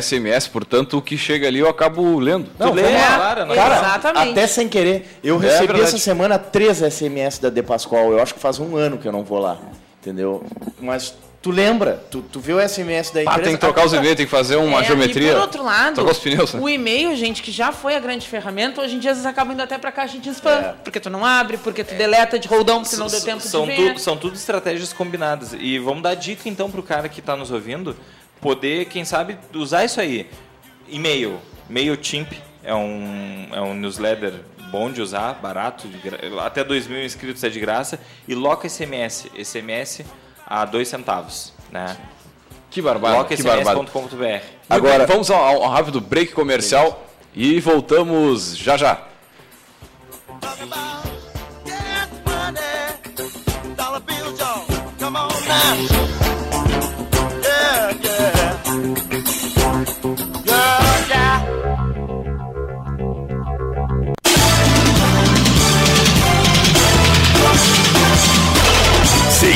SMS, 0.00 0.48
portanto 0.48 0.98
o 0.98 1.02
que 1.02 1.18
chega 1.18 1.48
ali 1.48 1.58
eu 1.58 1.68
acabo 1.68 2.18
lendo. 2.20 2.48
Não, 2.58 2.68
Tu 2.70 2.74
lê, 2.74 2.82
claro, 2.82 3.46
não- 3.46 3.54
Cara, 3.54 3.74
Exatamente. 3.78 4.30
até 4.30 4.46
sem 4.46 4.68
querer. 4.68 5.18
Eu 5.24 5.36
É 5.42 5.46
recebi 5.46 5.80
essa 5.80 5.98
semana 5.98 6.38
três 6.38 6.80
SMS 6.80 7.38
da 7.40 7.50
De 7.50 7.62
Pascoal. 7.62 8.12
Eu 8.12 8.22
acho 8.22 8.34
que 8.34 8.40
faz 8.40 8.58
um 8.60 8.76
ano 8.76 8.98
que 8.98 9.08
eu 9.08 9.12
não 9.12 9.24
vou 9.24 9.38
lá. 9.40 9.58
Entendeu? 10.00 10.44
Mas 10.80 11.14
tu 11.42 11.50
lembra? 11.50 12.02
Tu, 12.10 12.22
tu 12.22 12.38
vê 12.40 12.52
o 12.54 12.60
SMS 12.60 13.10
da 13.12 13.20
Ah, 13.20 13.22
empresa. 13.24 13.42
tem 13.42 13.52
que 13.54 13.58
trocar 13.60 13.84
os 13.84 13.92
e-mails, 13.92 14.16
tem 14.16 14.24
que 14.26 14.30
fazer 14.30 14.56
uma 14.56 14.80
É, 14.80 14.84
geometria. 14.84 15.30
E 15.30 15.32
por 15.34 15.40
outro 15.40 15.62
lado, 15.64 15.94
trocar 15.96 16.12
os 16.12 16.18
pneus. 16.18 16.54
né? 16.54 16.60
o 16.60 16.68
e-mail, 16.68 17.14
gente, 17.16 17.42
que 17.42 17.50
já 17.50 17.72
foi 17.72 17.96
a 17.96 18.00
grande 18.00 18.26
ferramenta, 18.28 18.80
hoje 18.80 18.94
em 18.94 18.98
dia 18.98 19.10
às 19.10 19.16
vezes 19.18 19.28
acaba 19.30 19.52
indo 19.52 19.60
até 19.62 19.76
pra 19.76 19.90
caixa 19.92 20.18
de 20.18 20.28
spam. 20.30 20.50
É. 20.52 20.74
Porque 20.84 21.00
tu 21.00 21.10
não 21.10 21.24
abre, 21.26 21.56
porque 21.58 21.82
tu 21.84 21.94
deleta 21.94 22.38
de 22.38 22.46
roldão, 22.48 22.82
porque 22.82 22.96
não 22.96 23.08
deu 23.08 23.20
tempo 23.20 23.40
são 23.40 23.66
de 23.66 23.72
ver. 23.72 23.88
tudo, 23.88 23.98
são 24.00 24.16
tudo 24.16 24.34
estratégias 24.36 24.92
combinadas. 24.92 25.52
E 25.58 25.78
vamos 25.78 26.02
dar 26.02 26.14
dica 26.14 26.48
então 26.48 26.70
pro 26.70 26.82
cara 26.82 27.08
que 27.08 27.20
está 27.20 27.34
nos 27.36 27.50
ouvindo 27.50 27.96
poder, 28.40 28.84
quem 28.86 29.04
sabe, 29.04 29.36
usar 29.54 29.84
isso 29.84 30.00
aí. 30.00 30.28
E-mail. 30.88 31.38
MailChimp 31.68 32.32
é 32.62 32.74
um, 32.74 33.48
é 33.52 33.60
um 33.60 33.74
newsletter 33.74 34.34
bom 34.70 34.90
de 34.90 35.00
usar, 35.02 35.34
barato, 35.34 35.86
de 35.88 35.96
gra- 35.98 36.18
até 36.46 36.62
2 36.64 36.86
mil 36.86 37.04
inscritos 37.04 37.42
é 37.44 37.48
de 37.48 37.60
graça. 37.60 37.98
E 38.26 38.34
Loca 38.34 38.68
SMS. 38.68 39.26
SMS 39.38 40.02
a 40.46 40.64
dois 40.64 40.88
centavos, 40.88 41.52
né? 41.70 41.96
Que 42.70 42.80
barbado, 42.80 43.14
que 43.36 43.42
barbado. 43.42 43.86
Agora 44.68 45.06
vamos 45.06 45.30
a 45.30 45.50
um 45.50 45.68
rápido 45.68 46.00
break 46.00 46.32
comercial 46.32 47.06
e 47.34 47.60
voltamos 47.60 48.56
já 48.56 48.76
já. 48.76 49.06
Yeah, 57.42 57.90
yeah. 58.02 59.01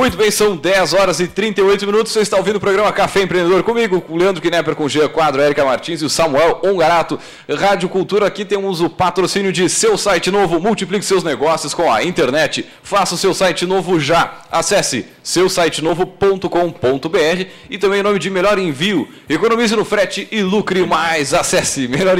Muito 0.00 0.16
bem, 0.16 0.30
são 0.30 0.56
10 0.56 0.94
horas 0.94 1.20
e 1.20 1.28
38 1.28 1.84
minutos. 1.84 2.10
Você 2.10 2.20
está 2.20 2.38
ouvindo 2.38 2.56
o 2.56 2.60
programa 2.60 2.90
Café 2.90 3.20
Empreendedor 3.20 3.62
comigo, 3.62 4.00
com 4.00 4.14
o 4.14 4.16
Leandro 4.16 4.40
Knepper, 4.40 4.74
com 4.74 4.84
o 4.84 4.88
Jean 4.88 5.10
Quadro, 5.10 5.42
a 5.42 5.44
Erika 5.44 5.62
Martins 5.62 6.00
e 6.00 6.06
o 6.06 6.08
Samuel 6.08 6.58
Ongarato. 6.64 7.20
Rádio 7.46 7.86
Cultura, 7.86 8.26
aqui 8.26 8.46
temos 8.46 8.80
o 8.80 8.88
patrocínio 8.88 9.52
de 9.52 9.68
seu 9.68 9.98
site 9.98 10.30
novo. 10.30 10.58
Multiplique 10.58 11.04
seus 11.04 11.22
negócios 11.22 11.74
com 11.74 11.92
a 11.92 12.02
internet. 12.02 12.64
Faça 12.82 13.14
o 13.14 13.18
seu 13.18 13.34
site 13.34 13.66
novo 13.66 14.00
já. 14.00 14.38
Acesse 14.50 15.04
seusitenovo.com.br 15.22 17.46
e 17.68 17.76
também 17.76 18.00
em 18.00 18.02
nome 18.02 18.18
de 18.18 18.30
Melhor 18.30 18.58
Envio. 18.58 19.06
Economize 19.28 19.76
no 19.76 19.84
frete 19.84 20.26
e 20.32 20.40
lucre 20.40 20.86
mais. 20.86 21.34
Acesse 21.34 21.86
Melhor 21.86 22.18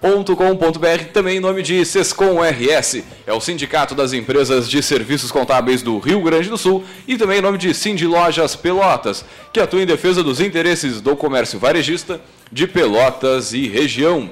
Com.br 0.00 1.04
também 1.12 1.38
em 1.38 1.40
nome 1.40 1.62
de 1.62 1.84
Sescom 1.84 2.38
RS, 2.42 3.02
é 3.26 3.32
o 3.32 3.40
Sindicato 3.40 3.94
das 3.94 4.12
Empresas 4.12 4.68
de 4.68 4.82
Serviços 4.82 5.32
Contábeis 5.32 5.80
do 5.80 5.98
Rio 5.98 6.20
Grande 6.20 6.50
do 6.50 6.58
Sul 6.58 6.84
e 7.08 7.16
também 7.16 7.38
em 7.38 7.42
nome 7.42 7.56
de 7.56 7.72
Cindy 7.72 8.06
Lojas 8.06 8.54
Pelotas, 8.54 9.24
que 9.52 9.58
atua 9.58 9.80
em 9.80 9.86
defesa 9.86 10.22
dos 10.22 10.38
interesses 10.38 11.00
do 11.00 11.16
comércio 11.16 11.58
varejista 11.58 12.20
de 12.52 12.66
Pelotas 12.66 13.54
e 13.54 13.68
região. 13.68 14.30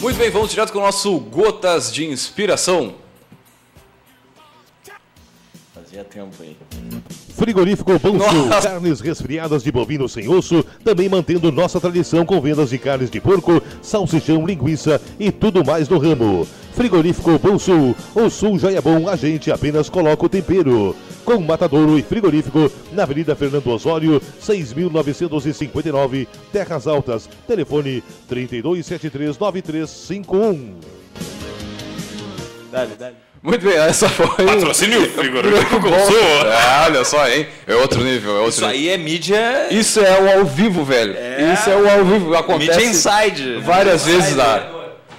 Muito 0.00 0.16
bem, 0.16 0.30
vamos 0.30 0.50
direto 0.50 0.72
com 0.72 0.78
o 0.78 0.82
nosso 0.82 1.16
Gotas 1.18 1.92
de 1.92 2.06
Inspiração. 2.06 3.01
Fazia 5.92 6.04
tempo 6.04 6.34
aí. 6.40 6.56
Frigorífico 7.34 7.98
Bom 7.98 8.18
Sul, 8.18 8.48
carnes 8.62 9.00
resfriadas 9.00 9.62
de 9.62 9.70
bovino 9.70 10.08
sem 10.08 10.26
osso, 10.26 10.64
também 10.82 11.06
mantendo 11.06 11.52
nossa 11.52 11.78
tradição 11.78 12.24
com 12.24 12.40
vendas 12.40 12.70
de 12.70 12.78
carnes 12.78 13.10
de 13.10 13.20
porco, 13.20 13.62
salsichão, 13.82 14.46
linguiça 14.46 14.98
e 15.20 15.30
tudo 15.30 15.62
mais 15.62 15.90
no 15.90 15.98
ramo. 15.98 16.48
Frigorífico 16.72 17.38
Bom 17.38 17.58
Sul, 17.58 17.94
o 18.14 18.30
Sul 18.30 18.58
já 18.58 18.72
é 18.72 18.80
bom, 18.80 19.06
a 19.06 19.16
gente 19.16 19.52
apenas 19.52 19.90
coloca 19.90 20.24
o 20.24 20.30
tempero. 20.30 20.96
Com 21.26 21.40
matadouro 21.40 21.98
e 21.98 22.02
frigorífico, 22.02 22.72
na 22.92 23.02
Avenida 23.02 23.36
Fernando 23.36 23.66
Osório, 23.66 24.18
6.959, 24.40 26.26
Terras 26.50 26.86
Altas. 26.86 27.28
Telefone 27.46 28.02
32739351. 28.30 30.70
Dale, 32.72 32.94
dale. 32.98 33.31
Muito 33.42 33.64
bem, 33.66 33.76
essa 33.76 34.08
foi. 34.08 34.46
Patrocínio 34.46 35.04
frigorífico 35.10 35.80
Consul. 35.80 36.16
Ah, 36.46 36.84
olha 36.86 37.04
só, 37.04 37.28
hein? 37.28 37.46
É 37.66 37.74
outro 37.74 38.02
nível, 38.04 38.30
é 38.36 38.40
outro 38.40 38.50
Isso 38.50 38.60
nível. 38.60 38.74
aí 38.76 38.88
é 38.90 38.96
mídia. 38.96 39.66
Isso 39.70 39.98
é 40.00 40.20
o 40.20 40.38
ao 40.38 40.44
vivo, 40.44 40.84
velho. 40.84 41.16
Isso 41.52 41.68
é 41.68 41.74
o 41.76 41.90
ao 41.90 42.04
vivo. 42.04 42.34
Acontece 42.36 42.78
Mídia 42.78 42.84
inside. 42.88 43.56
várias 43.60 44.04
Mídia 44.06 44.20
vezes 44.20 44.36
inside. 44.36 44.36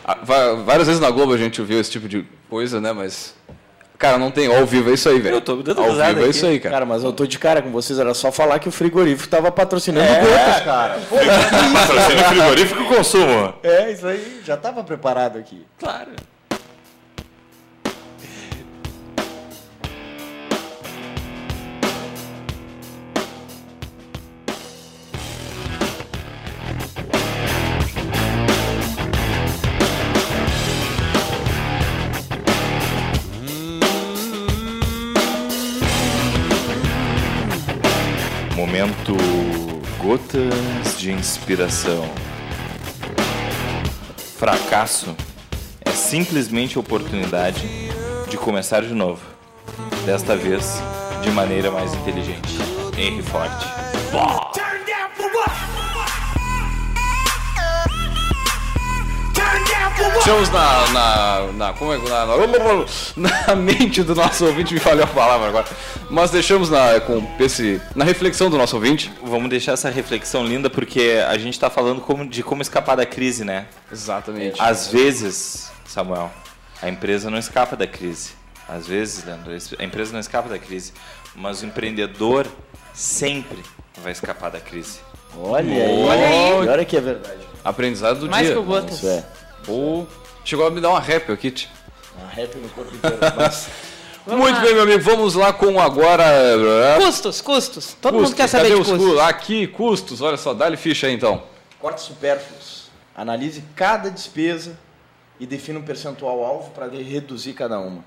na. 0.05 0.55
Várias 0.65 0.87
vezes 0.87 1.01
na 1.01 1.09
Globo 1.11 1.33
a 1.33 1.37
gente 1.37 1.59
ouviu 1.59 1.79
esse 1.79 1.91
tipo 1.91 2.07
de 2.07 2.25
coisa, 2.49 2.79
né? 2.79 2.93
Mas. 2.93 3.35
Cara, 3.97 4.17
não 4.17 4.31
tem 4.31 4.53
ao 4.53 4.65
vivo, 4.65 4.89
é 4.89 4.93
isso 4.95 5.07
aí, 5.07 5.19
velho. 5.19 5.35
Eu 5.35 5.41
tô 5.41 5.55
dando 5.57 5.79
Ao 5.81 5.91
vivo 5.91 6.01
é 6.01 6.09
aqui. 6.11 6.29
isso 6.29 6.45
aí, 6.45 6.59
cara. 6.59 6.73
Cara, 6.75 6.85
mas 6.85 7.03
eu 7.03 7.13
tô 7.13 7.25
de 7.25 7.37
cara 7.39 7.61
com 7.61 7.71
vocês, 7.71 7.97
era 7.99 8.13
só 8.13 8.31
falar 8.33 8.59
que 8.59 8.67
o 8.67 8.71
frigorífico 8.71 9.29
tava 9.29 9.49
patrocinando 9.51 10.07
gotas, 10.07 10.61
cara. 10.63 10.99
Patrocínio 11.09 12.23
frigorífico 12.27 12.83
consumo. 12.85 13.53
É, 13.63 13.91
isso 13.91 14.05
aí, 14.07 14.41
já 14.45 14.57
tava 14.57 14.83
preparado 14.83 15.37
aqui. 15.37 15.65
Claro. 15.79 16.09
Gotas 40.13 40.99
de 40.99 41.11
Inspiração. 41.11 42.07
Fracasso 44.37 45.15
é 45.83 45.89
simplesmente 45.89 46.77
a 46.77 46.81
oportunidade 46.81 47.67
de 48.29 48.37
começar 48.37 48.83
de 48.83 48.93
novo. 48.93 49.23
Desta 50.05 50.35
vez, 50.35 50.79
de 51.23 51.31
maneira 51.31 51.71
mais 51.71 51.95
inteligente. 51.95 52.59
Henry 52.95 53.23
Ford. 53.23 54.42
Deixamos 60.11 60.49
na, 60.49 60.87
na, 60.89 61.51
na, 61.53 61.73
como 61.73 61.93
é, 61.93 61.99
que- 61.99 62.09
na, 62.09 62.25
na, 62.25 63.47
na 63.47 63.55
mente 63.55 64.03
do 64.03 64.15
nosso 64.15 64.45
ouvinte, 64.45 64.73
me 64.73 64.79
falhou 64.79 65.03
a 65.03 65.07
palavra 65.07 65.47
agora, 65.49 65.65
mas 66.09 66.31
deixamos 66.31 66.69
na, 66.69 66.99
com 67.01 67.25
esse, 67.39 67.81
na 67.95 68.03
reflexão 68.05 68.49
do 68.49 68.57
nosso 68.57 68.75
ouvinte. 68.75 69.11
Vamos 69.23 69.49
deixar 69.49 69.73
essa 69.73 69.89
reflexão 69.89 70.45
linda 70.45 70.69
porque 70.69 71.21
a 71.27 71.37
gente 71.37 71.53
está 71.53 71.69
falando 71.69 72.01
como- 72.01 72.25
de 72.27 72.41
como 72.43 72.61
escapar 72.61 72.95
da 72.95 73.05
crise, 73.05 73.43
né? 73.43 73.65
Exatamente. 73.91 74.61
Às 74.61 74.87
vezes, 74.87 75.71
Samuel, 75.85 76.31
a 76.81 76.89
empresa 76.89 77.29
não 77.29 77.37
escapa 77.37 77.75
da 77.75 77.87
crise. 77.87 78.31
Às 78.67 78.87
vezes, 78.87 79.25
Leandro, 79.25 79.51
a 79.79 79.83
empresa 79.83 80.13
não 80.13 80.19
escapa 80.19 80.47
da 80.49 80.57
crise. 80.57 80.93
Mas 81.35 81.61
o 81.61 81.65
empreendedor 81.65 82.45
sempre 82.93 83.57
vai 84.01 84.11
escapar 84.11 84.51
da 84.51 84.59
crise. 84.59 84.99
Olha 85.37 85.83
aí. 85.85 86.03
Olha 86.03 86.27
aí. 86.27 86.67
Olha 86.69 86.85
que 86.85 86.95
é 86.95 87.01
verdade. 87.01 87.39
Aprendizado 87.63 88.19
do 88.19 88.29
Mais 88.29 88.45
dia. 88.45 88.53
que 88.55 88.59
o 88.59 88.63
Gotas. 88.63 88.97
Isso 88.97 89.07
é. 89.07 89.23
Chegou 90.45 90.67
a 90.67 90.71
me 90.71 90.81
dar 90.81 90.89
uma 90.89 90.99
rap 90.99 91.31
aqui. 91.31 91.51
tio. 91.51 91.69
Uma 92.17 92.27
rap 92.29 92.55
no 92.57 92.69
corpo 92.69 92.93
inteiro. 92.95 93.17
Mas, 93.35 93.67
Muito 94.25 94.61
bem, 94.61 94.73
meu 94.73 94.83
amigo. 94.83 95.01
Vamos 95.03 95.35
lá 95.35 95.51
com 95.51 95.79
agora. 95.79 96.23
Custos, 96.99 97.41
custos. 97.41 97.95
Todo 98.01 98.13
Custos. 98.13 98.29
mundo 98.29 98.37
quer 98.37 98.47
saber 98.47 98.63
Cadê 98.69 98.75
de 98.75 98.81
os 98.81 98.87
custos. 98.87 99.05
custos? 99.07 99.23
Aqui, 99.27 99.67
custos. 99.67 100.21
Olha 100.21 100.37
só, 100.37 100.53
dá-lhe 100.53 100.77
ficha 100.77 101.07
aí 101.07 101.13
então. 101.13 101.43
cortes 101.79 102.03
supérfluos. 102.05 102.83
Analise 103.15 103.63
cada 103.75 104.09
despesa 104.09 104.77
e 105.39 105.45
defina 105.45 105.79
um 105.79 105.83
percentual 105.83 106.43
alvo 106.43 106.69
para 106.71 106.87
reduzir 106.87 107.53
cada 107.53 107.79
uma. 107.79 108.03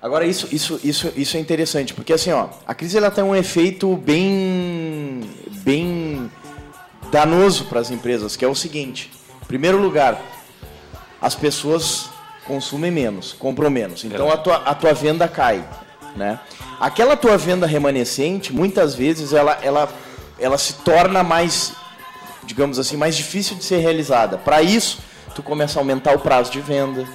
Agora 0.00 0.26
isso, 0.26 0.48
isso, 0.50 0.80
isso, 0.82 1.12
isso 1.16 1.36
é 1.36 1.40
interessante, 1.40 1.94
porque 1.94 2.12
assim, 2.12 2.32
ó, 2.32 2.48
a 2.66 2.74
crise 2.74 2.96
ela 2.98 3.08
tem 3.08 3.22
um 3.22 3.36
efeito 3.36 3.96
bem, 3.96 5.20
bem 5.64 6.28
danoso 7.12 7.66
para 7.66 7.78
as 7.78 7.88
empresas, 7.92 8.34
que 8.34 8.44
é 8.44 8.48
o 8.48 8.54
seguinte: 8.54 9.12
em 9.40 9.46
primeiro 9.46 9.78
lugar, 9.80 10.20
as 11.22 11.34
pessoas 11.34 12.10
consumem 12.46 12.90
menos, 12.90 13.32
compram 13.32 13.70
menos, 13.70 14.04
então 14.04 14.30
a 14.30 14.36
tua, 14.36 14.56
a 14.56 14.74
tua 14.74 14.92
venda 14.92 15.26
cai, 15.28 15.64
né? 16.16 16.40
Aquela 16.80 17.16
tua 17.16 17.38
venda 17.38 17.66
remanescente, 17.66 18.52
muitas 18.52 18.94
vezes 18.94 19.32
ela, 19.32 19.56
ela, 19.62 19.88
ela 20.38 20.58
se 20.58 20.74
torna 20.74 21.22
mais 21.22 21.72
digamos 22.44 22.78
assim, 22.78 22.96
mais 22.96 23.16
difícil 23.16 23.56
de 23.56 23.64
ser 23.64 23.78
realizada. 23.78 24.36
Para 24.36 24.62
isso, 24.62 24.98
tu 25.34 25.42
começa 25.42 25.78
a 25.78 25.80
aumentar 25.80 26.14
o 26.14 26.18
prazo 26.18 26.50
de 26.50 26.60
venda, 26.60 27.06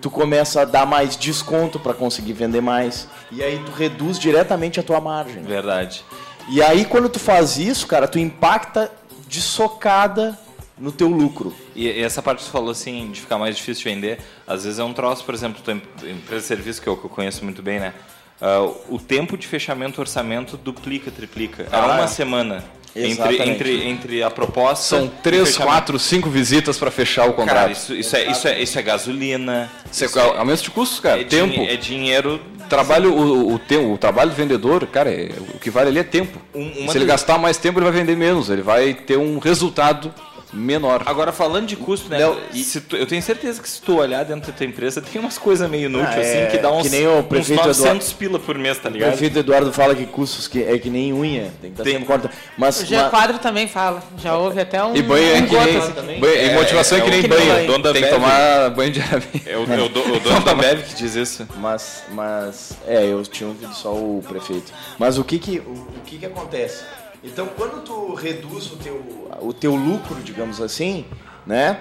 tu 0.00 0.10
começa 0.10 0.62
a 0.62 0.64
dar 0.64 0.86
mais 0.86 1.16
desconto 1.16 1.78
para 1.78 1.94
conseguir 1.94 2.32
vender 2.32 2.60
mais, 2.60 3.08
e 3.30 3.42
aí 3.42 3.60
tu 3.64 3.72
reduz 3.72 4.18
diretamente 4.18 4.78
a 4.78 4.82
tua 4.82 5.00
margem. 5.00 5.42
Verdade. 5.42 6.04
E 6.48 6.62
aí 6.62 6.84
quando 6.84 7.08
tu 7.08 7.18
faz 7.18 7.56
isso, 7.56 7.86
cara, 7.86 8.06
tu 8.06 8.18
impacta 8.18 8.90
de 9.26 9.40
socada 9.40 10.38
no 10.78 10.90
teu 10.92 11.08
lucro. 11.08 11.54
E, 11.74 11.86
e 11.86 12.00
essa 12.02 12.20
parte 12.22 12.38
que 12.38 12.44
você 12.46 12.50
falou 12.50 12.70
assim, 12.70 13.10
de 13.12 13.20
ficar 13.20 13.38
mais 13.38 13.56
difícil 13.56 13.84
de 13.84 13.94
vender, 13.94 14.18
às 14.46 14.64
vezes 14.64 14.78
é 14.78 14.84
um 14.84 14.92
troço, 14.92 15.24
por 15.24 15.34
exemplo, 15.34 15.62
tua 15.62 15.74
em- 15.74 16.10
empresa 16.10 16.40
de 16.42 16.46
serviço 16.46 16.82
que 16.82 16.88
eu, 16.88 16.96
que 16.96 17.04
eu 17.04 17.10
conheço 17.10 17.44
muito 17.44 17.62
bem, 17.62 17.78
né? 17.80 17.94
Ah, 18.40 18.68
o 18.88 18.98
tempo 18.98 19.36
de 19.38 19.46
fechamento 19.46 19.96
do 19.96 20.00
orçamento 20.00 20.56
duplica, 20.56 21.10
triplica. 21.10 21.62
Era 21.70 21.82
Ah, 21.82 21.86
uma 21.94 22.04
é. 22.04 22.06
semana 22.08 22.64
entre, 22.96 23.10
Exatamente. 23.10 23.50
entre, 23.50 23.84
entre 23.88 24.22
a 24.22 24.30
proposta. 24.30 24.84
São 24.98 25.08
três, 25.08 25.56
quatro, 25.56 25.98
cinco 25.98 26.28
visitas 26.28 26.76
para 26.78 26.90
fechar 26.90 27.22
o 27.28 27.32
Cara, 27.34 27.46
contrato. 27.46 27.70
isso, 27.72 27.94
isso, 27.94 28.16
é, 28.16 28.30
isso, 28.30 28.48
é, 28.48 28.60
isso 28.62 28.78
é 28.78 28.82
gasolina. 28.82 29.70
Isso 29.90 30.04
é 30.04 30.20
é- 30.20 30.38
aumento 30.38 30.62
de 30.62 30.70
custos, 30.70 31.00
cara. 31.00 31.20
é 31.20 31.24
tempo. 31.24 31.52
dinhe- 31.52 31.68
é 31.68 31.76
dinheiro. 31.76 32.40
Trabalho, 32.68 33.12
o, 33.14 33.54
o, 33.54 33.58
te- 33.58 33.76
o 33.76 33.96
trabalho 33.98 34.30
do 34.30 34.36
vendedor, 34.36 34.86
cara, 34.86 35.10
é- 35.10 35.30
o 35.54 35.58
que 35.58 35.70
vale 35.70 35.88
ali 35.90 35.98
é 36.00 36.04
tempo. 36.04 36.38
Um- 36.54 36.82
uma 36.82 36.92
Se 36.92 36.98
ele 36.98 37.06
gastar 37.06 37.38
mais 37.38 37.56
tempo, 37.56 37.78
ele 37.78 37.84
vai 37.90 37.92
vender 38.00 38.16
menos. 38.16 38.48
Ele 38.50 38.62
vai 38.62 38.94
ter 38.94 39.16
um 39.18 39.38
resultado 39.38 40.12
menor. 40.56 41.02
Agora, 41.04 41.32
falando 41.32 41.66
de 41.66 41.74
custo, 41.74 42.08
né? 42.08 42.18
Léo, 42.18 42.36
se 42.54 42.80
tu- 42.80 42.96
eu 42.96 43.04
tenho 43.06 43.20
certeza 43.20 43.60
que 43.60 43.68
se 43.68 43.82
tu 43.82 43.96
olhar 43.96 44.24
dentro 44.24 44.52
da 44.52 44.56
tua 44.56 44.64
empresa, 44.64 45.00
tem 45.02 45.20
umas 45.20 45.36
coisas 45.36 45.68
meio 45.68 45.86
inúteis, 45.86 46.14
Ah, 46.16 46.20
assim, 46.20 46.38
é, 46.38 46.46
que 46.46 46.58
dá 46.58 46.70
uns, 46.70 46.82
que 46.84 46.90
nem 46.90 47.08
o 47.08 47.18
uns 47.18 47.26
prefeito 47.26 47.66
900 47.66 48.12
pila 48.12 48.38
por 48.38 48.56
mês, 48.56 48.78
tá 48.78 48.88
O 48.88 48.92
ligado? 48.92 49.08
prefeito 49.10 49.36
Eduardo 49.40 49.72
fala 49.72 49.96
que 49.96 50.06
custos 50.06 50.46
que 50.46 50.62
é 50.62 50.78
que 50.78 50.88
nem 50.88 51.12
unha, 51.12 51.50
tem 51.60 51.72
que 51.72 51.80
estar 51.80 51.82
Tem- 51.82 51.92
sempre 51.94 52.06
corta. 52.06 52.30
Mas, 52.56 52.80
O 52.88 53.10
Quadro 53.10 53.38
também 53.40 53.66
fala. 53.66 54.00
Já 54.22 54.36
houve 54.36 54.60
até 54.60 54.80
um. 54.84 54.94
E 54.94 55.02
banho 55.02 55.26
é 55.34 55.42
que 55.42 56.02
nem, 56.06 56.20
banho- 56.20 56.36
e 56.52 56.54
motivação 56.54 56.98
é, 56.98 57.00
que 57.00 57.10
nem 57.10 57.20
o 57.24 57.28
banho. 57.28 57.66
dono 57.66 57.82
da 57.82 57.92
Tem 57.92 58.02
que 58.04 58.10
tomar 58.10 58.70
banho 58.70 58.92
diariamente. 58.92 59.42
É 59.46 59.56
o, 59.56 59.72
é 59.72 59.82
o, 59.82 59.88
do- 59.88 60.14
o 60.14 60.20
dono 60.20 60.40
da 60.44 60.54
Bev 60.54 60.82
que 60.84 60.94
diz 60.94 61.16
isso. 61.16 61.48
Mas, 61.56 62.04
mas, 62.12 62.53
é, 62.86 63.04
eu 63.06 63.22
tinha 63.22 63.48
ouvido 63.48 63.74
só 63.74 63.92
o 63.94 64.22
prefeito. 64.26 64.72
Mas 64.98 65.18
o 65.18 65.24
que 65.24 65.38
que, 65.38 65.58
o, 65.60 65.70
o 65.72 66.00
que 66.04 66.18
que 66.18 66.26
acontece? 66.26 66.82
Então, 67.22 67.46
quando 67.56 67.82
tu 67.82 68.14
reduz 68.14 68.70
o 68.72 68.76
teu, 68.76 69.28
o 69.40 69.52
teu 69.52 69.74
lucro, 69.74 70.16
digamos 70.22 70.60
assim, 70.60 71.06
né? 71.46 71.78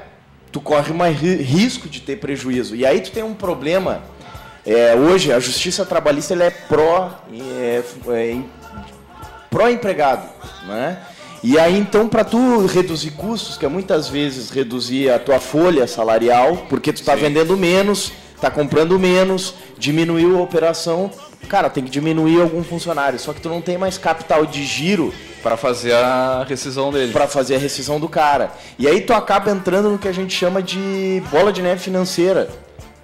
Tu 0.52 0.62
corre 0.62 0.94
mais 0.94 1.18
ri- 1.20 1.36
risco 1.42 1.90
de 1.90 2.00
ter 2.00 2.18
prejuízo. 2.18 2.76
E 2.76 2.86
aí 2.86 3.02
tu 3.02 3.12
tem 3.12 3.24
um 3.24 3.34
problema. 3.34 4.04
É, 4.66 4.96
hoje, 4.96 5.34
a 5.34 5.40
justiça 5.40 5.84
trabalhista 5.86 6.34
ela 6.34 6.46
é 6.46 6.50
pró, 6.50 7.12
é, 7.60 7.84
é, 8.08 8.38
pró-empregado, 9.50 10.28
né? 10.68 11.00
E 11.44 11.60
aí 11.60 11.78
então 11.78 12.08
para 12.08 12.24
tu 12.24 12.66
reduzir 12.68 13.12
custos, 13.12 13.58
que 13.58 13.66
é 13.66 13.68
muitas 13.70 14.08
vezes 14.08 14.50
reduzir 14.50 15.12
a 15.12 15.20
tua 15.20 15.42
folha 15.42 15.86
salarial, 15.86 16.66
porque 16.70 16.94
tu 16.94 17.04
tá 17.04 17.16
vendendo 17.16 17.58
menos, 17.58 18.14
tá 18.44 18.52
comprando 18.52 19.00
menos, 19.00 19.54
diminuiu 19.78 20.38
a 20.38 20.42
operação, 20.42 21.10
cara, 21.48 21.70
tem 21.70 21.82
que 21.84 21.90
diminuir 21.90 22.42
algum 22.42 22.62
funcionário, 22.64 23.18
só 23.18 23.32
que 23.32 23.40
tu 23.40 23.48
não 23.48 23.62
tem 23.62 23.78
mais 23.78 23.98
capital 23.98 24.46
de 24.46 24.66
giro 24.66 25.14
Para 25.42 25.56
fazer 25.56 25.94
a 25.94 26.46
rescisão 26.48 26.92
dele. 26.92 27.14
para 27.14 27.26
fazer 27.26 27.56
a 27.56 27.58
rescisão 27.58 28.00
do 28.02 28.10
cara. 28.10 28.52
E 28.78 28.86
aí 28.86 29.00
tu 29.00 29.14
acaba 29.14 29.50
entrando 29.50 29.90
no 29.90 29.98
que 29.98 30.10
a 30.10 30.12
gente 30.12 30.34
chama 30.36 30.62
de 30.62 31.24
bola 31.32 31.54
de 31.54 31.62
neve 31.62 31.80
financeira, 31.82 32.50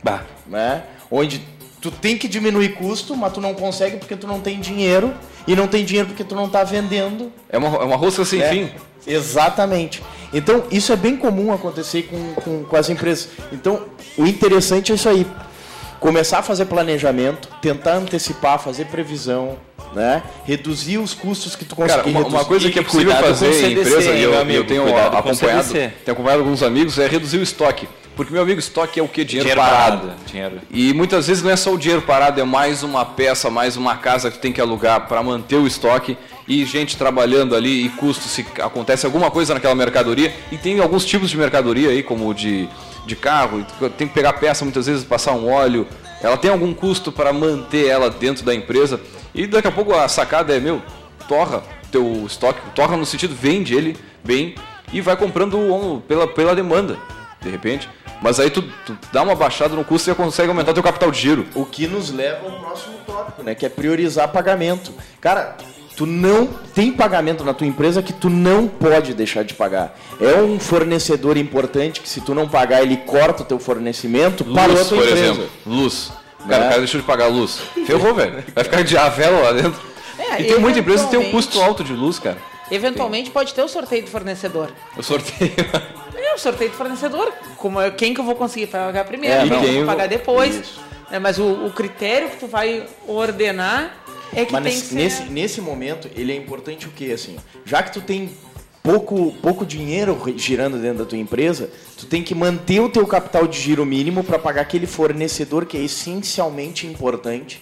Bah. 0.03 0.23
né? 0.45 0.83
Onde 1.09 1.41
tu 1.81 1.89
tem 1.89 2.17
que 2.17 2.27
diminuir 2.27 2.73
custo, 2.75 3.15
mas 3.15 3.31
tu 3.31 3.39
não 3.39 3.53
consegue 3.53 3.95
porque 3.95 4.15
tu 4.17 4.27
não 4.27 4.41
tem 4.41 4.59
dinheiro, 4.59 5.13
e 5.47 5.55
não 5.55 5.67
tem 5.67 5.85
dinheiro 5.85 6.09
porque 6.09 6.23
tu 6.25 6.35
não 6.35 6.49
tá 6.49 6.63
vendendo 6.65 7.31
É 7.49 7.57
uma, 7.57 7.69
é 7.77 7.83
uma 7.85 7.95
rosca 7.95 8.25
sem 8.25 8.41
É, 8.41 8.49
fim. 8.49 8.69
Exatamente. 9.09 10.03
Então, 10.31 10.63
isso 10.69 10.93
é 10.93 10.95
bem 10.95 11.17
comum 11.17 11.51
acontecer 11.51 12.03
com, 12.03 12.33
com, 12.41 12.63
com 12.63 12.75
as 12.75 12.89
empresas. 12.89 13.29
Então, 13.51 13.85
o 14.17 14.25
interessante 14.25 14.91
é 14.91 14.95
isso 14.95 15.09
aí. 15.09 15.25
Começar 15.99 16.39
a 16.39 16.43
fazer 16.43 16.65
planejamento, 16.65 17.49
tentar 17.61 17.95
antecipar, 17.95 18.59
fazer 18.59 18.85
previsão, 18.85 19.57
né? 19.93 20.23
Reduzir 20.45 20.97
os 20.97 21.13
custos 21.13 21.55
que 21.55 21.65
tu 21.65 21.75
conseguir 21.75 22.13
Cara, 22.13 22.25
uma, 22.25 22.27
uma 22.27 22.45
coisa 22.45 22.69
que 22.69 22.79
é 22.79 22.83
possível 22.83 23.15
fazer 23.15 23.47
o 23.47 23.49
em 23.49 23.53
CDC, 23.53 23.89
empresa, 23.89 24.11
e 24.11 24.21
eu, 24.23 24.31
e 24.31 24.35
eu 24.35 24.41
amigo? 24.41 24.63
tenho 24.65 24.83
acompanhado, 24.97 25.63
CDC. 25.63 25.93
tenho 26.05 26.13
acompanhado 26.13 26.43
alguns 26.43 26.63
amigos, 26.63 26.97
é 26.99 27.07
reduzir 27.07 27.37
o 27.37 27.43
estoque. 27.43 27.87
Porque, 28.15 28.33
meu 28.33 28.41
amigo, 28.41 28.59
estoque 28.59 28.99
é 28.99 29.03
o 29.03 29.07
que? 29.07 29.23
Dinheiro, 29.23 29.49
Dinheiro 29.49 29.61
parado. 29.61 30.01
parado, 30.01 30.19
dinheiro. 30.25 30.59
E 30.69 30.93
muitas 30.93 31.27
vezes 31.27 31.41
não 31.41 31.51
é 31.51 31.55
só 31.55 31.73
o 31.73 31.77
dinheiro 31.77 32.01
parado, 32.01 32.41
é 32.41 32.43
mais 32.43 32.83
uma 32.83 33.05
peça, 33.05 33.49
mais 33.49 33.77
uma 33.77 33.95
casa 33.95 34.29
que 34.29 34.37
tem 34.37 34.51
que 34.51 34.59
alugar 34.59 35.07
para 35.07 35.23
manter 35.23 35.55
o 35.55 35.65
estoque 35.65 36.17
e 36.45 36.65
gente 36.65 36.97
trabalhando 36.97 37.55
ali 37.55 37.85
e 37.85 37.89
custo 37.89 38.27
se 38.27 38.45
acontece 38.61 39.05
alguma 39.05 39.31
coisa 39.31 39.53
naquela 39.53 39.73
mercadoria. 39.73 40.33
E 40.51 40.57
tem 40.57 40.81
alguns 40.81 41.05
tipos 41.05 41.29
de 41.29 41.37
mercadoria 41.37 41.91
aí, 41.91 42.03
como 42.03 42.27
o 42.27 42.33
de, 42.33 42.67
de 43.05 43.15
carro, 43.15 43.65
tem 43.97 44.07
que 44.07 44.13
pegar 44.13 44.33
peça 44.33 44.63
muitas 44.63 44.87
vezes, 44.87 45.03
passar 45.03 45.33
um 45.33 45.51
óleo. 45.51 45.87
Ela 46.21 46.37
tem 46.37 46.51
algum 46.51 46.73
custo 46.73 47.11
para 47.11 47.31
manter 47.31 47.87
ela 47.87 48.09
dentro 48.09 48.45
da 48.45 48.53
empresa. 48.53 48.99
E 49.33 49.47
daqui 49.47 49.67
a 49.67 49.71
pouco 49.71 49.93
a 49.93 50.07
sacada 50.07 50.55
é, 50.55 50.59
meu, 50.59 50.81
torra 51.27 51.63
teu 51.91 52.25
estoque, 52.25 52.59
torra 52.75 52.95
no 52.95 53.05
sentido, 53.05 53.33
vende 53.35 53.73
ele 53.73 53.97
bem 54.23 54.55
e 54.91 55.01
vai 55.01 55.15
comprando 55.15 56.03
pela, 56.07 56.27
pela 56.27 56.55
demanda, 56.55 56.97
de 57.41 57.49
repente. 57.49 57.89
Mas 58.21 58.39
aí 58.39 58.49
tu, 58.49 58.61
tu 58.85 58.97
dá 59.13 59.23
uma 59.23 59.33
baixada 59.33 59.75
no 59.75 59.85
custo 59.85 60.11
e 60.11 60.15
consegue 60.15 60.49
aumentar 60.49 60.73
teu 60.73 60.83
capital 60.83 61.09
de 61.09 61.19
giro. 61.19 61.47
O 61.55 61.65
que 61.65 61.87
nos 61.87 62.11
leva 62.11 62.45
ao 62.45 62.59
próximo 62.59 62.97
tópico, 63.05 63.43
né? 63.43 63.55
Que 63.55 63.65
é 63.65 63.69
priorizar 63.69 64.27
pagamento. 64.27 64.93
Cara, 65.21 65.55
tu 65.99 66.05
não 66.05 66.47
tem 66.73 66.93
pagamento 66.93 67.43
na 67.43 67.53
tua 67.53 67.67
empresa 67.67 68.01
que 68.01 68.13
tu 68.13 68.29
não 68.29 68.69
pode 68.69 69.13
deixar 69.13 69.43
de 69.43 69.53
pagar. 69.53 69.93
É 70.21 70.41
um 70.41 70.57
fornecedor 70.57 71.35
importante 71.35 71.99
que 71.99 72.07
se 72.07 72.21
tu 72.21 72.33
não 72.33 72.47
pagar, 72.47 72.81
ele 72.81 72.95
corta 72.95 73.43
o 73.43 73.45
teu 73.45 73.59
fornecimento, 73.59 74.45
parou 74.45 74.79
a 74.79 74.85
tua 74.85 74.97
por 74.97 75.05
empresa. 75.07 75.21
exemplo. 75.31 75.49
Luz. 75.65 76.09
Cara, 76.47 76.59
Né? 76.61 76.65
o 76.65 76.69
cara 76.69 76.77
deixou 76.79 77.01
de 77.01 77.05
pagar 77.05 77.25
a 77.25 77.27
luz. 77.27 77.59
Ferrou, 77.85 78.13
velho. 78.13 78.41
Vai 78.55 78.63
ficar 78.63 78.81
de 78.81 78.97
a 78.97 79.09
vela 79.09 79.41
lá 79.41 79.51
dentro. 79.51 79.81
É, 80.17 80.41
e 80.41 80.45
tem 80.45 80.57
muita 80.57 80.79
empresa 80.79 81.03
que 81.03 81.09
tem 81.11 81.19
um 81.19 81.23
eventualmente- 81.23 81.47
custo 81.57 81.61
alto 81.61 81.83
de 81.83 81.91
luz, 81.91 82.17
cara. 82.17 82.37
Eventualmente 82.71 83.29
pode 83.29 83.53
ter 83.53 83.61
o 83.61 83.67
sorteio 83.67 84.03
do 84.03 84.09
fornecedor. 84.09 84.71
Eu 84.95 85.03
sorteio. 85.03 85.51
É, 86.21 86.35
o 86.35 86.37
sorteio 86.37 86.69
do 86.69 86.75
fornecedor. 86.77 87.31
Como 87.57 87.79
é, 87.81 87.89
quem 87.91 88.13
que 88.13 88.19
eu 88.21 88.25
vou 88.25 88.35
conseguir 88.35 88.67
pagar 88.67 89.03
primeiro, 89.05 89.35
É, 89.35 89.47
quem 89.59 89.69
eu 89.73 89.75
vou 89.77 89.85
pagar 89.85 90.07
depois. 90.07 90.53
Isso. 90.55 90.79
É, 91.11 91.17
mas 91.17 91.39
o, 91.39 91.65
o 91.65 91.71
critério 91.71 92.29
que 92.29 92.37
tu 92.37 92.45
vai 92.47 92.83
ordenar 93.07 93.91
é 94.33 94.45
que 94.45 94.53
Mas 94.53 94.63
tem 94.63 94.73
nesse, 94.73 94.81
que 94.81 94.87
ser... 94.87 94.95
nesse, 94.95 95.23
nesse 95.23 95.61
momento, 95.61 96.09
ele 96.15 96.31
é 96.31 96.35
importante 96.35 96.87
o 96.87 96.91
quê? 96.91 97.11
Assim, 97.13 97.37
já 97.65 97.81
que 97.83 97.91
tu 97.91 98.01
tem 98.01 98.29
pouco, 98.83 99.33
pouco 99.41 99.65
dinheiro 99.65 100.17
girando 100.35 100.77
dentro 100.77 100.99
da 100.99 101.05
tua 101.05 101.17
empresa, 101.17 101.69
tu 101.97 102.05
tem 102.05 102.23
que 102.23 102.33
manter 102.33 102.79
o 102.79 102.89
teu 102.89 103.05
capital 103.05 103.47
de 103.47 103.59
giro 103.59 103.85
mínimo 103.85 104.23
para 104.23 104.39
pagar 104.39 104.61
aquele 104.61 104.87
fornecedor 104.87 105.65
que 105.65 105.77
é 105.77 105.81
essencialmente 105.81 106.87
importante. 106.87 107.61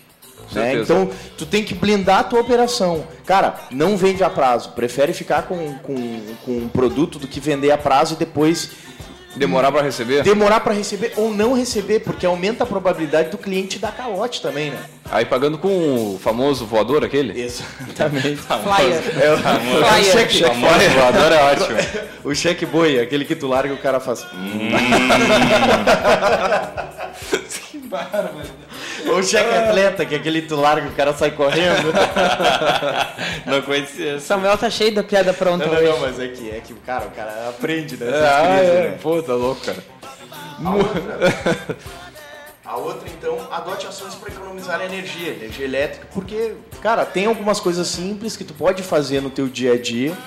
Né? 0.53 0.75
Então, 0.75 1.09
tu 1.37 1.45
tem 1.45 1.63
que 1.63 1.73
blindar 1.75 2.19
a 2.19 2.23
tua 2.23 2.39
operação. 2.39 3.05
Cara, 3.25 3.67
não 3.69 3.97
vende 3.97 4.23
a 4.23 4.29
prazo. 4.29 4.71
Prefere 4.71 5.11
ficar 5.11 5.43
com, 5.43 5.73
com, 5.79 6.21
com 6.45 6.51
um 6.51 6.69
produto 6.69 7.19
do 7.19 7.27
que 7.27 7.39
vender 7.39 7.71
a 7.71 7.77
prazo 7.77 8.13
e 8.13 8.17
depois 8.17 8.69
Demorar 9.37 9.71
pra 9.71 9.81
receber? 9.81 10.23
demorar 10.23 10.59
para 10.59 10.73
receber 10.73 11.13
ou 11.15 11.33
não 11.33 11.53
receber, 11.53 11.99
porque 12.01 12.25
aumenta 12.25 12.63
a 12.63 12.67
probabilidade 12.67 13.29
do 13.29 13.37
cliente 13.37 13.79
dar 13.79 13.95
calote 13.95 14.41
também, 14.41 14.71
né? 14.71 14.77
Aí 15.09 15.23
pagando 15.25 15.57
com 15.57 16.15
o 16.15 16.19
famoso 16.21 16.65
voador 16.65 17.03
aquele? 17.03 17.39
Exatamente. 17.39 18.37
Flyer. 18.43 19.01
É 19.21 19.33
o, 19.33 19.37
Famoso- 19.37 19.83
é 19.83 19.99
o 19.99 20.03
cheque, 20.03 20.43
famoso 20.43 20.89
voador 20.89 21.31
é 21.31 21.43
ótimo. 21.51 21.77
o 22.25 22.35
cheque 22.35 22.65
boi, 22.65 22.99
aquele 22.99 23.23
que 23.25 23.35
tu 23.35 23.47
larga 23.47 23.73
e 23.73 23.77
o 23.77 23.79
cara 23.79 23.99
faz. 23.99 24.25
Hum. 24.33 24.71
Ou 29.07 29.19
o 29.19 29.23
cheque 29.23 29.53
atleta, 29.53 30.05
que 30.05 30.15
é 30.15 30.17
aquele 30.17 30.41
que 30.41 30.47
tu 30.47 30.55
larga 30.55 30.87
e 30.87 30.89
o 30.89 30.95
cara 30.95 31.13
sai 31.13 31.31
correndo. 31.31 31.93
Não 33.45 33.61
conhecia. 33.61 34.19
Samuel 34.19 34.57
tá 34.57 34.69
cheio 34.69 34.93
da 34.93 35.03
piada 35.03 35.33
pronta 35.33 35.65
Não, 35.65 35.73
não, 35.73 35.79
hoje. 35.79 35.89
não, 35.91 35.99
mas 35.99 36.19
é 36.19 36.27
que, 36.27 36.49
é 36.49 36.59
que 36.59 36.73
cara, 36.73 37.05
o 37.05 37.11
cara 37.11 37.49
aprende, 37.49 37.97
né? 37.97 38.07
Ah, 38.09 38.57
crises, 38.57 38.73
é. 38.73 38.81
né? 38.89 38.97
Pô, 39.01 39.21
tá 39.21 39.33
louco, 39.33 39.61
cara. 39.61 39.83
A 40.63 40.75
outra, 40.75 41.17
a 42.65 42.77
outra, 42.77 43.09
então, 43.09 43.47
adote 43.51 43.85
ações 43.85 44.15
para 44.15 44.33
economizar 44.33 44.81
energia, 44.81 45.29
energia 45.29 45.65
elétrica, 45.65 46.07
porque, 46.13 46.53
cara, 46.81 47.05
tem 47.05 47.27
algumas 47.27 47.59
coisas 47.59 47.87
simples 47.87 48.35
que 48.35 48.43
tu 48.43 48.53
pode 48.53 48.81
fazer 48.81 49.21
no 49.21 49.29
teu 49.29 49.47
dia 49.47 49.73
a 49.73 49.77
dia, 49.79 50.17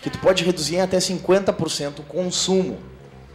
que 0.00 0.08
tu 0.08 0.18
pode 0.18 0.44
reduzir 0.44 0.76
em 0.76 0.80
até 0.80 0.98
50% 0.98 1.98
o 1.98 2.02
consumo, 2.04 2.78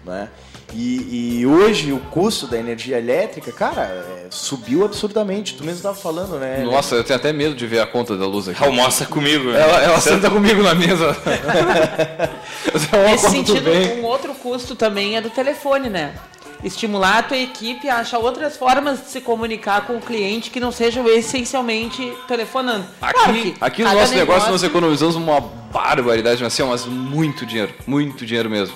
né? 0.05 0.29
E, 0.73 1.39
e 1.39 1.45
hoje 1.45 1.93
o 1.93 1.99
custo 1.99 2.47
da 2.47 2.57
energia 2.57 2.97
elétrica, 2.97 3.51
cara, 3.51 3.83
é, 3.83 4.27
subiu 4.29 4.83
absurdamente. 4.83 5.55
Tu 5.55 5.63
mesmo 5.63 5.77
estava 5.77 5.95
falando, 5.95 6.37
né? 6.37 6.63
Nossa, 6.65 6.95
eu 6.95 7.03
tenho 7.03 7.17
até 7.17 7.31
medo 7.31 7.55
de 7.55 7.65
ver 7.65 7.79
a 7.79 7.87
conta 7.87 8.17
da 8.17 8.25
luz 8.25 8.49
aqui. 8.49 8.61
Almoça 8.63 9.05
comigo. 9.05 9.51
né? 9.51 9.61
Ela, 9.61 9.83
ela 9.83 9.99
senta 10.01 10.29
comigo 10.29 10.61
na 10.61 10.75
mesa. 10.75 11.15
É 12.91 13.11
Nesse 13.11 13.29
sentido, 13.29 13.69
um 13.99 14.03
outro 14.03 14.33
custo 14.33 14.75
também 14.75 15.15
é 15.15 15.21
do 15.21 15.29
telefone, 15.29 15.89
né? 15.89 16.15
Estimular 16.63 17.19
a 17.19 17.23
tua 17.23 17.37
equipe 17.37 17.87
a 17.87 17.97
achar 17.97 18.17
outras 18.17 18.57
formas 18.57 19.01
de 19.01 19.09
se 19.09 19.21
comunicar 19.21 19.85
com 19.85 19.97
o 19.97 20.01
cliente 20.01 20.49
que 20.49 20.59
não 20.59 20.71
sejam 20.71 21.07
essencialmente 21.07 22.11
telefonando. 22.27 22.85
Claro 22.99 23.19
Aqui, 23.29 23.51
que 23.51 23.57
aqui 23.61 23.83
no 23.83 23.93
nosso 23.93 24.15
negócio 24.15 24.51
nós 24.51 24.63
economizamos 24.63 25.15
uma 25.15 25.39
barbaridade, 25.39 26.41
mas, 26.43 26.53
assim, 26.53 26.63
mas 26.63 26.85
muito 26.85 27.45
dinheiro, 27.45 27.73
muito 27.85 28.25
dinheiro 28.25 28.49
mesmo. 28.49 28.75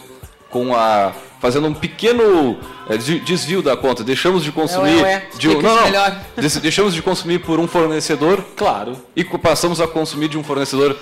Com 0.50 0.74
a. 0.76 1.14
fazendo 1.40 1.68
um 1.68 1.74
pequeno 1.74 2.58
é, 2.90 2.98
de- 2.98 3.20
desvio 3.20 3.62
da 3.62 3.78
conta. 3.78 4.04
Deixamos 4.04 4.44
de 4.44 4.52
consumir. 4.52 4.96
ué, 4.96 5.02
ué. 5.04 5.24
de 5.38 5.48
não, 5.48 5.62
não. 5.62 6.16
Deixamos 6.62 6.94
de 6.94 7.02
consumir 7.02 7.40
por 7.40 7.60
um 7.60 7.68
fornecedor 7.68 8.44
Claro. 8.56 8.98
e 9.16 9.24
passamos 9.24 9.80
a 9.80 9.88
consumir 9.88 10.28
de 10.28 10.38
um 10.38 10.44
fornecedor 10.44 10.98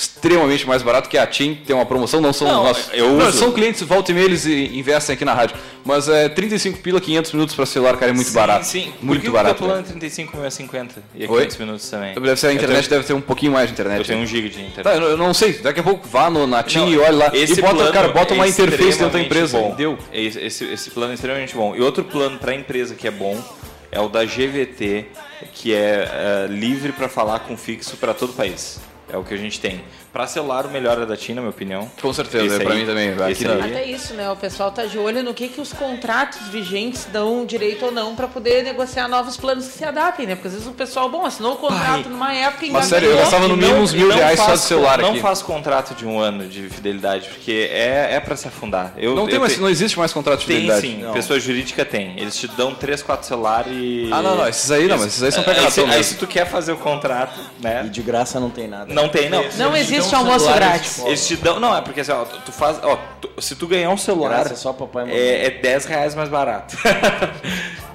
extremamente 0.00 0.66
mais 0.66 0.82
barato 0.82 1.08
que 1.08 1.18
a 1.18 1.26
TIM, 1.26 1.54
tem 1.54 1.76
uma 1.76 1.84
promoção, 1.84 2.20
não 2.20 2.32
são 2.32 2.48
Não, 2.48 2.64
nossos. 2.64 2.88
eu 2.92 3.10
não, 3.12 3.28
uso. 3.28 3.38
são 3.38 3.52
clientes, 3.52 3.82
volta 3.82 4.10
e 4.10 4.14
meia 4.14 4.24
eles 4.24 4.46
e- 4.46 4.78
investem 4.78 5.12
aqui 5.14 5.24
na 5.24 5.34
rádio. 5.34 5.56
Mas 5.84 6.08
é 6.08 6.28
35 6.28 6.78
pila, 6.80 7.00
500 7.00 7.32
minutos 7.32 7.54
para 7.54 7.66
celular, 7.66 7.96
cara, 7.96 8.10
é 8.10 8.14
muito 8.14 8.28
sim, 8.28 8.34
barato. 8.34 8.66
Sim, 8.66 8.92
muito 9.02 9.20
Por 9.20 9.24
que 9.26 9.30
barato. 9.30 9.54
O 9.56 9.58
teu 9.58 9.66
plano 9.66 9.82
velho. 9.82 9.96
é 9.96 9.98
35 10.00 10.36
mil 10.36 10.46
é 10.46 10.50
50 10.50 11.02
e 11.14 11.24
é 11.24 11.28
Oi? 11.28 11.36
500 11.38 11.56
minutos 11.58 11.90
também. 11.90 12.14
Deve 12.14 12.36
ser 12.36 12.46
a 12.46 12.50
Eu 12.50 12.54
internet, 12.56 12.88
tenho- 12.88 12.90
deve 13.00 13.04
ter 13.06 13.12
um 13.14 13.20
pouquinho 13.20 13.52
mais 13.52 13.66
de 13.68 13.72
internet. 13.74 13.98
Eu 13.98 14.04
tenho 14.06 14.20
um 14.20 14.26
giga 14.26 14.48
de 14.48 14.60
internet. 14.60 14.82
Tá, 14.82 14.94
eu 14.94 15.02
eu 15.10 15.16
não 15.16 15.34
sei, 15.34 15.54
daqui 15.54 15.80
a 15.80 15.82
pouco 15.82 16.06
vá 16.08 16.30
no, 16.30 16.46
na 16.46 16.62
TIM 16.62 16.88
e 16.90 16.98
olha 16.98 17.12
lá 17.16 17.30
esse 17.34 17.58
e 17.58 17.62
bota, 17.62 17.92
cara, 17.92 18.08
bota 18.08 18.32
uma 18.34 18.46
é 18.46 18.48
interface 18.48 18.98
dentro 18.98 19.10
da 19.10 19.20
empresa. 19.20 19.58
Bom. 19.58 19.74
Deu. 19.74 19.98
Esse, 20.12 20.40
esse, 20.40 20.64
esse 20.64 20.90
plano 20.90 21.12
é 21.12 21.14
extremamente 21.14 21.54
bom. 21.54 21.74
E 21.76 21.80
outro 21.80 22.04
plano 22.04 22.38
para 22.38 22.52
a 22.52 22.54
empresa 22.54 22.94
que 22.94 23.06
é 23.06 23.10
bom 23.10 23.38
é 23.92 24.00
o 24.00 24.08
da 24.08 24.24
GVT, 24.24 25.06
que 25.52 25.74
é 25.74 26.08
eh, 26.12 26.46
livre 26.48 26.92
para 26.92 27.08
falar 27.08 27.40
com 27.40 27.56
fixo 27.56 27.96
para 27.96 28.14
todo 28.14 28.30
o 28.30 28.34
país. 28.34 28.78
É 29.12 29.16
o 29.16 29.24
que 29.24 29.34
a 29.34 29.36
gente 29.36 29.60
tem. 29.60 29.82
Para 30.12 30.26
celular, 30.26 30.66
o 30.66 30.70
melhor 30.70 31.00
é 31.00 31.06
da 31.06 31.16
TIM, 31.16 31.34
na 31.34 31.40
minha 31.40 31.50
opinião. 31.50 31.88
Com 32.02 32.12
certeza, 32.12 32.44
Esse 32.46 32.56
é 32.56 32.58
pra 32.64 32.72
aí- 32.72 32.80
mim 32.80 32.86
também. 32.86 33.10
Aí. 33.10 33.36
Até 33.70 33.84
isso, 33.84 34.12
né? 34.14 34.28
O 34.28 34.34
pessoal 34.34 34.72
tá 34.72 34.84
de 34.84 34.98
olho 34.98 35.22
no 35.22 35.32
que, 35.32 35.46
que 35.46 35.60
os 35.60 35.72
contratos 35.72 36.48
vigentes 36.48 37.06
dão 37.12 37.46
direito 37.46 37.84
ou 37.86 37.92
não 37.92 38.16
para 38.16 38.26
poder 38.26 38.64
negociar 38.64 39.06
novos 39.06 39.36
planos 39.36 39.66
que 39.68 39.72
se 39.78 39.84
adaptem, 39.84 40.26
né? 40.26 40.34
Porque 40.34 40.48
às 40.48 40.54
vezes 40.54 40.66
o 40.68 40.72
pessoal, 40.72 41.08
bom, 41.08 41.24
assinou 41.24 41.52
o 41.52 41.56
contrato 41.56 42.02
Pai. 42.02 42.10
numa 42.12 42.34
época 42.34 42.66
e 42.66 42.70
Mas 42.72 42.86
sério, 42.86 43.08
eu 43.10 43.16
gastava 43.18 43.46
no 43.46 43.56
mínimo 43.56 43.78
uns 43.78 43.92
mil 43.92 44.10
reais 44.10 44.36
só 44.38 44.46
faz 44.46 44.60
de 44.62 44.66
celular 44.66 44.98
Não 45.00 45.10
aqui. 45.10 45.20
faz 45.20 45.42
contrato 45.42 45.94
de 45.94 46.04
um 46.04 46.18
ano 46.18 46.48
de 46.48 46.68
fidelidade, 46.68 47.28
porque 47.28 47.68
é, 47.70 48.08
é 48.14 48.18
para 48.20 48.34
se 48.34 48.48
afundar. 48.48 48.92
Eu, 48.96 49.14
Não, 49.14 49.26
tem 49.26 49.36
eu 49.36 49.40
mais, 49.40 49.54
te- 49.54 49.60
não 49.60 49.68
existe 49.68 49.96
mais 49.96 50.12
contrato 50.12 50.40
de 50.40 50.46
Tem 50.46 50.56
fidelidade. 50.62 50.86
sim, 50.88 51.02
Não. 51.02 51.12
pessoa 51.12 51.38
jurídica 51.38 51.84
tem. 51.84 52.18
Eles 52.18 52.34
te 52.36 52.48
dão 52.48 52.74
3, 52.74 53.00
4 53.00 53.28
celulares 53.28 53.72
e. 53.72 54.08
Ah, 54.12 54.20
não, 54.20 54.34
não, 54.34 54.48
esses 54.48 54.70
aí 54.72 54.88
não, 54.88 54.96
mas 54.98 55.06
esses 55.06 55.22
aí 55.22 55.30
são 55.30 55.44
pega 55.44 55.60
aí, 55.60 55.90
aí 55.94 56.02
se 56.02 56.16
tu 56.16 56.26
quer 56.26 56.46
fazer 56.50 56.72
o 56.72 56.76
contrato, 56.78 57.38
né? 57.62 57.84
E 57.86 57.88
de 57.88 58.02
graça 58.02 58.40
não 58.40 58.50
tem 58.50 58.66
nada. 58.66 58.92
Não 58.92 59.08
tem, 59.08 59.30
não. 59.30 59.44
Não 59.56 59.76
Eles 59.76 59.86
te 59.88 59.99
existe 60.00 60.10
dão 60.12 60.20
almoço 60.26 60.52
grátis. 60.52 60.98
Eles 61.04 61.26
te 61.26 61.36
dão. 61.36 61.60
Não, 61.60 61.76
é 61.76 61.80
porque 61.80 62.00
assim, 62.00 62.12
ó, 62.12 62.24
tu 62.24 62.40
tu 62.46 62.52
faz. 62.52 62.78
Ó, 62.82 62.98
tu- 63.20 63.30
se 63.40 63.54
tu 63.56 63.66
ganhar 63.66 63.90
um 63.90 63.96
celular. 63.96 64.40
Graça 64.40 64.52
é 64.54 64.56
só 64.56 64.72
papai 64.72 65.04
e 65.04 65.06
mamãe. 65.06 65.20
É, 65.20 65.46
é 65.46 65.50
10 65.50 65.84
reais 65.86 66.14
mais 66.14 66.28
barato. 66.28 66.76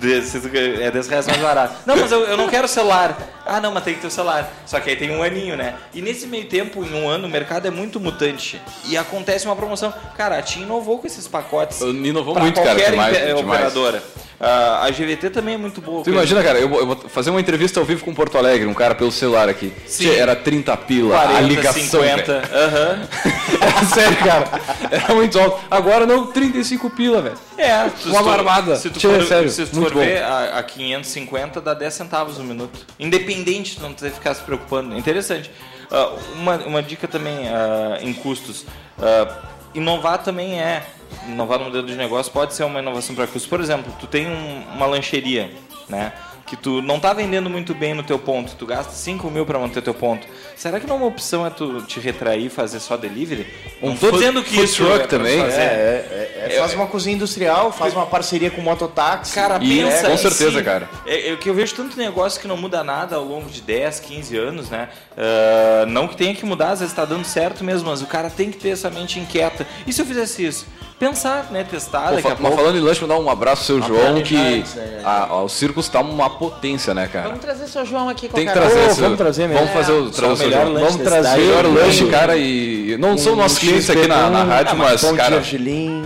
É 0.82 0.92
10 0.92 1.08
reais 1.08 1.28
mais 1.28 1.40
barato. 1.40 1.76
Não, 1.86 1.96
mas 1.96 2.12
eu, 2.12 2.22
eu 2.22 2.38
não 2.38 2.48
quero 2.48 2.68
celular. 2.68 3.18
Ah, 3.46 3.62
não, 3.62 3.72
mas 3.72 3.84
tem 3.84 3.94
que 3.94 4.02
ter 4.02 4.08
o 4.08 4.12
celular. 4.12 4.52
Só 4.66 4.80
que 4.80 4.90
aí 4.90 4.96
tem 4.96 5.12
um 5.12 5.22
aninho, 5.22 5.56
né? 5.56 5.76
E 5.94 6.02
nesse 6.02 6.26
meio 6.26 6.46
tempo, 6.46 6.84
em 6.84 6.94
um 6.94 7.08
ano, 7.08 7.28
o 7.28 7.30
mercado 7.30 7.68
é 7.68 7.72
muito 7.72 8.00
mutante. 8.00 8.60
E 8.86 8.98
acontece 8.98 9.46
uma 9.46 9.56
promoção. 9.56 9.94
Cara, 10.18 10.38
a 10.38 10.42
TIM 10.42 10.64
inovou 10.64 10.98
com 10.98 11.06
esses 11.06 11.28
pacotes. 11.28 11.80
Inovou 11.82 12.38
muito, 12.40 12.56
cara, 12.56 12.70
qualquer 12.76 12.92
demais, 12.92 13.34
operadora. 13.40 14.04
Ah, 14.40 14.86
a 14.86 14.92
GVT 14.92 15.30
também 15.30 15.56
é 15.56 15.58
muito 15.58 15.80
boa. 15.80 16.04
Tu 16.04 16.10
imagina, 16.10 16.44
cara, 16.44 16.60
eu 16.60 16.68
vou, 16.68 16.80
eu 16.80 16.86
vou 16.86 16.96
fazer 17.08 17.30
uma 17.30 17.40
entrevista 17.40 17.80
ao 17.80 17.86
vivo 17.86 18.04
com 18.04 18.14
Porto 18.14 18.38
Alegre, 18.38 18.68
um 18.68 18.74
cara 18.74 18.94
pelo 18.94 19.12
celular 19.12 19.48
aqui. 19.48 19.72
Sim. 19.88 20.10
Era 20.14 20.36
30 20.36 20.76
pila, 20.78 21.16
40, 21.16 21.38
a 21.38 21.42
ligação, 21.42 22.02
50. 22.02 22.42
velho. 22.42 22.54
Aham. 22.54 23.00
É 23.66 23.86
sério, 23.86 24.18
cara. 24.18 24.48
Era 24.92 25.16
muito 25.16 25.40
alto. 25.40 25.60
Agora 25.70 26.06
não, 26.06 26.28
35 26.28 26.90
pila, 26.90 27.22
velho. 27.22 27.38
É, 27.58 27.84
Uma 27.84 27.90
se 27.90 28.04
tu- 28.04 28.24
barbada. 28.24 28.76
Se 28.76 28.90
tu 28.90 29.00
Tchê, 29.00 29.08
for, 29.08 29.24
sério, 29.26 29.50
se 29.50 29.66
tu 29.66 29.82
for 29.82 29.94
bom. 29.94 30.00
ver, 30.00 30.22
a, 30.24 30.60
a 30.60 30.64
550 30.64 31.62
dá 31.62 31.74
10 31.74 31.94
centavos 31.94 32.38
no 32.38 32.44
minuto. 32.44 32.86
Independente 33.00 33.76
de 33.78 33.82
não 33.82 33.94
ter 33.94 34.12
ficar 34.12 34.34
se 34.34 34.42
preocupando. 34.42 34.98
Interessante. 34.98 35.50
Ah, 35.92 36.12
uma, 36.36 36.56
uma 36.58 36.84
dica 36.84 37.08
também 37.08 37.48
ah, 37.48 37.98
em 38.02 38.14
custos. 38.14 38.66
Ah, 39.02 39.42
inovar 39.74 40.18
também 40.24 40.60
é. 40.60 40.86
Inovar 41.28 41.60
no 41.60 41.66
modelo 41.66 41.86
de 41.88 41.96
negócio 41.96 42.32
pode 42.32 42.54
ser 42.54 42.64
uma 42.66 42.80
inovação 42.80 43.16
para 43.16 43.26
custos. 43.28 43.48
Por 43.50 43.62
exemplo, 43.62 43.94
tu 44.00 44.08
tem 44.08 44.28
um- 44.28 44.64
uma 44.76 44.86
lancheria. 44.86 45.52
né? 45.88 46.12
Que 46.46 46.56
tu 46.56 46.80
não 46.80 47.00
tá 47.00 47.12
vendendo 47.12 47.50
muito 47.50 47.74
bem 47.74 47.96
no 47.96 48.04
teu 48.04 48.20
ponto, 48.20 48.54
tu 48.56 48.68
gasta 48.68 48.92
5 48.92 49.32
mil 49.32 49.48
para 49.48 49.58
manter 49.58 49.82
teu 49.82 49.96
ponto. 49.96 50.28
Será 50.56 50.80
que 50.80 50.86
não 50.86 50.96
é 50.96 50.98
uma 51.00 51.08
opção 51.08 51.44
é 51.44 51.50
tu 51.50 51.82
te 51.82 52.00
retrair 52.00 52.46
e 52.46 52.50
fazer 52.50 52.80
só 52.80 52.96
delivery? 52.96 53.48
Um 53.82 53.90
não 53.90 53.98
tô 53.98 54.08
food- 54.08 54.20
dizendo 54.20 54.44
que 54.44 54.62
isso 54.62 54.86
truck 54.86 55.06
é 55.06 55.08
também. 55.08 55.40
É, 55.42 55.46
é, 55.46 56.48
é, 56.52 56.60
faz 56.60 56.76
uma 56.76 56.86
cozinha 56.86 57.16
industrial, 57.16 57.72
faz 57.72 57.96
uma 57.96 58.06
parceria 58.06 58.52
com 58.52 58.62
mototáxi. 58.62 59.34
Cara, 59.34 59.58
E, 59.60 59.80
pensa 59.84 60.08
com 60.08 60.18
certeza, 60.18 60.60
si. 60.60 60.64
cara. 60.64 60.88
É, 61.08 61.32
é 61.32 61.36
que 61.36 61.50
eu 61.50 61.54
vejo 61.56 61.74
tanto 61.74 61.98
negócio 61.98 62.40
que 62.40 62.48
não 62.48 62.58
muda 62.58 62.84
nada 62.84 63.16
ao 63.16 63.24
longo 63.24 63.50
de 63.50 63.62
10, 63.62 64.00
15 64.02 64.38
anos, 64.38 64.70
né? 64.70 64.90
Ah, 65.18 65.86
não 65.88 66.08
que 66.08 66.16
tenha 66.16 66.36
que 66.36 66.46
mudar, 66.46 66.70
às 66.74 66.80
vezes 66.80 66.94
tá 66.94 67.06
dando 67.06 67.26
certo 67.26 67.64
mesmo, 67.64 67.90
mas 67.90 68.04
o 68.04 68.06
cara 68.06 68.30
tem 68.30 68.52
que 68.52 68.58
ter 68.58 68.70
essa 68.70 68.90
mente 68.92 69.20
inquieta. 69.20 69.66
E 69.88 69.92
se 69.92 70.00
eu 70.00 70.06
fizesse 70.06 70.46
isso? 70.46 70.68
Pensar, 70.98 71.48
né? 71.52 71.66
Testar, 71.70 72.14
Pô, 72.14 72.20
fa- 72.20 72.28
a 72.30 72.32
mas 72.32 72.40
pouco. 72.40 72.56
falando 72.56 72.78
em 72.78 72.80
lanche, 72.80 73.02
mandar 73.02 73.18
um 73.18 73.30
abraço 73.30 73.74
ao 73.74 73.80
seu 73.80 73.82
João, 73.88 74.00
planejar 74.00 74.24
que 74.24 74.36
né? 74.80 75.02
a, 75.04 75.24
a- 75.26 75.44
o 75.44 75.50
Circus 75.50 75.90
tá 75.90 76.00
uma 76.00 76.30
potência, 76.30 76.94
né, 76.94 77.06
cara? 77.12 77.28
Vamos 77.28 77.42
trazer 77.42 77.68
seu 77.68 77.86
João 77.86 78.08
aqui 78.08 78.30
Tem 78.30 78.48
que 78.48 78.54
trazer 78.54 78.80
esse- 78.88 79.02
vamos 79.02 79.18
trazer 79.18 79.48
mesmo. 79.50 79.66
Vamos 79.66 79.74
fazer 79.74 79.92
o, 79.92 80.08
É. 80.08 80.10
trazer 80.12 80.32
o 80.34 80.38
seu 80.38 80.46
melhor 80.48 80.62
João. 80.62 80.74
lanche 80.74 80.86
Vamos 80.98 81.08
trazer 81.12 81.38
melhor 81.38 81.66
Um- 81.66 81.74
lanche, 81.74 82.06
cara, 82.08 82.38
e 82.38 82.96
não 82.98 83.18
são 83.18 83.34
um 83.34 83.36
nossos 83.36 83.58
clientes 83.60 83.90
aqui 83.90 84.08
na, 84.08 84.30
na 84.30 84.44
rádio, 84.46 84.72
ah, 84.72 84.76
mas, 84.76 85.02
de 85.02 85.14
cara, 85.16 85.44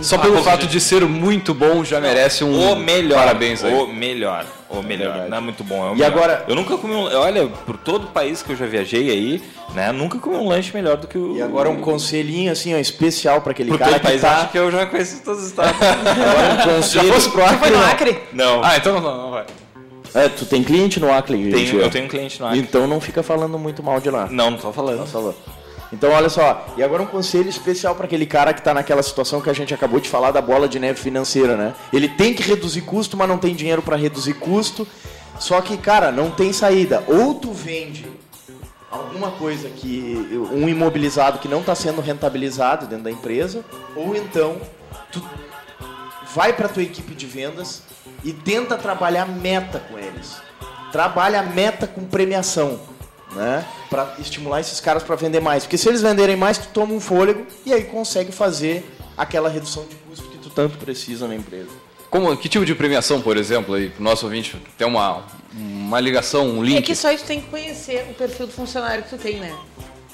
só 0.02 0.18
pelo 0.18 0.42
fato 0.42 0.66
de 0.66 0.80
ser 0.80 1.04
muito 1.06 1.54
bom 1.54 1.84
já 1.84 2.00
merece 2.00 2.42
um 2.42 2.72
O 2.72 2.74
melhor. 2.76 3.18
parabéns 3.20 3.62
aí. 3.62 3.72
O 3.72 3.86
melhor. 3.86 4.44
O 4.70 4.82
melhor. 4.82 5.28
Não 5.28 5.36
é 5.36 5.40
muito 5.40 5.64
bom. 5.64 5.84
É 5.84 5.90
o 5.90 5.92
E 5.92 5.96
melhor. 5.96 6.06
agora- 6.12 6.44
Eu 6.46 6.54
nunca 6.54 6.76
comi 6.76 6.94
um. 6.94 7.02
Olha, 7.04 7.48
por 7.48 7.76
todo 7.76 8.04
o 8.04 8.06
país 8.06 8.40
que 8.40 8.50
eu 8.52 8.56
já 8.56 8.66
viajei 8.66 9.10
aí, 9.10 9.42
né? 9.74 9.90
Nunca 9.90 10.18
comi 10.18 10.36
um 10.36 10.48
lanche 10.48 10.70
melhor 10.72 10.96
do 10.96 11.08
que 11.08 11.18
o. 11.18 11.36
E 11.36 11.42
agora 11.42 11.68
um 11.68 11.80
conselhinho 11.80 12.52
assim, 12.52 12.72
ó, 12.74 12.78
especial 12.78 13.40
para 13.40 13.50
aquele 13.50 13.70
Por 13.70 13.78
cara 13.80 13.94
que 13.98 14.06
país, 14.06 14.20
tá... 14.20 14.38
acho 14.42 14.48
que 14.52 14.58
eu 14.58 14.70
já 14.70 14.86
conheci 14.86 15.22
todos 15.22 15.40
os 15.42 15.48
estados. 15.48 15.74
Agora 15.82 16.54
um 16.72 16.76
conselho... 16.76 17.12
fosse 17.12 17.30
pro 17.30 17.44
Acre, 17.44 17.58
Foi 17.58 17.70
no 17.70 17.78
não. 17.78 17.86
Acre? 17.86 18.18
não. 18.32 18.64
Ah, 18.64 18.76
então 18.76 19.00
não, 19.00 19.16
não 19.24 19.30
vai. 19.32 19.44
É, 20.14 20.28
tu 20.28 20.44
tem 20.46 20.62
cliente 20.62 20.98
no 21.00 21.12
Acre, 21.12 21.50
Tenho- 21.50 21.80
eu 21.80 21.90
tenho 21.90 22.04
um 22.04 22.08
cliente 22.08 22.40
no 22.40 22.46
Acre. 22.46 22.58
Então 22.60 22.86
não 22.86 23.00
fica 23.00 23.22
falando 23.22 23.58
muito 23.58 23.82
mal 23.82 24.00
de 24.00 24.08
lá. 24.10 24.28
Não, 24.30 24.52
não 24.52 24.58
tô 24.58 24.72
falando. 24.72 25.06
Falou. 25.06 25.34
Então, 25.92 26.10
olha 26.10 26.28
só, 26.28 26.66
e 26.76 26.82
agora 26.82 27.02
um 27.02 27.06
conselho 27.06 27.48
especial 27.48 27.94
para 27.96 28.06
aquele 28.06 28.24
cara 28.24 28.52
que 28.52 28.60
está 28.60 28.72
naquela 28.72 29.02
situação 29.02 29.40
que 29.40 29.50
a 29.50 29.52
gente 29.52 29.74
acabou 29.74 29.98
de 29.98 30.08
falar 30.08 30.30
da 30.30 30.40
bola 30.40 30.68
de 30.68 30.78
neve 30.78 31.00
financeira, 31.00 31.56
né? 31.56 31.74
Ele 31.92 32.08
tem 32.08 32.32
que 32.32 32.42
reduzir 32.42 32.82
custo, 32.82 33.16
mas 33.16 33.28
não 33.28 33.38
tem 33.38 33.54
dinheiro 33.54 33.82
para 33.82 33.96
reduzir 33.96 34.34
custo. 34.34 34.86
Só 35.38 35.60
que, 35.60 35.76
cara, 35.76 36.12
não 36.12 36.30
tem 36.30 36.52
saída. 36.52 37.02
Ou 37.08 37.34
tu 37.34 37.52
vende 37.52 38.06
alguma 38.90 39.30
coisa 39.32 39.68
que 39.68 40.28
um 40.52 40.68
imobilizado 40.68 41.38
que 41.38 41.48
não 41.48 41.60
está 41.60 41.74
sendo 41.74 42.00
rentabilizado 42.00 42.86
dentro 42.86 43.04
da 43.04 43.10
empresa, 43.10 43.64
ou 43.94 44.14
então 44.14 44.60
tu 45.10 45.22
vai 46.34 46.52
para 46.52 46.68
tua 46.68 46.82
equipe 46.82 47.14
de 47.14 47.26
vendas 47.26 47.82
e 48.24 48.32
tenta 48.32 48.76
trabalhar 48.76 49.26
meta 49.26 49.80
com 49.80 49.98
eles. 49.98 50.36
Trabalha 50.92 51.42
meta 51.42 51.86
com 51.86 52.04
premiação, 52.04 52.80
né? 53.34 53.64
Para 53.88 54.14
estimular 54.18 54.60
esses 54.60 54.80
caras 54.80 55.02
para 55.02 55.16
vender 55.16 55.40
mais, 55.40 55.64
porque 55.64 55.78
se 55.78 55.88
eles 55.88 56.02
venderem 56.02 56.36
mais, 56.36 56.58
tu 56.58 56.68
toma 56.68 56.92
um 56.92 57.00
fôlego 57.00 57.46
e 57.64 57.72
aí 57.72 57.84
consegue 57.84 58.32
fazer 58.32 58.84
aquela 59.16 59.48
redução 59.48 59.84
de 59.86 59.94
custo 59.96 60.28
que 60.28 60.38
tu 60.38 60.50
tanto 60.50 60.78
precisa 60.78 61.28
na 61.28 61.34
empresa. 61.34 61.70
Como, 62.10 62.36
que 62.36 62.48
tipo 62.48 62.64
de 62.64 62.74
premiação, 62.74 63.22
por 63.22 63.36
exemplo, 63.36 63.74
aí, 63.74 63.88
pro 63.88 64.02
nosso 64.02 64.26
ouvinte? 64.26 64.56
Tem 64.76 64.84
uma, 64.84 65.24
uma 65.54 66.00
ligação, 66.00 66.48
um 66.48 66.62
link? 66.62 66.78
É 66.78 66.82
que 66.82 66.96
só 66.96 67.14
tu 67.14 67.22
tem 67.22 67.40
que 67.40 67.46
conhecer 67.46 68.04
o 68.10 68.14
perfil 68.14 68.46
do 68.48 68.52
funcionário 68.52 69.04
que 69.04 69.10
tu 69.10 69.18
tem, 69.18 69.38
né? 69.38 69.56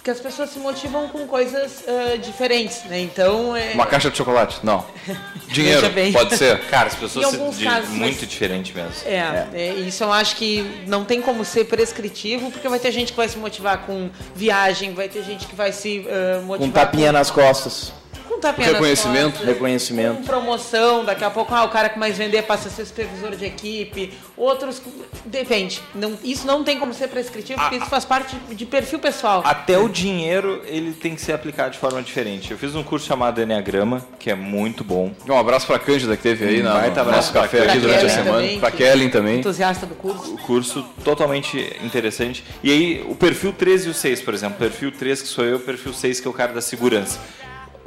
Porque 0.06 0.12
as 0.12 0.20
pessoas 0.20 0.50
se 0.50 0.60
motivam 0.60 1.08
com 1.08 1.26
coisas 1.26 1.82
ah, 1.88 2.16
diferentes, 2.16 2.84
né? 2.84 3.00
Então, 3.00 3.56
é... 3.56 3.72
Uma 3.72 3.86
caixa 3.86 4.08
de 4.08 4.16
chocolate? 4.16 4.60
Não. 4.62 4.86
Dinheiro, 5.50 5.90
pode 6.12 6.36
ser. 6.36 6.60
Cara, 6.66 6.86
as 6.86 6.94
pessoas 6.94 7.26
se- 7.26 7.64
casos, 7.64 7.90
muito 7.90 8.20
mas- 8.20 8.30
diferente 8.30 8.72
mesmo. 8.72 8.92
É, 9.04 9.48
é, 9.52 9.74
isso 9.74 10.04
eu 10.04 10.12
acho 10.12 10.36
que 10.36 10.84
não 10.86 11.04
tem 11.04 11.20
como 11.20 11.44
ser 11.44 11.64
prescritivo, 11.64 12.52
porque 12.52 12.68
vai 12.68 12.78
ter 12.78 12.92
gente 12.92 13.10
que 13.10 13.16
vai 13.16 13.28
se 13.28 13.36
motivar 13.36 13.78
com 13.78 14.08
viagem, 14.32 14.94
vai 14.94 15.08
ter 15.08 15.24
gente 15.24 15.44
que 15.44 15.56
vai 15.56 15.72
se 15.72 16.06
Com 16.38 16.46
motivar 16.46 16.86
tapinha 16.86 17.10
nas 17.10 17.28
costas, 17.28 17.92
com 18.26 18.40
tapinha 18.40 18.66
nas 18.68 18.74
Reconhecimento. 18.76 19.30
costas, 19.32 19.46
reconhecimento. 19.46 20.16
com 20.18 20.22
promoção, 20.24 21.04
daqui 21.04 21.24
a 21.24 21.30
pouco 21.30 21.54
ah, 21.54 21.64
o 21.64 21.68
cara 21.68 21.88
que 21.88 21.98
mais 21.98 22.16
vender 22.18 22.42
passa 22.42 22.68
a 22.68 22.70
ser 22.70 22.84
supervisor 22.84 23.36
de 23.36 23.44
equipe, 23.44 24.12
outros 24.36 24.80
depende. 25.24 25.80
Não, 25.94 26.18
isso 26.22 26.46
não 26.46 26.62
tem 26.64 26.78
como 26.78 26.92
ser 26.94 27.08
prescritivo, 27.08 27.60
porque 27.60 27.76
isso 27.76 27.86
faz 27.86 28.04
parte 28.04 28.36
de 28.50 28.66
perfil 28.66 28.98
pessoal. 28.98 29.42
Até 29.44 29.78
o 29.78 29.88
dinheiro 29.88 30.62
ele 30.66 30.92
tem 30.92 31.14
que 31.14 31.20
ser 31.20 31.32
aplicado 31.32 31.70
de 31.72 31.78
forma 31.78 32.02
diferente. 32.02 32.50
Eu 32.50 32.58
fiz 32.58 32.74
um 32.74 32.82
curso 32.82 33.06
chamado 33.06 33.40
Enneagrama, 33.40 34.04
que 34.18 34.30
é 34.30 34.34
muito 34.34 34.84
bom. 34.84 35.12
Um 35.28 35.38
abraço 35.38 35.66
pra 35.66 35.78
Cândida 35.78 36.16
que 36.16 36.22
teve 36.22 36.44
aí 36.46 36.62
na, 36.62 36.74
baita 36.74 36.94
no 36.96 37.00
abraço 37.08 37.16
nosso 37.18 37.32
pra 37.32 37.42
café 37.42 37.68
aqui 37.68 37.78
durante 37.78 38.04
a 38.06 38.08
semana. 38.08 38.32
também, 38.38 38.58
pra 38.60 38.70
que- 38.70 38.76
Kellen 38.78 39.08
também. 39.10 39.38
Entusiasta 39.38 39.86
do 39.86 39.94
curso. 39.94 40.34
O 40.34 40.38
curso 40.38 40.82
totalmente 41.04 41.76
interessante. 41.82 42.44
E 42.62 42.70
aí, 42.70 43.06
o 43.08 43.14
perfil 43.14 43.52
3 43.52 43.86
e 43.86 43.88
o 43.88 43.94
6, 43.94 44.20
por 44.22 44.34
exemplo. 44.34 44.58
Perfil 44.58 44.90
3, 44.92 45.22
que 45.22 45.28
sou 45.28 45.44
eu, 45.44 45.60
perfil 45.60 45.92
6, 45.92 46.20
que 46.20 46.26
é 46.26 46.30
o 46.30 46.32
cara 46.34 46.52
da 46.52 46.60
segurança. 46.60 47.18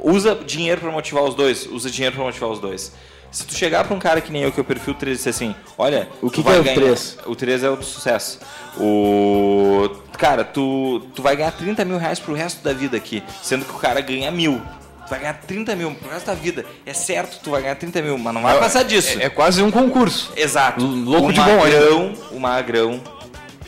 Usa 0.02 0.34
dinheiro 0.34 0.80
para 0.80 0.90
motivar 0.90 1.22
os 1.24 1.34
dois. 1.34 1.66
Usa 1.66 1.90
dinheiro 1.90 2.16
para 2.16 2.24
motivar 2.24 2.50
os 2.50 2.58
dois. 2.58 2.92
Se 3.30 3.46
tu 3.46 3.54
chegar 3.54 3.84
para 3.84 3.94
um 3.94 3.98
cara 4.00 4.20
que 4.20 4.32
nem 4.32 4.42
eu, 4.42 4.50
que 4.50 4.58
é 4.58 4.62
o 4.62 4.64
perfil 4.64 4.92
3, 4.92 5.14
e 5.14 5.16
disser 5.16 5.30
assim, 5.30 5.54
olha... 5.78 6.08
O 6.20 6.28
que 6.28 6.42
que 6.42 6.48
é 6.48 6.58
o 6.58 6.64
ganhar- 6.64 6.74
3? 6.74 7.18
O 7.26 7.36
3 7.36 7.62
é 7.62 7.70
o 7.70 7.76
do 7.76 7.84
sucesso. 7.84 8.40
O... 8.76 9.88
Cara, 10.18 10.42
tu, 10.42 11.00
tu 11.14 11.22
vai 11.22 11.36
ganhar 11.36 11.52
30 11.52 11.84
mil 11.84 11.96
reais 11.96 12.18
pro 12.18 12.34
resto 12.34 12.62
da 12.64 12.72
vida 12.72 12.96
aqui, 12.96 13.22
sendo 13.40 13.64
que 13.64 13.70
o 13.70 13.78
cara 13.78 14.00
ganha 14.00 14.30
mil. 14.32 14.60
Tu 15.06 15.10
vai 15.10 15.20
ganhar 15.20 15.34
30 15.34 15.76
mil 15.76 15.94
pro 15.94 16.10
resto 16.10 16.26
da 16.26 16.34
vida. 16.34 16.66
É 16.84 16.92
certo, 16.92 17.38
tu 17.42 17.50
vai 17.50 17.62
ganhar 17.62 17.76
30 17.76 18.02
mil, 18.02 18.18
mas 18.18 18.34
não 18.34 18.42
vai 18.42 18.58
passar 18.58 18.82
disso. 18.82 19.18
É, 19.20 19.26
é 19.26 19.28
quase 19.30 19.62
um 19.62 19.70
concurso. 19.70 20.32
Exato. 20.36 20.84
Louco 20.84 21.28
o 21.28 21.32
de 21.32 21.40
bom, 21.40 21.50
hein? 21.50 21.56
magrão, 21.58 22.14
o 22.32 22.40
magrão 22.40 23.00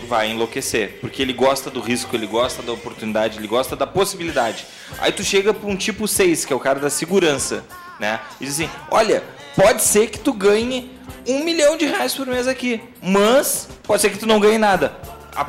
vai 0.07 0.31
enlouquecer, 0.31 0.99
porque 1.01 1.23
ele 1.23 1.33
gosta 1.33 1.71
do 1.71 1.81
risco, 1.81 2.15
ele 2.15 2.27
gosta 2.27 2.63
da 2.63 2.73
oportunidade, 2.73 3.39
ele 3.39 3.49
gosta 3.49 3.75
da 3.77 3.87
possibilidade. 3.87 4.67
Aí 4.99 5.13
tu 5.13 5.23
chega 5.25 5.53
para 5.55 5.69
um 5.69 5.77
tipo 5.77 6.07
6, 6.07 6.45
que 6.45 6.53
é 6.53 6.57
o 6.57 6.61
cara 6.61 6.79
da 6.81 6.91
segurança, 6.91 7.65
né? 7.99 8.21
E 8.41 8.45
diz 8.45 8.55
assim: 8.55 8.71
"Olha, 8.91 9.23
pode 9.57 9.83
ser 9.83 10.09
que 10.11 10.19
tu 10.19 10.33
ganhe 10.33 10.91
um 11.27 11.45
milhão 11.45 11.77
de 11.77 11.87
reais 11.87 12.15
por 12.15 12.27
mês 12.27 12.47
aqui, 12.49 12.81
mas 13.03 13.69
pode 13.85 14.03
ser 14.03 14.11
que 14.11 14.19
tu 14.19 14.27
não 14.27 14.39
ganhe 14.41 14.59
nada." 14.59 14.93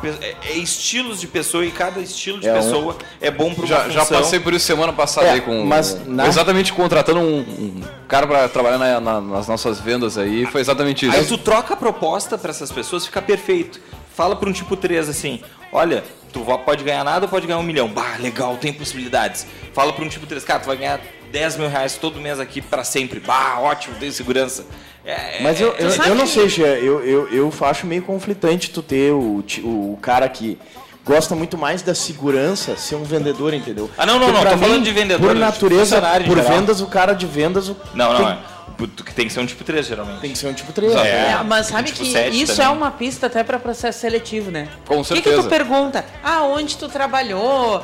Pe- 0.01 0.13
é, 0.21 0.35
é 0.51 0.53
estilos 0.53 1.19
de 1.19 1.27
pessoa 1.27 1.65
e 1.65 1.69
cada 1.69 1.99
estilo 1.99 2.39
de 2.39 2.47
É 2.47 2.53
um- 2.53 2.55
pessoa 2.55 2.97
é 3.19 3.29
bom 3.29 3.53
para 3.53 3.65
uma 3.65 3.67
Já, 3.67 3.89
já 3.89 4.05
passei 4.05 4.39
por 4.39 4.53
isso 4.53 4.65
semana 4.65 4.93
passada 4.93 5.27
É, 5.27 5.31
aí 5.31 5.41
com. 5.41 5.65
mas 5.65 6.07
na- 6.07 6.25
Exatamente 6.25 6.71
contratando 6.71 7.19
um, 7.19 7.39
um 7.39 7.81
cara 8.07 8.25
pra 8.25 8.47
trabalhar 8.47 8.77
na- 8.77 9.01
na- 9.01 9.19
nas 9.19 9.45
nossas 9.49 9.81
vendas 9.81 10.17
aí. 10.17 10.45
Foi 10.45 10.61
exatamente 10.61 11.05
isso. 11.05 11.17
Aí 11.17 11.25
tu 11.25 11.37
troca 11.37 11.73
a 11.73 11.75
proposta 11.77 12.37
para 12.37 12.51
essas 12.51 12.71
pessoas, 12.71 13.05
fica 13.05 13.21
perfeito. 13.21 13.81
Fala 14.15 14.35
para 14.35 14.49
um 14.49 14.53
tipo 14.53 14.75
3 14.75 15.09
assim: 15.09 15.41
olha, 15.71 16.03
tu 16.31 16.39
pode 16.65 16.83
ganhar 16.83 17.03
nada 17.03 17.25
ou 17.25 17.29
pode 17.29 17.47
ganhar 17.47 17.59
um 17.59 17.63
milhão. 17.63 17.87
Bah, 17.87 18.15
legal, 18.19 18.57
tem 18.57 18.71
possibilidades. 18.73 19.45
Fala 19.73 19.93
para 19.93 20.03
um 20.03 20.09
tipo 20.09 20.25
3, 20.25 20.43
cara, 20.43 20.59
tu 20.59 20.67
vai 20.67 20.77
ganhar 20.77 20.99
10 21.31 21.57
mil 21.57 21.69
reais 21.69 21.95
todo 21.95 22.19
mês 22.19 22.39
aqui 22.39 22.61
para 22.61 22.83
sempre. 22.83 23.19
Bah, 23.19 23.59
ótimo, 23.59 23.95
tem 23.99 24.11
segurança. 24.11 24.65
É, 25.05 25.41
Mas 25.41 25.59
eu, 25.59 25.73
eu, 25.73 25.89
eu 25.89 26.15
não 26.15 26.25
sei, 26.25 26.47
Gia, 26.47 26.79
eu, 26.79 27.03
eu, 27.03 27.27
eu 27.29 27.53
acho 27.61 27.85
meio 27.85 28.03
conflitante 28.03 28.69
tu 28.69 28.81
ter 28.81 29.11
o, 29.11 29.43
o 29.61 29.99
cara 30.01 30.29
que 30.29 30.57
gosta 31.03 31.35
muito 31.35 31.57
mais 31.57 31.81
da 31.81 31.93
segurança 31.93 32.77
ser 32.77 32.95
um 32.95 33.03
vendedor, 33.03 33.53
entendeu? 33.53 33.91
Ah, 33.97 34.05
não, 34.05 34.17
não, 34.17 34.27
Porque 34.31 34.45
não, 34.45 34.51
tô 34.51 34.57
falando 34.57 34.83
de 34.83 34.91
vendedor, 34.91 35.27
Por 35.27 35.35
natureza, 35.35 36.01
por 36.25 36.37
geral. 36.37 36.53
vendas, 36.53 36.79
o 36.79 36.87
cara 36.87 37.11
de 37.13 37.25
vendas 37.25 37.67
o- 37.67 37.75
Não, 37.93 38.13
não, 38.13 38.17
tem, 38.23 38.27
é. 38.29 38.37
Tu- 38.77 38.87
Tem 39.13 39.27
que 39.27 39.33
ser 39.33 39.39
um 39.39 39.45
tipo 39.45 39.63
3, 39.63 39.85
geralmente. 39.85 40.19
tem 40.19 40.31
que 40.31 40.37
ser 40.37 40.47
um 40.47 40.53
tipo 40.53 40.71
3. 40.73 40.93
É. 40.95 41.31
É, 41.31 41.43
mas 41.45 41.67
sabe 41.67 41.91
tipo 41.91 41.99
que 42.03 42.17
isso 42.29 42.55
também. 42.55 42.65
é 42.65 42.69
uma 42.69 42.91
pista 42.91 43.27
até 43.27 43.43
para 43.43 43.59
processo 43.59 43.99
seletivo, 43.99 44.49
né? 44.51 44.67
Com 44.85 44.99
O 44.99 45.03
que, 45.05 45.13
que 45.15 45.21
certeza. 45.21 45.43
tu 45.43 45.49
pergunta? 45.49 46.03
Ah, 46.23 46.43
onde 46.43 46.75
tu 46.77 46.87
trabalhou? 46.89 47.83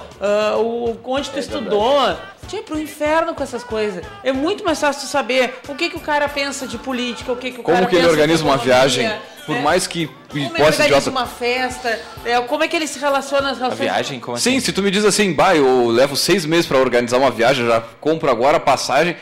O, 0.58 0.96
onde 1.06 1.30
tu 1.30 1.38
É 1.38 1.40
estudou? 1.40 2.16
Tinha 2.48 2.64
pro 2.64 2.80
inferno 2.80 3.36
com 3.36 3.44
essas 3.44 3.64
coisas. 3.64 4.04
É 4.24 4.32
muito 4.32 4.64
mais 4.66 4.80
fácil 4.80 5.04
tu 5.04 5.08
saber 5.08 5.60
o 5.68 5.76
que, 5.76 5.90
que 5.92 5.98
o 5.98 6.00
cara 6.00 6.28
pensa 6.28 6.66
de 6.66 6.78
política, 6.80 7.32
o 7.32 7.36
que, 7.36 7.52
que 7.52 7.60
o 7.60 7.64
Como 7.64 7.76
cara 7.78 7.86
que 7.88 7.96
ele 7.96 8.02
pensa 8.04 8.16
de 8.16 8.20
organiza 8.22 8.44
uma 8.44 8.58
viagem, 8.58 9.12
por 9.46 9.56
né? 9.56 9.62
mais 9.62 9.86
que 9.86 10.08
Como 10.08 10.40
ele 10.42 10.50
possa 10.50 10.64
organiza 10.84 10.86
idiota. 10.98 11.10
uma 11.12 11.28
festa, 11.28 12.00
é, 12.26 12.42
como 12.42 12.64
é 12.64 12.68
que 12.68 12.76
ele 12.76 12.88
se 12.88 12.98
relaciona 12.98 13.44
nas 13.50 13.58
A 13.58 13.66
relações... 13.66 13.80
viagem, 13.80 14.20
como 14.20 14.36
assim? 14.36 14.54
Sim, 14.54 14.60
se 14.62 14.74
tu 14.74 14.82
me 14.82 14.90
diz 14.90 15.06
assim, 15.06 15.32
bah, 15.32 15.56
eu 15.56 15.88
levo 15.90 16.16
seis 16.16 16.44
meses 16.44 16.66
pra 16.66 16.80
organizar 16.80 17.18
uma 17.20 17.30
viagem, 17.30 17.68
já 17.68 17.80
compro 18.02 18.32
agora 18.32 18.58
a 18.58 18.60
passagem. 18.60 19.16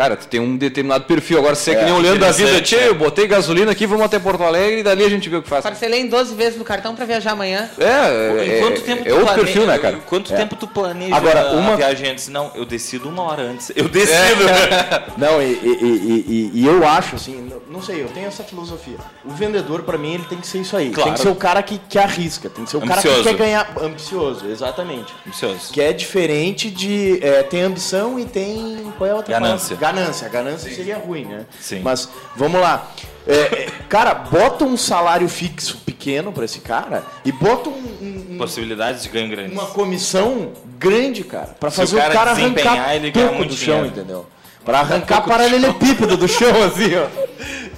Cara, 0.00 0.16
tu 0.16 0.26
tem 0.28 0.40
um 0.40 0.56
determinado 0.56 1.04
perfil. 1.04 1.38
Agora, 1.38 1.54
se 1.54 1.70
é, 1.72 1.74
que 1.74 1.84
nem 1.84 1.92
olhando 1.92 2.24
a 2.24 2.30
vida, 2.32 2.58
tchê, 2.62 2.76
né? 2.76 2.88
eu 2.88 2.94
botei 2.94 3.26
gasolina 3.26 3.72
aqui, 3.72 3.84
vamos 3.86 4.02
até 4.06 4.18
Porto 4.18 4.42
Alegre 4.42 4.80
e 4.80 4.82
dali 4.82 5.04
a 5.04 5.10
gente 5.10 5.28
vê 5.28 5.36
o 5.36 5.42
que 5.42 5.48
faz. 5.50 5.62
Parcelei 5.62 6.00
em 6.00 6.06
12 6.08 6.34
vezes 6.34 6.58
no 6.58 6.64
cartão 6.64 6.94
para 6.94 7.04
viajar 7.04 7.32
amanhã. 7.32 7.68
É, 7.78 8.56
é, 8.56 8.60
quanto 8.62 8.80
tempo 8.80 9.06
é 9.06 9.12
outro 9.12 9.26
planeja- 9.26 9.44
perfil, 9.44 9.66
né, 9.66 9.78
cara? 9.78 9.98
Quanto 10.06 10.32
tempo 10.34 10.56
tu 10.56 10.66
planeja 10.66 11.14
Agora, 11.14 11.50
uma- 11.52 11.74
a 11.74 11.76
viagem 11.76 12.08
antes? 12.12 12.28
Não, 12.28 12.50
eu 12.54 12.64
decido 12.64 13.10
uma 13.10 13.24
hora 13.24 13.42
antes. 13.42 13.70
Eu 13.76 13.90
decido. 13.90 14.40
Não, 15.18 15.42
e, 15.42 15.44
e- 15.44 15.78
e- 15.82 16.24
e- 16.54 16.60
e 16.62 16.66
eu 16.66 16.86
acho, 16.88 17.16
assim, 17.16 17.52
não 17.70 17.82
sei, 17.82 18.02
eu 18.02 18.08
tenho 18.08 18.26
essa 18.28 18.42
filosofia. 18.42 18.96
O 19.22 19.30
vendedor, 19.32 19.82
pra 19.82 19.98
mim, 19.98 20.14
ele 20.14 20.24
tem 20.24 20.38
que 20.38 20.46
ser 20.46 20.58
isso 20.60 20.76
aí. 20.78 20.90
Claro. 20.90 21.10
Tem 21.10 21.14
que 21.14 21.20
ser 21.20 21.28
o 21.28 21.34
cara 21.34 21.62
que, 21.62 21.78
que 21.78 21.98
arrisca, 21.98 22.48
tem 22.48 22.64
que 22.64 22.70
ser 22.70 22.78
o 22.78 22.80
cara 22.80 22.94
Ambicioso. 23.00 23.22
que 23.22 23.28
quer 23.28 23.34
ganhar. 23.36 23.70
Ambicioso, 23.82 24.46
exatamente. 24.48 25.12
Ambicioso. 25.26 25.72
Que 25.72 25.82
é 25.82 25.92
diferente 25.92 26.70
de. 26.70 27.18
é, 27.22 27.42
tem 27.42 27.60
ambição 27.62 28.18
e 28.18 28.24
tem. 28.24 28.90
Qual 28.96 29.06
é 29.08 29.12
a 29.12 29.16
outra 29.16 29.34
Ganância. 29.34 29.76
palavra? 29.76 29.89
Ganância. 29.92 30.26
A 30.26 30.30
ganância 30.30 30.74
seria 30.74 30.98
ruim, 30.98 31.24
né? 31.24 31.46
Sim. 31.60 31.80
Mas 31.82 32.08
vamos 32.36 32.60
lá. 32.60 32.90
É, 33.26 33.34
é, 33.34 33.68
cara, 33.88 34.14
bota 34.14 34.64
um 34.64 34.76
salário 34.76 35.28
fixo 35.28 35.78
pequeno 35.84 36.32
pra 36.32 36.44
esse 36.44 36.60
cara 36.60 37.04
e 37.24 37.30
bota 37.30 37.68
um- 37.68 38.26
um- 38.32 38.38
Possibilidades 38.38 39.02
de 39.02 39.08
ganho 39.10 39.28
grande. 39.28 39.52
uma 39.52 39.66
comissão 39.66 40.52
grande, 40.78 41.22
cara, 41.24 41.54
Pra 41.60 41.70
Se 41.70 41.76
fazer 41.76 41.96
o 41.96 41.98
o 41.98 42.02
cara 42.02 42.14
cara, 42.14 42.34
desempenhar, 42.34 42.72
arrancar 42.74 42.94
ele 42.96 43.10
ganha 43.10 43.32
muito 43.32 43.50
do 43.50 43.56
chão, 43.56 43.74
dinheiro. 43.82 43.86
entendeu? 43.88 44.26
Pra 44.64 44.80
arrancar 44.80 45.22
paralelepípedo 45.22 46.16
do 46.16 46.26
chão, 46.28 46.62
assim, 46.64 46.90
ó. 46.96 47.06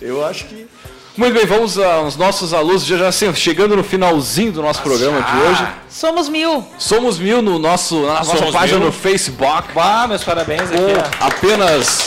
Eu 0.00 0.24
acho 0.24 0.44
que 0.46 0.66
Muito 1.14 1.34
bem, 1.34 1.44
vamos 1.44 1.76
aos 1.76 2.16
nossos 2.16 2.54
alunos, 2.54 2.86
já, 2.86 2.96
já 2.96 3.08
assim, 3.08 3.34
chegando 3.34 3.76
no 3.76 3.84
finalzinho 3.84 4.50
do 4.50 4.62
nosso 4.62 4.80
programa 4.80 5.20
de 5.20 5.36
hoje. 5.42 5.66
Somos 5.90 6.26
mil. 6.26 6.66
Somos 6.78 7.18
mil 7.18 7.42
no 7.42 7.58
nosso, 7.58 8.00
na 8.06 8.14
nossa 8.14 8.38
Somos 8.38 8.52
página 8.54 8.78
mil. 8.78 8.86
no 8.86 8.92
Facebook. 8.92 9.68
Ah, 9.76 10.06
meus 10.08 10.24
parabéns 10.24 10.62
aqui. 10.62 10.78
Com 10.78 11.24
ó. 11.24 11.26
apenas 11.26 12.06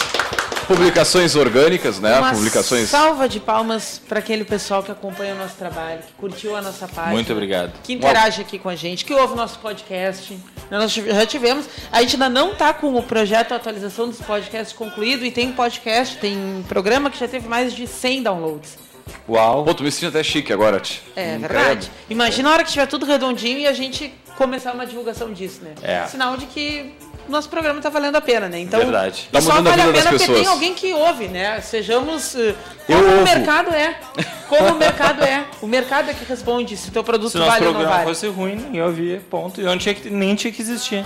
publicações 0.68 1.36
orgânicas, 1.36 2.00
né? 2.00 2.18
Uma 2.20 2.34
Publicações. 2.34 2.90
salva 2.90 3.30
de 3.30 3.40
palmas 3.40 4.02
para 4.10 4.18
aquele 4.18 4.44
pessoal 4.44 4.82
que 4.82 4.92
acompanha 4.92 5.36
o 5.36 5.38
nosso 5.38 5.56
trabalho, 5.56 6.00
que 6.00 6.14
curtiu 6.14 6.56
a 6.56 6.62
nossa 6.62 6.88
página. 6.88 7.14
Muito 7.14 7.32
obrigado. 7.32 7.74
Que 7.84 7.94
interage 7.94 8.42
aqui 8.42 8.58
com 8.58 8.70
a 8.70 8.76
gente, 8.76 9.06
que 9.06 9.14
ouve 9.14 9.34
o 9.34 9.36
nosso 9.36 9.60
podcast. 9.60 10.36
Nós 10.72 10.92
já 10.92 11.26
tivemos. 11.28 11.68
A 11.92 12.02
gente 12.02 12.16
ainda 12.16 12.30
não 12.30 12.54
está 12.54 12.74
com 12.74 12.96
o 12.96 13.04
projeto 13.04 13.50
de 13.50 13.54
atualização 13.54 14.10
dos 14.10 14.20
podcasts 14.20 14.76
concluído 14.76 15.24
e 15.24 15.30
tem 15.30 15.52
podcast, 15.52 16.18
tem 16.18 16.66
programa 16.68 17.12
que 17.12 17.20
já 17.20 17.28
teve 17.28 17.48
mais 17.48 17.72
de 17.72 17.86
100 17.86 18.24
downloads. 18.24 18.85
Uau. 19.28 19.64
Pô, 19.64 19.74
tu 19.74 19.84
me 19.84 19.92
sentindo 19.92 20.10
até 20.10 20.24
chique 20.24 20.52
agora, 20.54 20.80
Ti. 20.80 21.02
É 21.16 21.36
Hum, 21.36 21.40
verdade. 21.40 21.92
Imagina 22.10 22.50
a 22.50 22.54
hora 22.54 22.64
que 22.64 22.70
estiver 22.70 22.88
tudo 22.88 23.06
redondinho 23.06 23.58
e 23.60 23.68
a 23.68 23.74
gente 23.74 24.14
começar 24.38 24.74
uma 24.74 24.86
divulgação 24.86 25.32
disso, 25.34 25.62
né? 25.64 25.74
É. 25.82 26.06
Sinal 26.08 26.38
de 26.38 26.46
que 26.46 26.94
nosso 27.28 27.50
programa 27.50 27.82
tá 27.82 27.90
valendo 27.90 28.16
a 28.18 28.22
pena, 28.22 28.48
né? 28.48 28.60
Então, 28.60 28.80
Verdade. 28.80 29.28
Tá 29.32 29.42
só 29.42 29.54
a 29.54 29.62
vale 29.62 29.82
a, 29.82 29.86
das 29.88 29.96
pena 29.98 30.10
porque 30.12 30.28
tem 30.34 30.46
alguém 30.46 30.74
que 30.76 30.94
ouve, 30.94 31.28
né? 31.28 31.60
Sejamos 31.62 32.36
Eu 32.36 32.56
como 32.88 33.00
o 33.04 33.12
ouvo. 33.20 33.24
mercado 33.24 33.74
é. 33.74 33.96
Como 34.48 34.70
o 34.70 34.78
mercado 34.78 35.24
é. 35.24 35.44
O 35.60 35.66
mercado 35.66 36.12
é 36.12 36.14
que 36.14 36.24
responde 36.24 36.78
se 36.78 36.90
o 36.90 36.92
teu 36.92 37.04
produto 37.04 37.32
Se 37.32 37.38
o 37.38 37.40
nosso 37.40 37.52
vale 37.54 37.66
ou 37.66 37.72
não 37.74 37.80
programa 37.80 38.04
vale. 38.04 38.10
fosse 38.16 38.28
ruim, 38.28 38.56
ninguém 38.58 38.84
ouvia, 38.84 39.20
ponto. 39.28 39.60
E 39.60 39.64
eu 39.64 39.72
não 39.72 39.78
tinha 39.80 39.96
que, 39.96 40.08
nem 40.08 40.36
tinha 40.36 40.54
que 40.54 40.62
existir. 40.62 41.04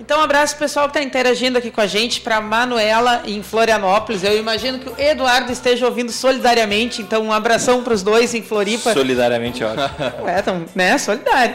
Então, 0.00 0.20
um 0.20 0.22
abraço 0.22 0.56
pessoal 0.56 0.88
que 0.88 0.96
está 0.96 1.02
interagindo 1.02 1.58
aqui 1.58 1.70
com 1.70 1.80
a 1.80 1.86
gente, 1.86 2.20
para 2.20 2.40
Manuela 2.40 3.22
em 3.26 3.42
Florianópolis. 3.42 4.22
Eu 4.22 4.38
imagino 4.38 4.78
que 4.78 4.88
o 4.88 4.94
Eduardo 4.96 5.50
esteja 5.50 5.86
ouvindo 5.86 6.12
solidariamente, 6.12 7.02
então 7.02 7.24
um 7.24 7.32
abração 7.32 7.82
para 7.82 7.92
os 7.92 8.02
dois 8.02 8.32
em 8.32 8.42
Floripa. 8.42 8.92
Solidariamente, 8.92 9.64
ótimo. 9.64 9.88
É, 10.28 10.42
tão, 10.42 10.64
né? 10.74 10.98
Solidário. 10.98 11.54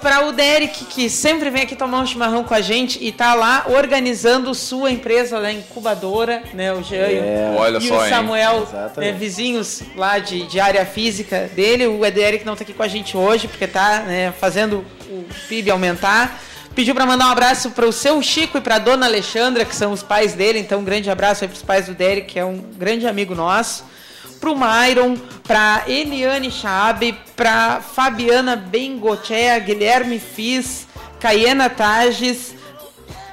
para 0.00 0.26
o 0.26 0.32
Derek, 0.32 0.84
que 0.86 1.10
sempre 1.10 1.50
vem 1.50 1.62
aqui 1.62 1.76
tomar 1.76 2.00
um 2.00 2.06
chimarrão 2.06 2.44
com 2.44 2.54
a 2.54 2.60
gente 2.60 2.98
e 3.02 3.12
tá 3.12 3.34
lá 3.34 3.66
organizando 3.68 4.54
sua 4.54 4.90
empresa 4.90 5.38
lá, 5.38 5.52
incubadora, 5.52 6.42
né? 6.54 6.72
O 6.72 6.82
Jean 6.82 7.06
É, 7.06 7.54
olha 7.56 7.78
e 7.78 7.88
só, 7.88 8.04
o? 8.04 8.08
Samuel, 8.08 8.68
né, 8.96 9.12
vizinhos 9.12 9.82
lá 9.96 10.18
de, 10.18 10.46
de 10.46 10.60
área 10.60 10.86
física 10.86 11.50
dele. 11.54 11.86
O 11.86 11.98
Derek 12.10 12.44
não 12.44 12.56
tá 12.56 12.62
aqui 12.62 12.72
com 12.72 12.82
a 12.82 12.88
gente 12.88 13.16
hoje, 13.16 13.48
porque 13.48 13.66
tá 13.66 14.00
né, 14.00 14.32
fazendo 14.38 14.84
o 15.10 15.24
PIB 15.48 15.70
aumentar. 15.70 16.40
Pediu 16.74 16.94
para 16.94 17.04
mandar 17.04 17.26
um 17.26 17.32
abraço 17.32 17.70
para 17.70 17.86
o 17.86 17.92
seu 17.92 18.22
Chico 18.22 18.58
e 18.58 18.60
para 18.60 18.78
dona 18.78 19.06
Alexandra, 19.06 19.64
que 19.64 19.74
são 19.74 19.92
os 19.92 20.02
pais 20.02 20.34
dele. 20.34 20.58
Então, 20.58 20.80
um 20.80 20.84
grande 20.84 21.10
abraço 21.10 21.44
aí 21.44 21.48
para 21.48 21.56
os 21.56 21.62
pais 21.62 21.86
do 21.86 21.94
Derek, 21.94 22.28
que 22.28 22.38
é 22.38 22.44
um 22.44 22.58
grande 22.76 23.06
amigo 23.06 23.34
nosso 23.34 23.84
pro 24.40 24.56
Myron, 24.56 25.16
pra 25.46 25.84
Eliane 25.86 26.50
Chabe, 26.50 27.16
pra 27.36 27.80
Fabiana 27.80 28.56
Bengochea, 28.56 29.58
Guilherme 29.58 30.18
Fis, 30.18 30.86
Caiena 31.20 31.68
Tages, 31.68 32.54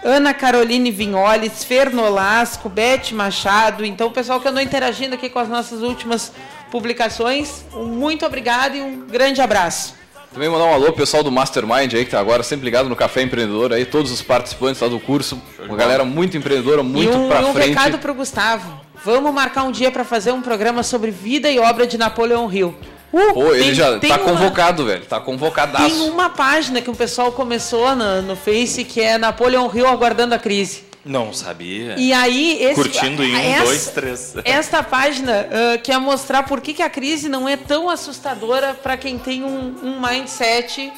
Ana 0.04 0.34
Caroline 0.34 0.92
Vinholes, 0.92 1.64
Fer 1.64 1.94
Nolasco, 1.94 2.68
Beth 2.68 3.14
Machado. 3.14 3.86
Então, 3.86 4.08
o 4.08 4.12
pessoal 4.12 4.42
que 4.42 4.48
andou 4.50 4.62
interagindo 4.62 5.16
aqui 5.16 5.30
com 5.30 5.40
as 5.40 5.48
nossas 5.48 5.82
últimas 5.82 6.34
publicações, 6.70 7.64
um 7.74 7.86
muito 7.86 8.26
obrigado 8.26 8.76
e 8.76 8.82
um 8.82 9.08
grande 9.08 9.42
abraço. 9.42 9.96
Também 10.34 10.50
mandar 10.50 10.66
um 10.66 10.74
alô 10.74 10.86
pro 10.88 10.94
pessoal 10.98 11.24
do 11.24 11.32
Mastermind 11.32 11.94
aí, 11.94 12.06
que 12.06 12.12
tá 12.12 12.20
agora 12.20 12.44
sempre 12.44 12.66
ligado 12.66 12.88
no 12.88 12.96
Café 12.96 13.24
Empreendedor 13.24 13.74
aí, 13.74 13.86
todos 13.86 14.12
os 14.12 14.22
participantes 14.22 14.82
lá 14.82 14.88
do 14.88 15.00
curso. 15.00 15.42
Uma 15.66 15.76
galera 15.76 16.04
muito 16.06 16.38
empreendedora, 16.38 16.84
muito 16.84 17.12
e 17.12 17.16
um, 17.16 17.28
pra 17.28 17.42
e 17.42 17.46
um 17.46 17.54
frente. 17.54 17.70
recado 17.70 17.98
pro 17.98 18.14
Gustavo. 18.14 18.80
Vamos 19.04 19.34
marcar 19.34 19.64
um 19.64 19.72
dia 19.72 19.90
para 19.90 20.04
fazer 20.04 20.32
um 20.32 20.42
programa 20.42 20.84
sobre 20.84 21.10
vida 21.12 21.50
e 21.50 21.58
obra 21.60 21.88
de 21.88 21.98
Napoleão 21.98 22.52
Hill. 22.52 22.76
Uh, 23.12 23.34
Pô, 23.34 23.54
ele 23.54 23.64
tem- 23.66 23.74
já 23.74 23.98
tem 24.00 24.10
tá 24.10 24.18
uma- 24.18 24.26
convocado, 24.32 24.86
velho. 24.86 25.06
Tá 25.06 25.20
convocadaço. 25.20 25.88
Tem 25.88 26.10
uma 26.10 26.30
página 26.30 26.82
que 26.82 26.90
o 26.90 26.96
pessoal 26.96 27.32
começou 27.32 27.96
no, 27.96 28.22
no 28.22 28.36
Face 28.36 28.84
que 28.84 29.02
é 29.02 29.18
Napoleão 29.18 29.72
Hill 29.74 29.88
aguardando 29.88 30.36
a 30.36 30.40
crise. 30.40 30.84
Não 31.06 31.32
sabia. 31.32 31.96
E 31.98 32.12
aí, 32.12 32.62
esse, 32.62 32.76
Curtindo 32.76 33.24
em 33.24 33.34
um, 33.34 33.38
essa- 33.40 33.64
dois, 33.66 33.88
três. 33.88 34.34
Esta 34.44 34.84
página 34.84 35.48
ah, 35.52 35.78
quer 35.78 36.00
mostrar 36.00 36.44
por 36.44 36.60
que, 36.62 36.74
que 36.74 36.84
a 36.84 36.90
crise 36.90 37.30
não 37.30 37.48
é 37.48 37.56
tão 37.56 37.90
assustadora 37.90 38.74
para 38.74 38.98
quem 38.98 39.18
tem 39.18 39.44
um, 39.44 39.76
um 39.84 40.02
mindset 40.02 40.92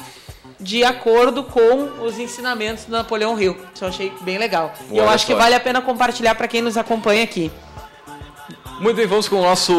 de 0.58 0.84
acordo 0.84 1.42
com 1.44 2.04
os 2.04 2.18
ensinamentos 2.18 2.84
do 2.84 2.92
Napoleão 2.92 3.40
Hill. 3.40 3.56
Isso 3.74 3.84
eu 3.84 3.88
achei 3.88 4.12
bem 4.20 4.36
legal. 4.36 4.74
E 4.90 4.98
eu 4.98 5.08
acho 5.08 5.24
que 5.26 5.34
vale 5.34 5.54
a 5.54 5.60
pena 5.60 5.80
compartilhar 5.80 6.34
para 6.34 6.46
quem 6.46 6.60
nos 6.60 6.76
acompanha 6.76 7.22
aqui. 7.24 7.50
Muito 8.80 8.96
bem, 8.96 9.06
vamos 9.06 9.28
com 9.28 9.36
o 9.36 9.42
nosso, 9.42 9.72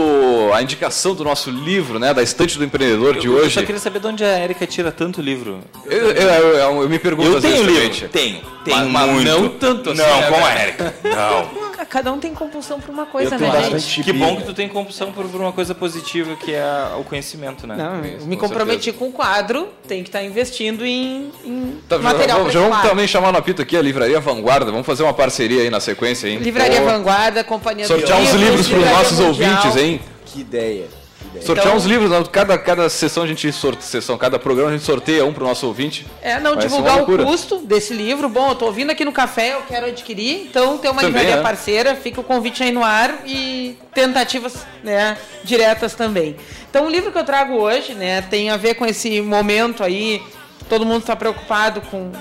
a 0.54 0.62
indicação 0.62 1.16
do 1.16 1.24
nosso 1.24 1.50
livro, 1.50 1.98
né, 1.98 2.14
da 2.14 2.22
Estante 2.22 2.58
do 2.58 2.64
Empreendedor 2.64 3.18
de 3.18 3.26
Eu 3.28 3.34
hoje. 3.34 3.52
só 3.56 3.62
queria 3.62 3.80
saber 3.80 4.00
de 4.00 4.08
onde 4.08 4.24
a 4.24 4.44
Erika 4.44 4.68
tira 4.68 4.92
tanto 4.92 5.22
livro. 5.22 5.60
Eu, 5.86 6.12
eu- 6.12 6.30
eu- 6.58 6.82
eu 6.84 6.90
me 6.90 7.00
pergunto 7.00 7.30
Eu 7.30 7.42
tenho 7.42 7.64
vezes 7.64 7.84
livro. 8.00 8.10
Tenho. 8.10 8.42
Mas- 8.44 8.64
Tenho 8.64 8.90
mas 8.90 9.10
muito. 9.12 9.28
não 9.28 9.50
tanto 9.50 9.90
assim, 9.90 10.02
Não, 10.02 10.22
né, 10.22 10.28
como 10.30 10.46
a? 10.46 10.54
Erika. 10.64 10.96
Não. 11.04 11.62
Cada 11.86 12.12
um 12.14 12.20
tem 12.20 12.34
compulsão 12.34 12.80
por 12.80 12.90
uma 12.92 13.06
coisa, 13.06 13.36
Eu 13.36 13.40
tenho 13.40 13.52
né, 13.52 13.80
gente? 13.80 14.04
Que 14.04 14.14
bom 14.14 14.38
que 14.38 14.44
tu 14.44 14.54
tem 14.54 14.68
compulsão 14.68 15.12
por, 15.12 15.26
por 15.28 15.42
uma 15.42 15.52
coisa 15.52 15.74
positiva, 15.76 16.36
que 16.36 16.54
é 16.54 16.64
o 17.00 17.04
conhecimento, 17.04 17.66
né? 17.68 17.76
Não, 17.76 18.06
eu 18.06 18.18
Isso, 18.18 18.28
me 18.28 18.36
com 18.38 18.48
comprometi 18.48 18.92
com 18.92 19.08
o 19.08 19.12
quadro, 19.12 19.70
tem 19.88 20.04
que 20.04 20.10
estar 20.10 20.24
investindo 20.24 20.86
em, 20.86 21.32
em 21.44 21.78
Tá, 21.90 21.98
material 22.00 22.46
já, 22.46 22.50
já 22.52 22.60
vamos 22.60 22.76
quadro. 22.76 22.90
também 22.90 23.08
chamar 23.08 23.32
no 23.32 23.38
apito 23.38 23.62
aqui 23.62 23.76
a 23.76 23.82
Livraria 23.82 24.20
Vanguarda. 24.20 24.72
Vamos 24.72 24.86
fazer 24.86 25.04
uma 25.04 25.14
parceria 25.14 25.62
aí 25.64 25.70
na 25.70 25.80
sequência, 25.80 26.28
hein? 26.28 26.38
Livraria 26.40 26.80
Pô, 26.82 26.88
Vanguarda, 26.88 27.44
Companhia 27.44 27.86
do 27.86 27.88
Sortear 27.88 28.20
uns 28.20 28.32
livros 28.34 28.68
para 28.68 28.80
os 28.80 28.86
nossos 28.86 29.20
Mundial. 29.20 29.52
ouvintes, 29.56 29.78
hein? 29.82 30.02
Que 30.26 30.42
ideia. 30.42 31.01
Ideia. 31.32 31.46
Sortear 31.46 31.68
Então- 31.68 31.78
uns 31.78 31.86
livros, 31.86 32.28
cada, 32.30 32.58
cada 32.58 32.90
sessão 32.90 33.24
a 33.24 33.28
gente 33.28 33.52
sorte, 33.52 33.84
sessão, 33.84 34.18
cada 34.18 34.38
programa 34.38 34.70
a 34.70 34.74
gente 34.74 34.84
sorteia 34.84 35.26
um 35.26 35.32
pro 35.34 35.46
nosso 35.46 35.66
ouvinte. 35.66 36.06
É, 36.22 36.40
não 36.40 36.54
ser 36.56 36.68
divulgar 36.68 37.02
o 37.02 37.06
custo 37.26 37.58
desse 37.60 37.94
livro. 37.94 38.28
Bom, 38.30 38.50
eu 38.50 38.56
tô 38.56 38.66
ouvindo 38.66 38.92
aqui 38.92 39.06
no 39.06 39.12
café, 39.14 39.54
eu 39.54 39.62
quero 39.62 39.86
adquirir. 39.88 40.48
Então 40.50 40.78
tem 40.78 40.92
uma 40.92 41.02
Também, 41.02 41.22
livraria 41.22 41.40
é. 41.40 41.44
parceira, 41.44 41.96
fica 41.96 42.20
o 42.20 42.24
convite 42.24 42.62
aí 42.64 42.72
no 42.72 42.84
ar 42.84 43.20
e 43.26 43.78
tentativas 43.94 44.66
né, 44.84 45.18
diretas 45.44 45.94
também. 45.96 46.36
Então 46.70 46.86
o 46.86 46.90
livro 46.90 47.12
que 47.12 47.18
eu 47.18 47.24
trago 47.26 47.54
hoje 47.56 47.94
né, 47.94 48.22
tem 48.22 48.50
a 48.50 48.58
ver 48.58 48.76
com 48.76 48.86
esse 48.86 49.22
momento 49.22 49.84
aí, 49.84 50.22
todo 50.70 50.86
mundo 50.86 51.00
está 51.02 51.16
preocupado 51.16 51.82
com, 51.82 52.12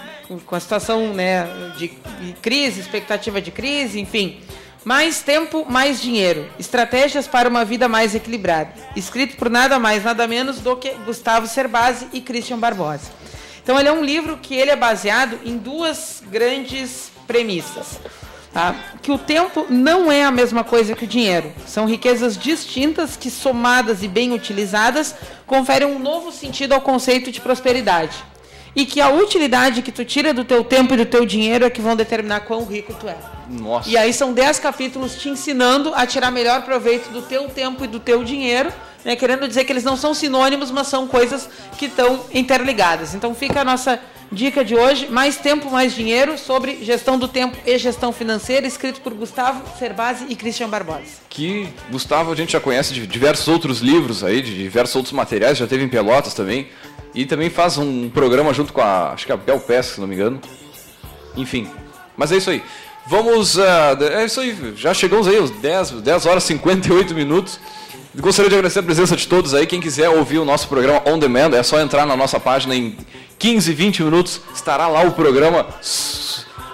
com- 0.47 0.55
a 0.57 0.61
situação 0.61 1.13
né, 1.15 1.49
de 1.77 1.89
crise, 2.41 2.81
expectativa 2.81 3.41
de 3.41 3.51
crise, 3.51 3.99
enfim. 4.01 4.39
Mais 4.85 5.21
tempo, 5.23 5.67
mais 5.69 6.01
dinheiro. 6.01 6.49
Estratégias 6.59 7.27
para 7.27 7.49
uma 7.49 7.65
vida 7.65 7.87
mais 7.87 8.15
equilibrada. 8.15 8.73
Escrito 8.97 9.37
por 9.37 9.51
nada 9.51 9.79
mais, 9.79 10.05
nada 10.05 10.27
menos 10.27 10.59
do 10.61 10.77
que 10.77 10.91
Gustavo 11.05 11.47
Cerbasi 11.47 12.09
e 12.13 12.21
Christian 12.21 12.59
Barbosa. 12.59 13.11
Então 13.63 13.79
ele 13.79 13.89
é 13.89 13.93
um 13.93 14.03
livro 14.03 14.39
que 14.39 14.55
ele 14.55 14.71
é 14.71 14.77
baseado 14.77 15.39
em 15.45 15.59
duas 15.59 16.23
grandes 16.27 17.13
premissas. 17.27 18.01
Tá? 18.53 18.75
Que 19.01 19.13
o 19.13 19.19
tempo 19.19 19.67
não 19.69 20.11
é 20.11 20.25
a 20.25 20.31
mesma 20.31 20.65
coisa 20.65 20.97
que 20.97 21.05
o 21.05 21.09
dinheiro. 21.09 21.53
São 21.67 21.87
riquezas 21.87 22.37
distintas 22.37 23.17
que, 23.17 23.31
somadas 23.31 24.03
e 24.03 24.09
bem 24.09 24.33
utilizadas, 24.33 25.15
conferem 25.47 25.87
um 25.87 25.99
novo 25.99 26.33
sentido 26.33 26.73
ao 26.73 26.81
conceito 26.81 27.31
de 27.31 27.41
prosperidade. 27.41 28.17
E 28.75 28.87
que 28.87 29.01
a 29.01 29.11
utilidade 29.11 29.83
que 29.83 29.91
tu 29.91 30.05
tira 30.05 30.33
do 30.33 30.45
teu 30.45 30.63
tempo 30.63 30.95
e 30.95 30.97
do 30.97 31.07
teu 31.07 31.27
dinheiro 31.27 31.65
é 31.65 31.71
que 31.71 31.81
vão 31.81 31.97
determinar 31.97 32.41
quão 32.41 32.65
rico 32.65 32.95
tu 32.95 33.09
é. 33.09 33.17
Nossa. 33.49 33.89
E 33.89 33.97
aí 33.97 34.13
são 34.13 34.33
10 34.33 34.61
capítulos 34.61 35.17
te 35.17 35.29
ensinando 35.29 35.93
a 35.95 36.07
tirar 36.07 36.31
melhor 36.31 36.63
proveito 36.63 37.11
do 37.11 37.23
teu 37.23 37.49
tempo 37.49 37.85
e 37.85 37.89
do 37.89 37.99
teu 37.99 38.23
dinheiro, 38.23 38.73
né? 39.05 39.17
querendo 39.17 39.49
dizer 39.49 39.65
que 39.65 39.73
eles 39.73 39.83
não 39.83 39.97
são 39.97 40.15
sinônimos, 40.15 40.71
mas 40.71 40.87
são 40.87 41.09
coisas 41.09 41.49
que 41.77 41.87
estão 41.87 42.25
interligadas. 42.33 43.15
Então 43.15 43.35
fica 43.35 43.63
a 43.63 43.65
nossa 43.65 43.99
dica 44.33 44.65
de 44.65 44.77
hoje, 44.77 45.09
mais 45.09 45.37
tempo, 45.37 45.71
mais 45.71 45.95
dinheiro, 45.95 46.39
sobre 46.39 46.85
gestão 46.85 47.19
do 47.19 47.27
tempo 47.27 47.57
e 47.67 47.77
gestão 47.79 48.13
financeira, 48.13 48.67
escrito 48.67 49.01
por 49.01 49.13
Gustavo 49.13 49.63
Cerbasi 49.79 50.27
e 50.29 50.37
Christian 50.37 50.69
Barbosa. 50.69 51.21
Que 51.29 51.69
Gustavo 51.91 52.33
a 52.33 52.37
gente 52.37 52.53
já 52.53 52.61
conhece 52.61 52.95
de 52.95 53.07
diversos 53.07 53.49
outros 53.49 53.81
livros 53.81 54.23
aí, 54.23 54.41
de 54.41 54.55
diversos 54.55 54.95
outros 54.95 55.13
materiais, 55.13 55.59
já 55.59 55.67
teve 55.67 55.85
em 55.85 55.89
Pelotas 55.89 56.35
também. 56.35 56.69
E 57.15 57.27
também 57.27 57.51
faz 57.51 57.77
um 57.77 58.09
programa 58.09 58.53
junto 58.53 58.73
com 58.73 58.81
a, 58.81 59.13
acho 59.13 59.27
que 59.27 59.33
é 59.33 59.35
a 59.35 59.39
Bel 59.39 59.61
Pesca, 59.61 59.95
se 59.95 60.01
não 60.01 60.07
me 60.07 60.15
engano. 60.15 60.41
Enfim, 61.37 61.69
mas 62.17 62.31
é 62.33 62.37
isso 62.37 62.51
aí. 62.51 62.63
Vamos, 63.07 63.59
ah, 63.59 63.97
é 64.01 64.25
isso 64.25 64.41
aí, 64.41 64.75
já 64.77 64.95
chegamos 64.95 65.27
aí 65.27 65.37
aos 65.37 65.51
10, 65.51 65.91
10 66.03 66.27
horas 66.27 66.45
e 66.45 66.49
58 66.49 67.15
minutos. 67.15 67.59
Gostaria 68.15 68.49
de 68.49 68.55
agradecer 68.57 68.81
a 68.81 68.83
presença 68.83 69.17
de 69.17 69.27
todos 69.27 69.55
aí. 69.55 69.67
Quem 69.67 69.81
quiser 69.81 70.11
ouvir 70.11 70.39
o 70.39 70.45
nosso 70.45 70.69
programa 70.69 71.03
on 71.07 71.19
demand, 71.19 71.53
é 71.55 71.63
só 71.63 71.81
entrar 71.81 72.07
na 72.07 72.17
nossa 72.17 72.39
página 72.39 72.75
em 72.75 72.97
15, 73.39 73.73
20 73.73 74.03
minutos. 74.03 74.41
Estará 74.55 74.87
lá 74.89 75.03
o 75.03 75.13
programa 75.13 75.67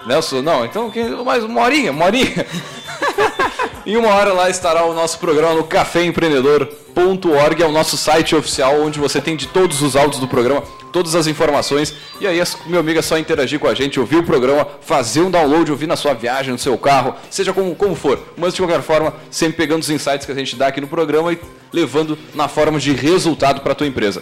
Nelson, 0.07 0.43
não, 0.43 0.65
então 0.65 0.93
mais 1.25 1.45
uma 1.45 1.63
horinha, 1.63 1.91
uma 1.91 2.07
horinha. 2.07 2.47
em 3.87 3.97
uma 3.97 4.09
hora 4.09 4.33
lá 4.33 4.51
estará 4.51 4.85
o 4.85 4.93
nosso 4.93 5.21
programa 5.21 5.55
no 5.55 5.63
caféempreendedor.org, 5.63 7.63
é 7.63 7.67
o 7.67 7.71
nosso 7.71 7.97
site 7.97 8.35
oficial 8.35 8.83
onde 8.83 8.99
você 8.99 9.21
tem 9.21 9.37
de 9.37 9.47
todos 9.47 9.81
os 9.81 9.95
áudios 9.95 10.21
do 10.21 10.27
programa, 10.27 10.65
todas 10.93 11.15
as 11.15 11.29
informações. 11.29 11.95
E 12.21 12.27
aí, 12.27 12.43
meu 12.67 12.81
amigo, 12.81 12.99
é 12.99 13.03
só 13.03 13.17
interagir 13.17 13.61
com 13.61 13.69
a 13.69 13.75
gente, 13.75 14.01
ouvir 14.01 14.17
o 14.17 14.25
programa, 14.25 14.67
fazer 14.81 15.21
um 15.21 15.31
download, 15.31 15.71
ouvir 15.71 15.87
na 15.87 15.95
sua 15.95 16.15
viagem, 16.15 16.51
no 16.51 16.59
seu 16.59 16.77
carro, 16.77 17.15
seja 17.31 17.53
como, 17.53 17.77
como 17.77 17.95
for. 17.95 18.19
Mas 18.37 18.55
de 18.55 18.61
qualquer 18.61 18.83
forma, 18.83 19.15
sempre 19.31 19.57
pegando 19.57 19.83
os 19.83 19.91
insights 19.91 20.27
que 20.27 20.33
a 20.33 20.35
gente 20.35 20.57
dá 20.57 20.67
aqui 20.67 20.81
no 20.81 20.89
programa 20.89 21.33
e 21.33 21.39
levando 21.73 22.19
na 22.35 22.49
forma 22.49 22.81
de 22.81 22.93
resultado 22.93 23.61
para 23.61 23.71
a 23.71 23.75
tua 23.77 23.87
empresa. 23.87 24.21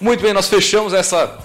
Muito 0.00 0.22
bem, 0.22 0.32
nós 0.32 0.48
fechamos 0.48 0.94
essa 0.94 1.38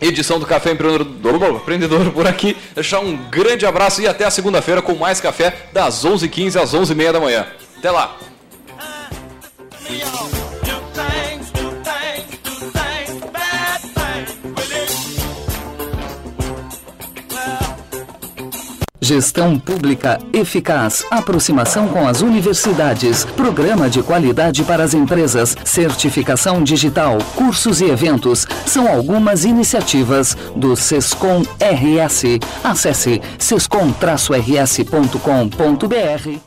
edição 0.00 0.38
do 0.38 0.46
Café 0.46 0.72
Empreendedor, 0.72 1.56
Empreendedor 1.56 2.12
por 2.12 2.26
aqui. 2.26 2.56
Deixar 2.74 3.00
um 3.00 3.16
grande 3.16 3.66
abraço 3.66 4.00
e 4.00 4.06
até 4.06 4.24
a 4.24 4.30
segunda-feira 4.30 4.82
com 4.82 4.94
mais 4.94 5.20
café 5.20 5.68
das 5.72 6.04
11h15 6.04 6.60
às 6.60 6.74
11h30 6.74 7.12
da 7.12 7.20
manhã. 7.20 7.46
Até 7.78 7.90
lá! 7.90 8.16
Gestão 19.08 19.58
Pública 19.58 20.20
Eficaz. 20.34 21.02
Aproximação 21.10 21.88
com 21.88 22.06
as 22.06 22.20
universidades. 22.20 23.24
Programa 23.24 23.88
de 23.88 24.02
qualidade 24.02 24.62
para 24.64 24.84
as 24.84 24.92
empresas. 24.92 25.56
Certificação 25.64 26.62
digital. 26.62 27.16
Cursos 27.34 27.80
e 27.80 27.86
eventos. 27.86 28.46
São 28.66 28.86
algumas 28.86 29.46
iniciativas 29.46 30.36
do 30.54 30.76
Sescom 30.76 31.40
RS. 31.58 32.38
Acesse 32.62 33.22
sescom-rs.com.br 33.38 36.38